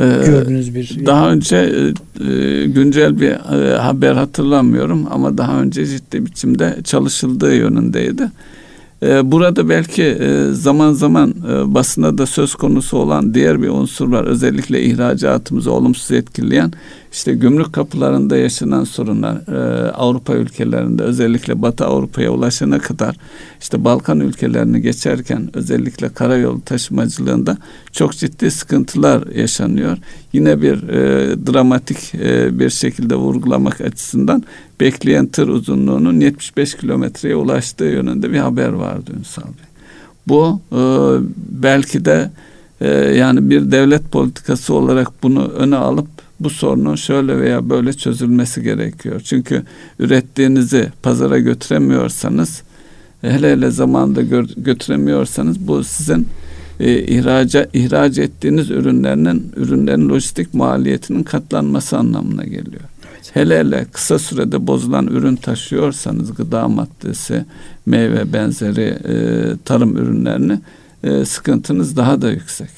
ee, 0.01 0.05
gördüğünüz 0.27 0.75
bir 0.75 1.07
daha 1.07 1.33
önce 1.33 1.57
e, 1.57 2.67
güncel 2.67 3.21
bir 3.21 3.31
e, 3.31 3.77
haber 3.77 4.13
hatırlamıyorum 4.13 5.07
ama 5.11 5.39
daha 5.39 5.61
önce 5.61 5.87
ciddi 5.87 6.27
biçimde 6.27 6.77
çalışıldığı 6.85 7.55
yönündeydi. 7.55 8.31
Ee, 9.03 9.33
burada 9.33 9.69
belki 9.69 10.03
e, 10.03 10.45
zaman 10.53 10.93
zaman 10.93 11.35
e, 11.51 11.75
basına 11.75 12.19
da 12.19 12.27
söz 12.27 12.55
konusu 12.55 12.97
olan 12.97 13.35
diğer 13.35 13.63
bir 13.63 13.69
unsur 13.69 14.09
var. 14.09 14.25
Özellikle 14.25 14.83
ihracatımızı 14.83 15.73
olumsuz 15.73 16.11
etkileyen 16.11 16.73
işte 17.13 17.35
gümrük 17.35 17.73
kapılarında 17.73 18.37
yaşanan 18.37 18.85
sorunlar 18.85 19.37
e, 19.37 19.91
Avrupa 19.91 20.35
ülkelerinde 20.35 21.03
özellikle 21.03 21.63
Batı 21.63 21.87
Avrupa'ya 21.87 22.31
ulaşana 22.31 22.79
kadar 22.79 23.17
işte 23.61 23.85
Balkan 23.85 24.21
ülkelerini 24.21 24.83
geçerken 24.83 25.51
özellikle 25.55 26.09
karayolu 26.09 26.61
taşımacılığında 26.61 27.57
çok 27.93 28.13
ciddi 28.13 28.51
sıkıntılar 28.51 29.27
yaşanıyor. 29.27 29.99
Yine 30.33 30.63
bir 30.63 30.81
dramatik 31.47 32.13
bir 32.59 32.71
şekilde 32.71 33.15
vurgulamak 33.15 33.81
açısından 33.81 34.45
bekleyen 34.81 35.27
tır 35.27 35.49
uzunluğunun 35.49 36.21
75 36.21 36.75
kilometreye 36.75 37.37
ulaştığı 37.37 37.85
yönünde 37.85 38.33
bir 38.33 38.39
haber 38.39 38.73
vardı 38.91 39.13
Ünsal 39.19 39.43
Bey. 39.43 39.71
Bu 40.29 40.61
e, 40.73 40.81
belki 41.63 42.05
de 42.05 42.31
e, 42.81 42.89
yani 42.95 43.51
bir 43.51 43.73
devlet 43.73 44.13
politikası 44.13 44.75
olarak 44.75 45.23
bunu 45.23 45.49
öne 45.49 45.77
alıp 45.77 46.09
bu 46.41 46.51
sorunun 46.51 46.95
şöyle 46.95 47.39
veya 47.39 47.71
böyle 47.71 47.93
çözülmesi 47.93 48.63
gerekiyor. 48.63 49.21
Çünkü 49.25 49.63
ürettiğinizi 49.99 50.89
pazara 51.03 51.39
götüremiyorsanız 51.39 52.63
hele 53.21 53.53
hele 53.53 53.71
zamanda 53.71 54.23
götüremiyorsanız 54.57 55.69
bu 55.69 55.85
sizin 55.85 56.29
e, 56.81 56.99
ihraca 56.99 57.69
ihraç 57.73 58.19
ettiğiniz 58.19 58.71
ürünlerinin 58.71 59.53
ürünlerin 59.57 60.09
lojistik 60.09 60.55
maliyetinin 60.55 61.23
katlanması 61.23 61.99
anlamına 61.99 62.45
geliyor. 62.45 62.83
Hele 63.35 63.59
hele 63.59 63.87
kısa 63.93 64.19
sürede 64.19 64.67
bozulan 64.67 65.07
ürün 65.07 65.37
taşıyorsanız 65.37 66.35
gıda 66.35 66.69
maddesi, 66.69 67.45
meyve 67.87 68.33
benzeri 68.33 68.99
e, 69.05 69.15
tarım 69.65 69.97
ürünlerini 69.97 70.61
e, 71.03 71.25
sıkıntınız 71.25 71.97
daha 71.97 72.23
da 72.23 72.31
yüksek. 72.31 72.71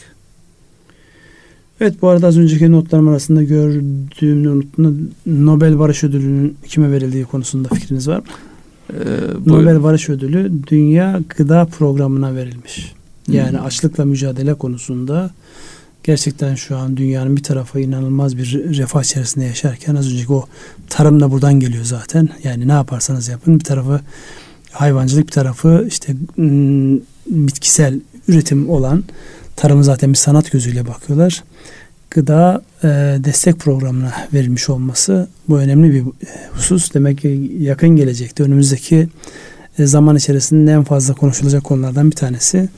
Evet 1.80 2.02
bu 2.02 2.08
arada 2.08 2.26
az 2.26 2.38
önceki 2.38 2.72
notlarım 2.72 3.08
arasında 3.08 3.42
gördüğümü 3.42 4.48
unuttum. 4.48 5.10
Nobel 5.26 5.78
Barış 5.78 6.04
Ödülü'nün 6.04 6.56
kime 6.68 6.92
verildiği 6.92 7.24
konusunda 7.24 7.68
fikriniz 7.68 8.08
var 8.08 8.18
mı? 8.18 8.24
Ee, 8.92 8.96
Nobel 9.46 9.82
Barış 9.82 10.08
Ödülü 10.08 10.52
Dünya 10.66 11.20
Gıda 11.36 11.64
Programı'na 11.64 12.34
verilmiş. 12.34 12.94
Yani 13.28 13.58
hmm. 13.58 13.66
açlıkla 13.66 14.04
mücadele 14.04 14.54
konusunda 14.54 15.30
gerçekten 16.04 16.54
şu 16.54 16.76
an 16.76 16.96
dünyanın 16.96 17.36
bir 17.36 17.42
tarafı 17.42 17.80
inanılmaz 17.80 18.36
bir 18.36 18.76
refah 18.78 19.02
içerisinde 19.02 19.44
yaşarken 19.44 19.94
az 19.94 20.12
önceki 20.12 20.32
o 20.32 20.46
tarım 20.88 21.20
da 21.20 21.30
buradan 21.30 21.60
geliyor 21.60 21.84
zaten. 21.84 22.28
Yani 22.44 22.68
ne 22.68 22.72
yaparsanız 22.72 23.28
yapın 23.28 23.58
bir 23.58 23.64
tarafı 23.64 24.00
hayvancılık 24.70 25.26
bir 25.26 25.32
tarafı 25.32 25.84
işte 25.88 26.14
bitkisel 27.26 28.00
üretim 28.28 28.70
olan 28.70 29.04
tarımı 29.56 29.84
zaten 29.84 30.12
bir 30.12 30.18
sanat 30.18 30.52
gözüyle 30.52 30.86
bakıyorlar. 30.86 31.44
Gıda 32.10 32.62
e, 32.84 32.88
destek 33.24 33.58
programına 33.58 34.12
verilmiş 34.32 34.68
olması 34.68 35.28
bu 35.48 35.58
önemli 35.58 35.92
bir 35.92 36.04
husus. 36.52 36.94
Demek 36.94 37.18
ki 37.18 37.52
yakın 37.60 37.88
gelecekte 37.88 38.42
önümüzdeki 38.42 39.08
zaman 39.78 40.16
içerisinde 40.16 40.72
en 40.72 40.84
fazla 40.84 41.14
konuşulacak 41.14 41.64
konulardan 41.64 42.10
bir 42.10 42.16
tanesi 42.16 42.68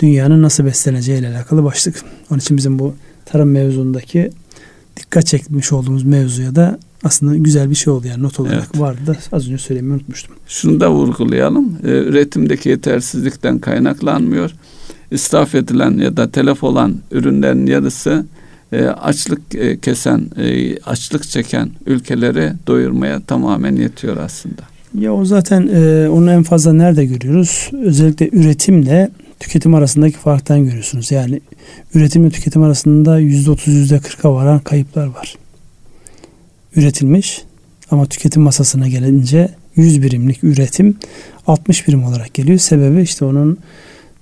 dünyanın 0.00 0.42
nasıl 0.42 0.64
besleneceği 0.64 1.18
ile 1.18 1.28
alakalı 1.28 1.64
başlık. 1.64 2.02
Onun 2.30 2.40
için 2.40 2.56
bizim 2.56 2.78
bu 2.78 2.94
tarım 3.24 3.50
mevzundaki 3.50 4.30
dikkat 4.96 5.26
çekmiş 5.26 5.72
olduğumuz 5.72 6.02
mevzuya 6.02 6.54
da 6.54 6.78
aslında 7.04 7.36
güzel 7.36 7.70
bir 7.70 7.74
şey 7.74 7.92
oldu 7.92 8.06
yani 8.06 8.22
not 8.22 8.40
olarak 8.40 8.68
evet. 8.70 8.80
vardı 8.80 9.00
da 9.06 9.16
az 9.32 9.46
önce 9.46 9.58
söylemeyi 9.58 9.94
unutmuştum. 9.94 10.34
Şunu 10.48 10.80
da 10.80 10.90
vurgulayalım. 10.90 11.78
Ee, 11.84 11.88
üretimdeki 11.88 12.68
yetersizlikten 12.68 13.58
kaynaklanmıyor 13.58 14.50
israf 15.12 15.54
edilen 15.54 15.98
ya 15.98 16.16
da 16.16 16.30
telef 16.30 16.64
olan 16.64 16.96
ürünlerin 17.10 17.66
yarısı 17.66 18.26
e, 18.72 18.84
açlık 18.84 19.54
e, 19.54 19.78
kesen, 19.78 20.30
e, 20.36 20.76
açlık 20.80 21.28
çeken 21.28 21.70
ülkeleri 21.86 22.52
doyurmaya 22.66 23.20
tamamen 23.20 23.76
yetiyor 23.76 24.16
aslında. 24.16 24.71
Ya 25.00 25.14
o 25.14 25.24
zaten 25.24 25.68
e, 25.74 26.08
onu 26.08 26.32
en 26.32 26.42
fazla 26.42 26.72
nerede 26.72 27.04
görüyoruz? 27.04 27.70
Özellikle 27.82 28.28
üretimle 28.32 29.10
tüketim 29.40 29.74
arasındaki 29.74 30.16
farktan 30.16 30.64
görüyorsunuz. 30.64 31.10
Yani 31.10 31.40
üretim 31.94 32.24
ve 32.24 32.30
tüketim 32.30 32.62
arasında 32.62 33.20
%30 33.20 33.56
%40'a 33.66 34.34
varan 34.34 34.58
kayıplar 34.58 35.06
var. 35.06 35.36
Üretilmiş 36.76 37.42
ama 37.90 38.06
tüketim 38.06 38.42
masasına 38.42 38.88
gelince 38.88 39.48
100 39.76 40.02
birimlik 40.02 40.44
üretim 40.44 40.96
60 41.46 41.88
birim 41.88 42.04
olarak 42.04 42.34
geliyor. 42.34 42.58
Sebebi 42.58 43.02
işte 43.02 43.24
onun 43.24 43.58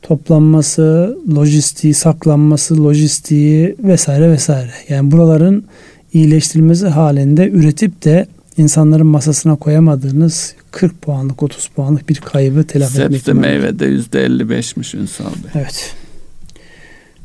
toplanması, 0.03 1.19
lojistiği, 1.35 1.95
saklanması, 1.95 2.85
lojistiği 2.85 3.77
vesaire 3.79 4.31
vesaire. 4.31 4.71
Yani 4.89 5.11
buraların 5.11 5.65
iyileştirilmesi 6.13 6.87
halinde 6.87 7.49
üretip 7.49 8.05
de 8.05 8.27
insanların 8.57 9.07
masasına 9.07 9.57
koyamadığınız 9.57 10.55
40 10.71 11.03
puanlık 11.03 11.43
30 11.43 11.67
puanlık 11.67 12.09
bir 12.09 12.17
kaybı 12.17 12.65
telafi 12.65 13.03
etmek 13.03 13.23
Sebze 13.23 13.33
meyvede 13.33 13.87
yüzde 13.87 14.27
55'miş 14.27 14.97
Ünsal 14.97 15.25
Bey. 15.25 15.51
Evet. 15.55 15.95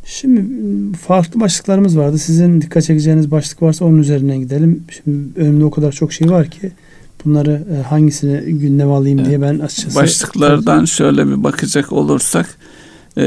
Şimdi 0.05 0.45
farklı 0.97 1.39
başlıklarımız 1.39 1.97
vardı. 1.97 2.17
Sizin 2.17 2.61
dikkat 2.61 2.83
çekeceğiniz 2.83 3.31
başlık 3.31 3.61
varsa 3.61 3.85
onun 3.85 3.97
üzerinden 3.97 4.39
gidelim. 4.39 4.83
Şimdi 4.91 5.39
önümde 5.39 5.65
o 5.65 5.71
kadar 5.71 5.91
çok 5.91 6.13
şey 6.13 6.29
var 6.29 6.49
ki 6.49 6.71
bunları 7.25 7.63
e, 7.73 7.81
hangisini 7.81 8.59
gündeme 8.59 8.91
alayım 8.91 9.19
evet. 9.19 9.29
diye 9.29 9.41
ben 9.41 9.59
açıkçası... 9.59 9.95
Başlıklardan 9.95 10.85
şöyle 10.85 11.27
bir 11.27 11.43
bakacak 11.43 11.91
olursak 11.91 12.57
e, 13.17 13.25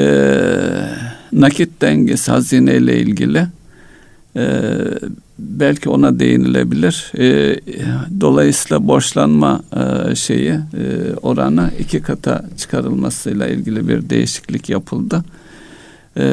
nakit 1.33 1.83
dengesi 1.83 2.31
hazineyle 2.31 3.01
ilgili 3.01 3.47
e, 4.39 4.71
belki 5.39 5.89
ona 5.89 6.19
değinilebilir. 6.19 7.13
E, 7.19 7.61
dolayısıyla 8.21 8.89
borçlanma 8.89 9.63
e, 9.77 10.15
şeyi 10.15 10.51
e, 10.51 10.61
oranı 11.23 11.71
iki 11.79 12.03
kata 12.03 12.45
çıkarılmasıyla 12.57 13.47
ilgili 13.47 13.89
bir 13.89 14.11
değişiklik 14.11 14.69
yapıldı. 14.69 15.25
E, 16.17 16.25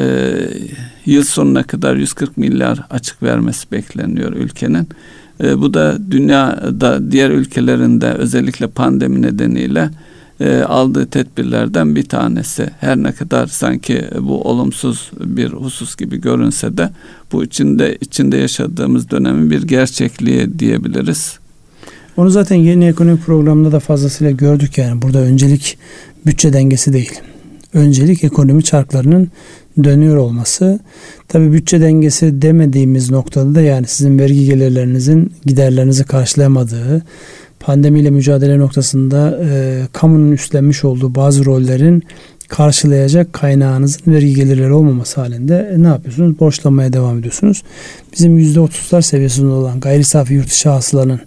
yıl 1.06 1.22
sonuna 1.22 1.62
kadar 1.62 1.96
140 1.96 2.36
milyar 2.36 2.80
açık 2.90 3.22
vermesi 3.22 3.72
bekleniyor 3.72 4.32
ülkenin. 4.32 4.88
E, 5.44 5.58
bu 5.58 5.74
da 5.74 5.98
dünyada 6.10 7.12
diğer 7.12 7.30
ülkelerinde 7.30 8.06
özellikle 8.06 8.66
pandemi 8.66 9.22
nedeniyle 9.22 9.90
e, 10.40 10.58
aldığı 10.58 11.06
tedbirlerden 11.06 11.96
bir 11.96 12.02
tanesi. 12.02 12.70
Her 12.80 12.96
ne 12.96 13.12
kadar 13.12 13.46
sanki 13.46 14.04
bu 14.20 14.42
olumsuz 14.42 15.10
bir 15.20 15.52
husus 15.52 15.96
gibi 15.96 16.20
görünse 16.20 16.76
de 16.76 16.90
bu 17.32 17.44
içinde 17.44 17.98
içinde 18.00 18.36
yaşadığımız 18.36 19.10
dönemin 19.10 19.50
bir 19.50 19.62
gerçekliği 19.62 20.58
diyebiliriz. 20.58 21.38
Onu 22.16 22.30
zaten 22.30 22.56
yeni 22.56 22.86
ekonomi 22.86 23.20
programında 23.20 23.72
da 23.72 23.80
fazlasıyla 23.80 24.30
gördük 24.30 24.78
yani. 24.78 25.02
Burada 25.02 25.18
öncelik 25.18 25.78
bütçe 26.26 26.52
dengesi 26.52 26.92
değil. 26.92 27.20
Öncelik 27.74 28.24
ekonomi 28.24 28.64
çarklarının 28.64 29.28
dönüyor 29.84 30.16
olması. 30.16 30.80
Tabii 31.28 31.52
bütçe 31.52 31.80
dengesi 31.80 32.42
demediğimiz 32.42 33.10
noktada 33.10 33.54
da 33.54 33.60
yani 33.60 33.86
sizin 33.86 34.18
vergi 34.18 34.44
gelirlerinizin 34.44 35.32
giderlerinizi 35.46 36.04
karşılayamadığı, 36.04 37.02
pandemiyle 37.66 38.10
mücadele 38.10 38.58
noktasında 38.58 39.38
e, 39.44 39.82
kamunun 39.92 40.32
üstlenmiş 40.32 40.84
olduğu 40.84 41.14
bazı 41.14 41.44
rollerin 41.44 42.02
karşılayacak 42.48 43.32
kaynağınızın 43.32 44.12
vergi 44.12 44.34
gelirleri 44.34 44.72
olmaması 44.72 45.20
halinde 45.20 45.70
e, 45.74 45.82
ne 45.82 45.86
yapıyorsunuz? 45.86 46.40
Borçlanmaya 46.40 46.92
devam 46.92 47.18
ediyorsunuz. 47.18 47.62
Bizim 48.12 48.38
%30'lar 48.38 49.02
seviyesinde 49.02 49.52
olan 49.52 49.80
gayri 49.80 50.04
safi 50.04 50.34
yurt 50.34 50.52
içi 50.52 50.68
hasılanın 50.68 51.20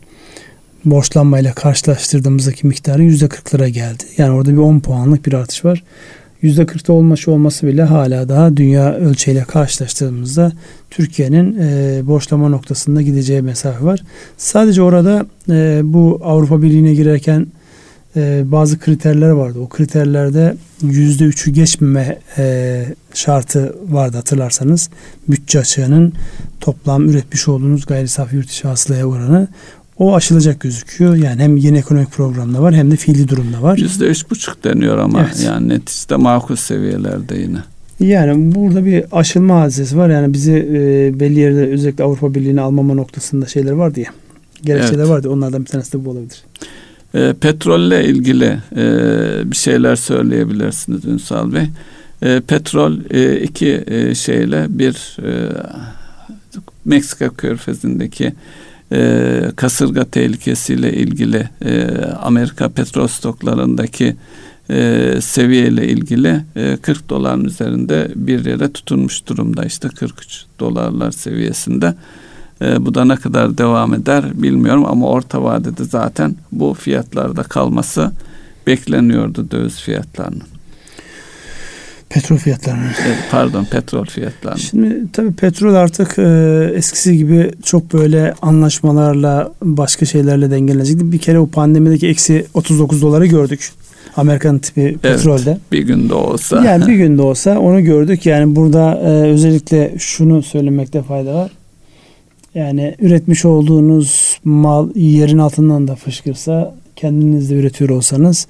borçlanmayla 0.86 1.54
karşılaştırdığımızdaki 1.54 2.68
miktarı 2.68 3.04
%40'lara 3.04 3.68
geldi. 3.68 4.04
Yani 4.18 4.32
orada 4.32 4.52
bir 4.52 4.58
10 4.58 4.80
puanlık 4.80 5.26
bir 5.26 5.34
artış 5.34 5.66
var. 5.66 5.84
%40'ta 6.44 6.94
olması 6.94 7.32
olması 7.32 7.68
bile 7.68 7.84
hala 7.84 8.30
daha 8.30 8.58
dünya 8.58 8.94
ölçeğiyle 8.96 9.44
karşılaştırdığımızda 9.44 10.52
Türkiye'nin 10.90 11.58
e, 11.60 12.02
borçlama 12.08 12.50
noktasında 12.50 13.02
gideceği 13.02 13.42
mesafe 13.42 13.86
var. 13.86 14.04
Sadece 14.38 14.82
orada 14.82 15.26
e, 15.50 15.82
bu 15.84 16.20
Avrupa 16.24 16.62
Birliği'ne 16.62 16.94
girerken 16.94 17.48
e, 18.16 18.44
bazı 18.46 18.80
kriterler 18.80 19.30
vardı. 19.30 19.60
O 19.60 19.70
kriterlerde 19.70 20.56
%3'ü 20.84 21.52
geçmeme 21.52 22.20
e, 22.38 22.86
şartı 23.14 23.76
vardı 23.90 24.18
hatırlarsanız. 24.18 24.90
Bütçe 25.28 25.60
açığının 25.60 26.14
toplam 26.60 27.10
üretmiş 27.10 27.48
olduğunuz 27.48 27.86
gayri 27.86 28.08
safi 28.08 28.36
yurt 28.36 28.50
içi 28.50 28.68
hasılaya 28.68 29.06
oranı 29.06 29.48
o 30.00 30.16
aşılacak 30.16 30.60
gözüküyor. 30.60 31.16
Yani 31.16 31.41
hem 31.41 31.58
yeni 31.58 31.78
ekonomik 31.78 32.12
programda 32.12 32.62
var 32.62 32.76
hem 32.76 32.91
de 32.91 32.95
fiili 32.95 33.28
durumda 33.28 33.62
var. 33.62 33.78
Yüzde 33.78 34.06
üç 34.06 34.30
buçuk 34.30 34.64
deniyor 34.64 34.97
ama 34.97 35.22
evet. 35.22 35.43
yani 35.45 35.70
neticede 35.70 36.16
makul 36.16 36.56
seviyelerde 36.56 37.38
yine. 37.38 37.58
Yani 38.00 38.56
burada 38.56 38.86
bir 38.86 39.04
aşılma 39.12 39.62
hadisesi 39.62 39.97
var. 39.97 40.10
Yani 40.10 40.34
bizi 40.34 40.54
e, 40.54 41.20
belli 41.20 41.39
yerde 41.39 41.68
özellikle 41.68 42.04
Avrupa 42.04 42.36
Birliği'ne 42.36 42.62
almama 42.62 42.93
noktasında 42.93 43.45
şeyler 43.45 43.72
vardı 43.72 44.00
ya. 44.00 44.10
Gerekçeler 44.64 45.00
evet. 45.00 45.10
vardı. 45.10 45.30
Onlardan 45.30 45.62
bir 45.62 45.70
tanesi 45.70 45.93
de 45.93 46.06
bu 46.06 46.10
olabilir. 46.10 46.43
E, 47.14 47.34
petrolle 47.34 48.06
ilgili 48.06 48.58
e, 48.76 48.86
bir 49.52 49.56
şeyler 49.56 49.95
söyleyebilirsiniz 49.95 51.06
Ünsal 51.06 51.54
Bey. 51.54 51.66
E, 52.22 52.41
petrol 52.47 52.97
e, 53.12 53.39
iki 53.39 53.84
e, 53.88 54.16
şeyle 54.16 54.66
bir 54.70 55.18
e, 55.24 55.50
Meksika 56.86 57.30
körfezindeki 57.30 58.34
e, 58.92 59.42
kasırga 59.56 60.06
tehlikesiyle 60.06 60.94
ilgili 60.94 61.50
e, 61.66 61.88
Amerika 62.22 62.70
petrol 62.70 63.08
stoklarındaki 63.08 64.16
e, 64.70 65.14
seviyeyle 65.22 65.88
ilgili 65.88 66.42
e, 66.56 66.78
40 66.82 67.10
doların 67.10 67.46
üzerinde 67.46 68.12
bir 68.16 68.46
yere 68.46 68.72
tutunmuş 68.72 69.28
durumda 69.28 69.66
işte 69.66 69.88
43 69.90 70.46
dolarlar 70.60 71.12
seviyesinde. 71.12 71.96
E, 72.62 72.86
bu 72.86 72.96
da 72.96 73.06
ne 73.06 73.16
kadar 73.16 73.58
devam 73.58 73.94
eder 73.94 74.26
bilmiyorum 74.34 74.86
ama 74.86 75.08
orta 75.08 75.44
vadede 75.44 75.84
zaten 75.84 76.36
bu 76.52 76.74
fiyatlarda 76.74 77.44
kalması 77.44 78.12
bekleniyordu 78.68 79.52
döviz 79.52 79.80
fiyatlarının. 79.82 80.59
Petrol 82.10 82.38
fiyatlarının. 82.38 82.91
Pardon 83.32 83.66
petrol 83.66 84.05
fiyatlarının. 84.05 84.60
Şimdi 84.60 85.12
tabii 85.14 85.32
petrol 85.32 85.74
artık 85.74 86.20
e, 86.20 86.72
eskisi 86.76 87.18
gibi 87.18 87.51
çok 87.64 87.93
böyle 87.93 88.34
anlaşmalarla 88.41 89.51
başka 89.64 90.05
şeylerle 90.05 90.51
dengelenecekti. 90.51 91.12
Bir 91.12 91.18
kere 91.18 91.39
o 91.39 91.47
pandemideki 91.47 92.07
eksi 92.07 92.45
39 92.53 93.01
doları 93.01 93.26
gördük. 93.26 93.72
Amerikan 94.18 94.60
tipi 94.60 94.82
evet, 94.82 95.01
petrolde. 95.01 95.57
Bir 95.72 95.82
günde 95.82 96.14
olsa. 96.14 96.66
Yani 96.66 96.88
bir 96.88 96.93
günde 96.93 97.22
olsa 97.22 97.60
onu 97.60 97.84
gördük. 97.84 98.26
Yani 98.26 98.55
burada 98.55 98.99
e, 99.03 99.10
özellikle 99.10 99.95
şunu 99.97 100.43
söylemekte 100.43 101.03
fayda 101.03 101.34
var. 101.34 101.51
Yani 102.55 102.95
üretmiş 102.99 103.45
olduğunuz 103.45 104.39
mal 104.43 104.89
yerin 104.95 105.38
altından 105.38 105.88
da 105.88 105.95
fışkırsa 105.95 106.76
kendiniz 106.95 107.49
de 107.49 107.55
üretiyor 107.55 107.89
olsanız 107.89 108.47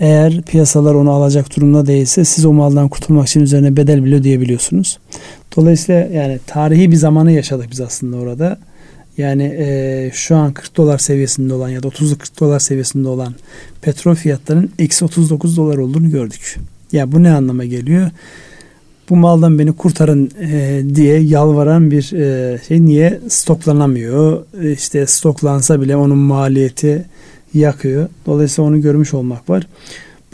eğer 0.00 0.42
piyasalar 0.42 0.94
onu 0.94 1.10
alacak 1.10 1.56
durumda 1.56 1.86
değilse 1.86 2.24
siz 2.24 2.44
o 2.44 2.52
maldan 2.52 2.88
kurtulmak 2.88 3.28
için 3.28 3.40
üzerine 3.40 3.76
bedel 3.76 4.04
bile 4.04 4.14
ödeyebiliyorsunuz. 4.14 4.98
Dolayısıyla 5.56 6.00
yani 6.00 6.38
tarihi 6.46 6.90
bir 6.90 6.96
zamanı 6.96 7.32
yaşadık 7.32 7.68
biz 7.70 7.80
aslında 7.80 8.16
orada. 8.16 8.58
Yani 9.18 9.42
e, 9.58 10.10
şu 10.14 10.36
an 10.36 10.52
40 10.52 10.76
dolar 10.76 10.98
seviyesinde 10.98 11.54
olan 11.54 11.68
ya 11.68 11.82
da 11.82 11.88
30-40 11.88 12.40
dolar 12.40 12.60
seviyesinde 12.60 13.08
olan 13.08 13.34
petrol 13.82 14.14
fiyatlarının 14.14 14.70
eksi 14.78 15.04
39 15.04 15.56
dolar 15.56 15.78
olduğunu 15.78 16.10
gördük. 16.10 16.56
Ya 16.92 17.00
yani 17.00 17.12
bu 17.12 17.22
ne 17.22 17.30
anlama 17.30 17.64
geliyor? 17.64 18.10
Bu 19.10 19.16
maldan 19.16 19.58
beni 19.58 19.72
kurtarın 19.72 20.30
e, 20.40 20.82
diye 20.94 21.18
yalvaran 21.20 21.90
bir 21.90 22.12
e, 22.12 22.58
şey 22.68 22.84
niye 22.84 23.20
stoklanamıyor? 23.28 24.44
E, 24.62 24.72
işte 24.72 25.06
stoklansa 25.06 25.80
bile 25.80 25.96
onun 25.96 26.18
maliyeti 26.18 27.04
yakıyor. 27.54 28.08
Dolayısıyla 28.26 28.70
onu 28.70 28.80
görmüş 28.80 29.14
olmak 29.14 29.50
var. 29.50 29.66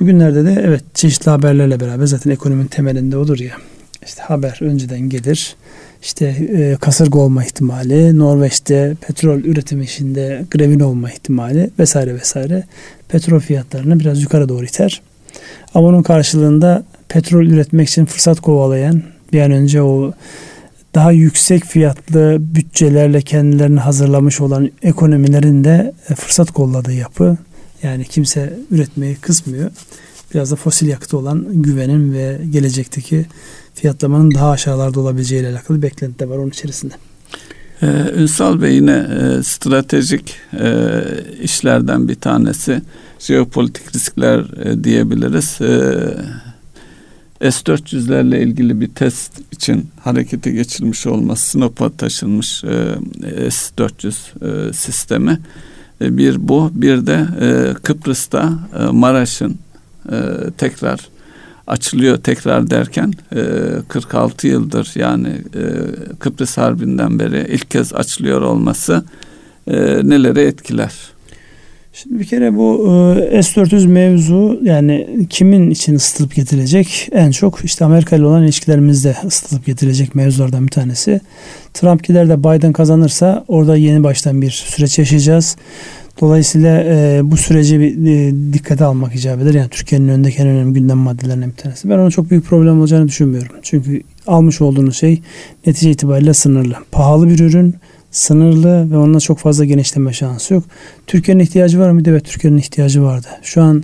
Bugünlerde 0.01 0.45
de 0.45 0.63
evet 0.67 0.83
çeşitli 0.95 1.31
haberlerle 1.31 1.81
beraber 1.81 2.07
zaten 2.07 2.31
ekonominin 2.31 2.67
temelinde 2.67 3.17
odur 3.17 3.39
ya. 3.39 3.53
İşte 4.07 4.23
haber 4.23 4.59
önceden 4.61 5.01
gelir. 5.01 5.57
İşte 6.03 6.27
e, 6.27 6.77
kasırga 6.81 7.19
olma 7.19 7.45
ihtimali, 7.45 8.19
Norveç'te 8.19 8.95
petrol 9.01 9.39
üretim 9.39 9.83
işinde 9.83 10.45
grevin 10.51 10.81
olma 10.81 11.11
ihtimali 11.11 11.71
vesaire 11.79 12.15
vesaire 12.15 12.65
petrol 13.09 13.41
fiyatlarını 13.41 14.01
biraz 14.01 14.23
yukarı 14.23 14.49
doğru 14.49 14.65
iter. 14.65 15.03
Ama 15.75 15.89
onun 15.89 16.03
karşılığında 16.03 16.85
petrol 17.09 17.47
üretmek 17.47 17.89
için 17.89 18.05
fırsat 18.05 18.41
kovalayan 18.41 19.03
bir 19.33 19.41
an 19.41 19.51
önce 19.51 19.83
o 19.83 20.13
daha 20.95 21.13
yüksek 21.13 21.65
fiyatlı 21.65 22.37
bütçelerle 22.41 23.23
kendilerini 23.23 23.81
hazırlamış 23.81 24.41
olan 24.41 24.71
ekonomilerin 24.83 25.65
de 25.65 25.95
e, 26.09 26.15
fırsat 26.15 26.51
kolladığı 26.51 26.93
yapı. 26.93 27.37
Yani 27.83 28.05
kimse 28.05 28.59
üretmeyi 28.71 29.17
kısmıyor. 29.17 29.71
Biraz 30.35 30.51
da 30.51 30.57
fosil 30.57 30.89
yakıtı 30.89 31.19
olan 31.19 31.47
güvenin 31.51 32.13
ve 32.13 32.41
gelecekteki 32.51 33.27
fiyatlamanın 33.75 34.35
daha 34.35 34.51
aşağılarda 34.51 35.01
olabileceğiyle 35.01 35.49
alakalı 35.49 35.83
beklenti 35.83 36.19
de 36.19 36.29
var 36.29 36.37
onun 36.37 36.51
içerisinde. 36.51 36.95
Ee, 37.83 37.87
Ünsal 38.17 38.63
Bey 38.63 38.75
yine 38.75 39.07
e, 39.21 39.43
stratejik 39.43 40.35
e, 40.61 41.03
işlerden 41.43 42.09
bir 42.09 42.15
tanesi 42.15 42.83
jeopolitik 43.19 43.95
riskler 43.95 44.39
e, 44.65 44.85
diyebiliriz. 44.85 45.61
E, 45.61 46.01
S-400'lerle 47.41 48.43
ilgili 48.43 48.81
bir 48.81 48.89
test 48.89 49.33
için 49.53 49.89
harekete 50.01 50.51
geçirilmiş 50.51 51.07
olması 51.07 51.51
Sinop'a 51.51 51.91
taşınmış 51.91 52.65
e, 52.65 53.51
S-400 53.51 54.69
e, 54.69 54.73
sistemi. 54.73 55.41
E, 56.01 56.17
bir 56.17 56.49
bu 56.49 56.71
bir 56.75 57.07
de 57.07 57.27
e, 57.41 57.75
Kıbrıs'ta 57.83 58.53
e, 58.79 58.85
Maraş'ın 58.85 59.59
e, 60.13 60.17
tekrar 60.59 61.09
açılıyor 61.67 62.17
tekrar 62.17 62.71
derken 62.71 63.13
e, 63.33 63.43
46 63.89 64.47
yıldır 64.47 64.93
yani 64.95 65.29
e, 65.29 65.65
Kıbrıs 66.19 66.59
Harbi'nden 66.59 67.19
beri 67.19 67.47
ilk 67.51 67.71
kez 67.71 67.93
açılıyor 67.93 68.43
olması 68.43 69.05
e, 69.67 69.77
neleri 70.03 70.41
etkiler? 70.41 70.95
Şimdi 71.93 72.21
bir 72.21 72.25
kere 72.25 72.57
bu 72.57 72.87
e, 73.33 73.43
S-400 73.43 73.87
mevzu 73.87 74.61
yani 74.63 75.27
kimin 75.31 75.71
için 75.71 75.95
ısıtılıp 75.95 76.35
getirilecek? 76.35 77.09
En 77.13 77.31
çok 77.31 77.65
işte 77.65 77.85
Amerika 77.85 78.17
ile 78.17 78.25
olan 78.25 78.43
ilişkilerimizde 78.43 79.17
ısıtılıp 79.27 79.67
getirilecek 79.67 80.15
mevzulardan 80.15 80.67
bir 80.67 80.71
tanesi. 80.71 81.21
Trump 81.75 82.05
gider 82.05 82.29
de 82.29 82.39
Biden 82.39 82.73
kazanırsa 82.73 83.45
orada 83.49 83.77
yeni 83.77 84.05
baştan 84.05 84.43
bir 84.43 84.51
süreç 84.51 84.99
yaşayacağız. 84.99 85.57
Dolayısıyla 86.21 86.85
e, 86.85 87.21
bu 87.25 87.37
süreci 87.37 87.81
bir 87.81 88.07
e, 88.07 88.53
dikkate 88.53 88.85
almak 88.85 89.15
icap 89.15 89.43
eder. 89.43 89.55
Yani 89.55 89.69
Türkiye'nin 89.69 90.09
önündeki 90.09 90.43
en 90.43 90.49
önemli 90.49 90.75
gündem 90.75 90.99
maddelerinden 90.99 91.51
bir 91.51 91.57
tanesi. 91.57 91.91
Ben 91.91 91.99
onun 91.99 92.11
çok 92.11 92.31
büyük 92.31 92.45
problem 92.45 92.81
olacağını 92.81 93.09
düşünmüyorum. 93.09 93.57
Çünkü 93.63 94.03
almış 94.27 94.61
olduğunuz 94.61 94.97
şey 94.97 95.23
netice 95.67 95.91
itibariyle 95.91 96.35
sınırlı. 96.35 96.75
Pahalı 96.93 97.29
bir 97.29 97.39
ürün, 97.39 97.75
sınırlı 98.11 98.91
ve 98.91 98.97
onunla 98.97 99.21
çok 99.21 99.39
fazla 99.39 99.65
genişleme 99.65 100.13
şansı 100.13 100.55
yok. 100.55 100.65
Türkiye'nin 101.07 101.43
ihtiyacı 101.43 101.79
var 101.79 101.91
mıydı? 101.91 102.11
Evet 102.11 102.25
Türkiye'nin 102.25 102.59
ihtiyacı 102.59 103.03
vardı. 103.03 103.27
Şu 103.43 103.63
an 103.63 103.83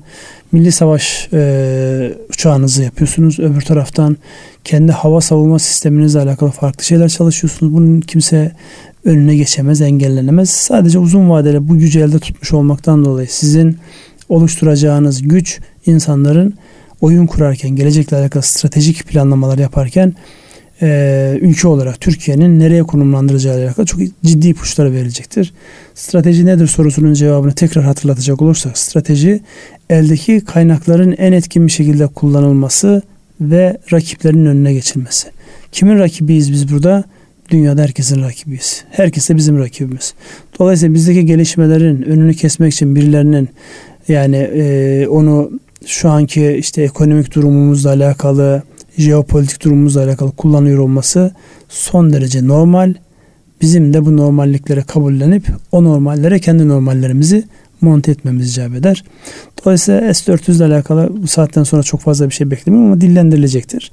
milli 0.52 0.72
savaş 0.72 1.28
e, 1.32 2.14
uçağınızı 2.30 2.82
yapıyorsunuz. 2.82 3.38
Öbür 3.38 3.60
taraftan 3.60 4.16
kendi 4.64 4.92
hava 4.92 5.20
savunma 5.20 5.58
sisteminizle 5.58 6.20
alakalı 6.20 6.50
farklı 6.50 6.84
şeyler 6.84 7.08
çalışıyorsunuz. 7.08 7.74
Bunun 7.74 8.00
kimse 8.00 8.52
önüne 9.04 9.36
geçemez, 9.36 9.80
engellenemez. 9.80 10.50
Sadece 10.50 10.98
uzun 10.98 11.30
vadeli 11.30 11.68
bu 11.68 11.78
gücü 11.78 12.00
elde 12.00 12.18
tutmuş 12.18 12.52
olmaktan 12.52 13.04
dolayı 13.04 13.28
sizin 13.30 13.78
oluşturacağınız 14.28 15.22
güç 15.22 15.60
insanların 15.86 16.54
oyun 17.00 17.26
kurarken, 17.26 17.70
gelecekle 17.70 18.16
alakalı 18.16 18.42
stratejik 18.42 19.04
planlamalar 19.04 19.58
yaparken 19.58 20.14
e, 20.82 21.38
ülke 21.40 21.68
olarak 21.68 22.00
Türkiye'nin 22.00 22.60
nereye 22.60 22.82
konumlandıracağı 22.82 23.58
ile 23.58 23.66
alakalı 23.66 23.86
çok 23.86 24.00
ciddi 24.24 24.48
ipuçları 24.48 24.92
verilecektir. 24.92 25.52
Strateji 25.94 26.46
nedir 26.46 26.66
sorusunun 26.66 27.14
cevabını 27.14 27.52
tekrar 27.52 27.84
hatırlatacak 27.84 28.42
olursak 28.42 28.78
strateji 28.78 29.40
eldeki 29.90 30.40
kaynakların 30.40 31.12
en 31.18 31.32
etkin 31.32 31.66
bir 31.66 31.72
şekilde 31.72 32.06
kullanılması 32.06 33.02
ve 33.40 33.78
rakiplerin 33.92 34.46
önüne 34.46 34.72
geçilmesi. 34.72 35.28
Kimin 35.72 35.98
rakibiyiz 35.98 36.52
biz 36.52 36.72
burada? 36.72 37.04
Dünyada 37.50 37.82
herkesin 37.82 38.22
rakibiyiz. 38.22 38.84
Herkes 38.90 39.28
de 39.28 39.36
bizim 39.36 39.58
rakibimiz. 39.58 40.14
Dolayısıyla 40.58 40.94
bizdeki 40.94 41.26
gelişmelerin 41.26 42.02
önünü 42.02 42.34
kesmek 42.34 42.72
için 42.72 42.96
birilerinin 42.96 43.48
yani 44.08 44.36
e, 44.36 45.06
onu 45.08 45.50
şu 45.86 46.08
anki 46.08 46.56
işte 46.58 46.82
ekonomik 46.82 47.34
durumumuzla 47.34 47.90
alakalı, 47.90 48.62
jeopolitik 48.96 49.64
durumumuzla 49.64 50.04
alakalı 50.04 50.32
kullanıyor 50.32 50.78
olması 50.78 51.34
son 51.68 52.12
derece 52.12 52.46
normal. 52.46 52.94
Bizim 53.60 53.92
de 53.92 54.06
bu 54.06 54.16
normalliklere 54.16 54.82
kabullenip 54.82 55.46
o 55.72 55.84
normallere 55.84 56.38
kendi 56.38 56.68
normallerimizi 56.68 57.44
monte 57.80 58.10
etmemiz 58.10 58.50
icap 58.52 58.74
eder. 58.74 59.04
Dolayısıyla 59.64 60.14
S-400 60.14 60.56
ile 60.56 60.64
alakalı 60.64 61.10
bu 61.22 61.26
saatten 61.26 61.62
sonra 61.62 61.82
çok 61.82 62.00
fazla 62.00 62.28
bir 62.28 62.34
şey 62.34 62.50
beklemiyorum 62.50 62.92
ama 62.92 63.00
dillendirilecektir. 63.00 63.92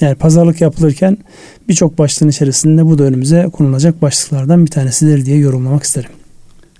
Yani 0.00 0.14
pazarlık 0.14 0.60
yapılırken 0.60 1.18
birçok 1.68 1.98
başlığın 1.98 2.28
içerisinde 2.28 2.86
bu 2.86 2.98
da 2.98 3.04
önümüze 3.04 3.48
konulacak 3.52 4.02
başlıklardan 4.02 4.66
bir 4.66 4.70
tanesidir 4.70 5.26
diye 5.26 5.38
yorumlamak 5.38 5.82
isterim. 5.82 6.10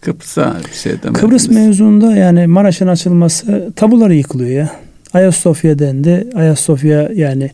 Kıbrıs'a 0.00 0.56
bir 0.68 0.76
şey 0.76 0.92
demediniz. 0.92 1.20
Kıbrıs 1.20 1.48
mevzuunda 1.48 2.16
yani 2.16 2.46
Maraş'ın 2.46 2.86
açılması 2.86 3.72
tabuları 3.76 4.14
yıkılıyor 4.14 4.50
ya. 4.50 4.70
Ayasofya 5.12 5.78
dendi. 5.78 6.26
Ayasofya 6.34 7.10
yani 7.14 7.50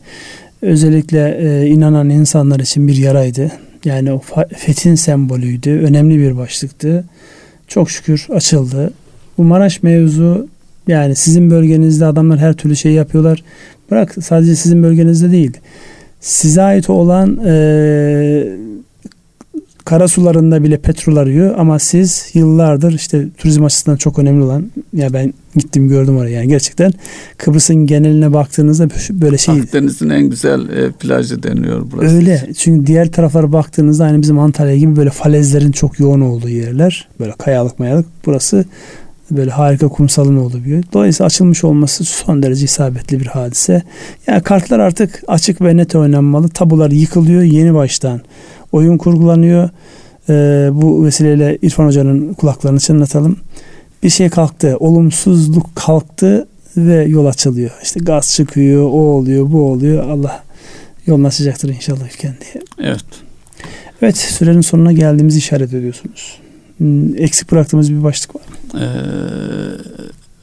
özellikle 0.61 1.37
e, 1.41 1.67
inanan 1.67 2.09
insanlar 2.09 2.59
için 2.59 2.87
bir 2.87 2.97
yaraydı. 2.97 3.51
Yani 3.85 4.11
o 4.11 4.21
fethin 4.57 4.95
sembolüydü. 4.95 5.69
Önemli 5.69 6.19
bir 6.19 6.37
başlıktı. 6.37 7.05
Çok 7.67 7.91
şükür 7.91 8.27
açıldı. 8.29 8.93
Bu 9.37 9.43
Maraş 9.43 9.83
mevzu 9.83 10.47
yani 10.87 11.15
sizin 11.15 11.51
bölgenizde 11.51 12.05
adamlar 12.05 12.39
her 12.39 12.53
türlü 12.53 12.75
şey 12.75 12.91
yapıyorlar. 12.91 13.43
Bırak 13.91 14.15
sadece 14.23 14.55
sizin 14.55 14.83
bölgenizde 14.83 15.31
değil. 15.31 15.57
Size 16.19 16.61
ait 16.61 16.89
olan 16.89 17.39
e, 17.45 18.47
kara 19.85 20.07
sularında 20.07 20.63
bile 20.63 20.77
petrol 20.77 21.15
arıyor 21.15 21.55
ama 21.57 21.79
siz 21.79 22.29
yıllardır 22.33 22.93
işte 22.93 23.25
turizm 23.37 23.63
açısından 23.65 23.97
çok 23.97 24.19
önemli 24.19 24.43
olan 24.43 24.71
ya 24.93 25.13
ben 25.13 25.33
gittim 25.55 25.87
gördüm 25.87 26.17
orayı 26.17 26.35
yani 26.35 26.47
gerçekten 26.47 26.93
Kıbrıs'ın 27.37 27.75
geneline 27.75 28.33
baktığınızda 28.33 28.87
böyle 29.09 29.37
şey 29.37 29.59
Akdeniz'in 29.59 30.09
en 30.09 30.29
güzel 30.29 30.69
e, 30.69 30.91
plajı 30.91 31.43
deniyor 31.43 31.85
burası. 31.91 32.15
Öyle. 32.15 32.49
Çünkü 32.57 32.87
diğer 32.87 33.11
taraflara 33.11 33.51
baktığınızda 33.51 34.03
aynı 34.03 34.21
bizim 34.21 34.39
Antalya 34.39 34.77
gibi 34.77 34.95
böyle 34.95 35.09
falezlerin 35.09 35.71
çok 35.71 35.99
yoğun 35.99 36.21
olduğu 36.21 36.49
yerler. 36.49 37.07
Böyle 37.19 37.31
kayalık 37.31 37.79
mayalık. 37.79 38.05
Burası 38.25 38.65
böyle 39.31 39.51
harika 39.51 39.87
kumsalın 39.87 40.37
yer. 40.37 40.83
Dolayısıyla 40.93 41.25
açılmış 41.25 41.63
olması 41.63 42.03
son 42.03 42.43
derece 42.43 42.65
isabetli 42.65 43.19
bir 43.19 43.25
hadise. 43.25 43.83
Yani 44.27 44.43
kartlar 44.43 44.79
artık 44.79 45.23
açık 45.27 45.61
ve 45.61 45.77
net 45.77 45.95
oynanmalı. 45.95 46.49
Tabular 46.49 46.91
yıkılıyor 46.91 47.41
yeni 47.41 47.73
baştan. 47.73 48.21
Oyun 48.71 48.97
kurgulanıyor. 48.97 49.69
Ee, 50.29 50.69
bu 50.71 51.05
vesileyle 51.05 51.57
İrfan 51.61 51.85
Hoca'nın 51.85 52.33
kulaklarını 52.33 52.79
çınlatalım. 52.79 53.37
Bir 54.03 54.09
şey 54.09 54.29
kalktı. 54.29 54.77
Olumsuzluk 54.79 55.75
kalktı 55.75 56.47
ve 56.77 57.03
yol 57.03 57.25
açılıyor. 57.25 57.71
İşte 57.83 57.99
gaz 57.99 58.33
çıkıyor, 58.33 58.83
o 58.83 58.87
oluyor, 58.87 59.51
bu 59.51 59.71
oluyor. 59.71 60.09
Allah 60.09 60.43
yolunu 61.05 61.27
açacaktır 61.27 61.69
inşallah 61.69 62.13
ülken 62.13 62.33
diye. 62.41 62.63
Evet. 62.89 63.05
Evet 64.01 64.17
sürenin 64.17 64.61
sonuna 64.61 64.91
geldiğimizi 64.91 65.37
işaret 65.37 65.73
ediyorsunuz. 65.73 66.39
Hmm, 66.77 67.17
eksik 67.17 67.51
bıraktığımız 67.51 67.93
bir 67.93 68.03
başlık 68.03 68.35
var 68.35 68.41
mı? 68.41 68.55
Ee, 68.79 68.85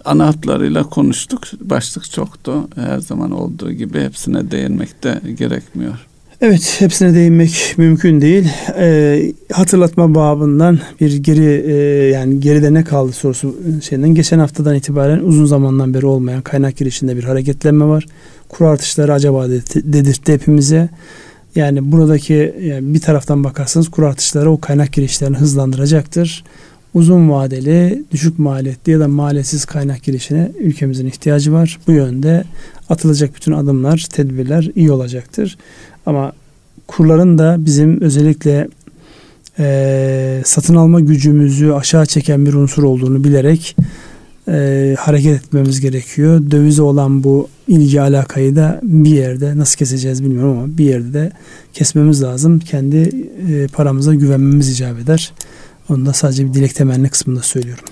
ana 0.04 0.26
hatlarıyla 0.26 0.82
konuştuk. 0.82 1.42
Başlık 1.60 2.10
çoktu. 2.10 2.68
Her 2.74 2.98
zaman 2.98 3.30
olduğu 3.30 3.72
gibi 3.72 4.00
hepsine 4.00 4.50
değinmek 4.50 5.04
de 5.04 5.20
gerekmiyor. 5.38 6.06
Evet 6.42 6.76
hepsine 6.78 7.14
değinmek 7.14 7.74
mümkün 7.76 8.20
değil. 8.20 8.48
E, 8.78 9.32
hatırlatma 9.52 10.14
babından 10.14 10.78
bir 11.00 11.16
geri 11.16 11.64
e, 11.66 11.74
yani 12.08 12.40
geride 12.40 12.74
ne 12.74 12.84
kaldı 12.84 13.12
sorusu 13.12 13.56
şeyinden 13.82 14.14
geçen 14.14 14.38
haftadan 14.38 14.74
itibaren 14.74 15.18
uzun 15.18 15.44
zamandan 15.44 15.94
beri 15.94 16.06
olmayan 16.06 16.42
kaynak 16.42 16.76
girişinde 16.76 17.16
bir 17.16 17.24
hareketlenme 17.24 17.84
var. 17.84 18.06
Kur 18.48 18.64
artışları 18.64 19.12
acaba 19.12 19.48
dedirtti 19.74 20.32
hepimize. 20.32 20.88
Yani 21.54 21.92
buradaki 21.92 22.54
yani 22.60 22.94
bir 22.94 23.00
taraftan 23.00 23.44
bakarsanız 23.44 23.90
kur 23.90 24.02
artışları 24.02 24.50
o 24.50 24.60
kaynak 24.60 24.92
girişlerini 24.92 25.36
hızlandıracaktır. 25.36 26.44
Uzun 26.94 27.30
vadeli, 27.30 28.04
düşük 28.10 28.38
maliyetli 28.38 28.92
ya 28.92 29.00
da 29.00 29.08
maliyetsiz 29.08 29.64
kaynak 29.64 30.02
girişine 30.02 30.52
ülkemizin 30.58 31.06
ihtiyacı 31.06 31.52
var. 31.52 31.78
Bu 31.86 31.92
yönde 31.92 32.44
atılacak 32.90 33.34
bütün 33.34 33.52
adımlar, 33.52 34.06
tedbirler 34.12 34.70
iyi 34.74 34.92
olacaktır. 34.92 35.58
Ama 36.06 36.32
kurların 36.86 37.38
da 37.38 37.56
bizim 37.58 38.00
özellikle 38.00 38.68
e, 39.58 40.42
satın 40.44 40.74
alma 40.74 41.00
gücümüzü 41.00 41.72
aşağı 41.72 42.06
çeken 42.06 42.46
bir 42.46 42.54
unsur 42.54 42.82
olduğunu 42.82 43.24
bilerek 43.24 43.76
e, 44.48 44.96
hareket 44.98 45.36
etmemiz 45.44 45.80
gerekiyor. 45.80 46.50
Dövize 46.50 46.82
olan 46.82 47.24
bu 47.24 47.48
ilgi 47.68 48.00
alakayı 48.00 48.56
da 48.56 48.80
bir 48.82 49.10
yerde 49.10 49.58
nasıl 49.58 49.78
keseceğiz 49.78 50.24
bilmiyorum 50.24 50.58
ama 50.58 50.78
bir 50.78 50.84
yerde 50.84 51.12
de 51.12 51.32
kesmemiz 51.72 52.22
lazım. 52.22 52.58
Kendi 52.58 53.26
e, 53.50 53.66
paramıza 53.66 54.14
güvenmemiz 54.14 54.68
icap 54.70 54.98
eder. 54.98 55.32
Onu 55.88 56.06
da 56.06 56.12
sadece 56.12 56.46
bir 56.46 56.54
dilek 56.54 56.74
temenni 56.74 57.08
kısmında 57.08 57.42
söylüyorum. 57.42 57.84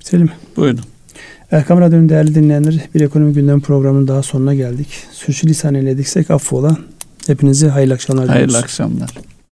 Bitirelim 0.00 0.26
mi? 0.26 0.32
Buyurun. 0.56 0.80
Erkam 1.50 1.80
Radyo'nun 1.80 2.08
değerli 2.08 2.34
dinleyenleri 2.34 2.80
bir 2.94 3.00
ekonomi 3.00 3.32
gündemi 3.32 3.60
programının 3.60 4.08
daha 4.08 4.22
sonuna 4.22 4.54
geldik. 4.54 4.88
Sürçülisan 5.12 5.74
eylediksek 5.74 6.30
affola. 6.30 6.76
Hepinize 7.26 7.68
hayırlı 7.68 7.94
akşamlar 7.94 8.24
diliyoruz. 8.24 8.54
Hayırlı 8.54 8.58
akşamlar. 8.58 9.10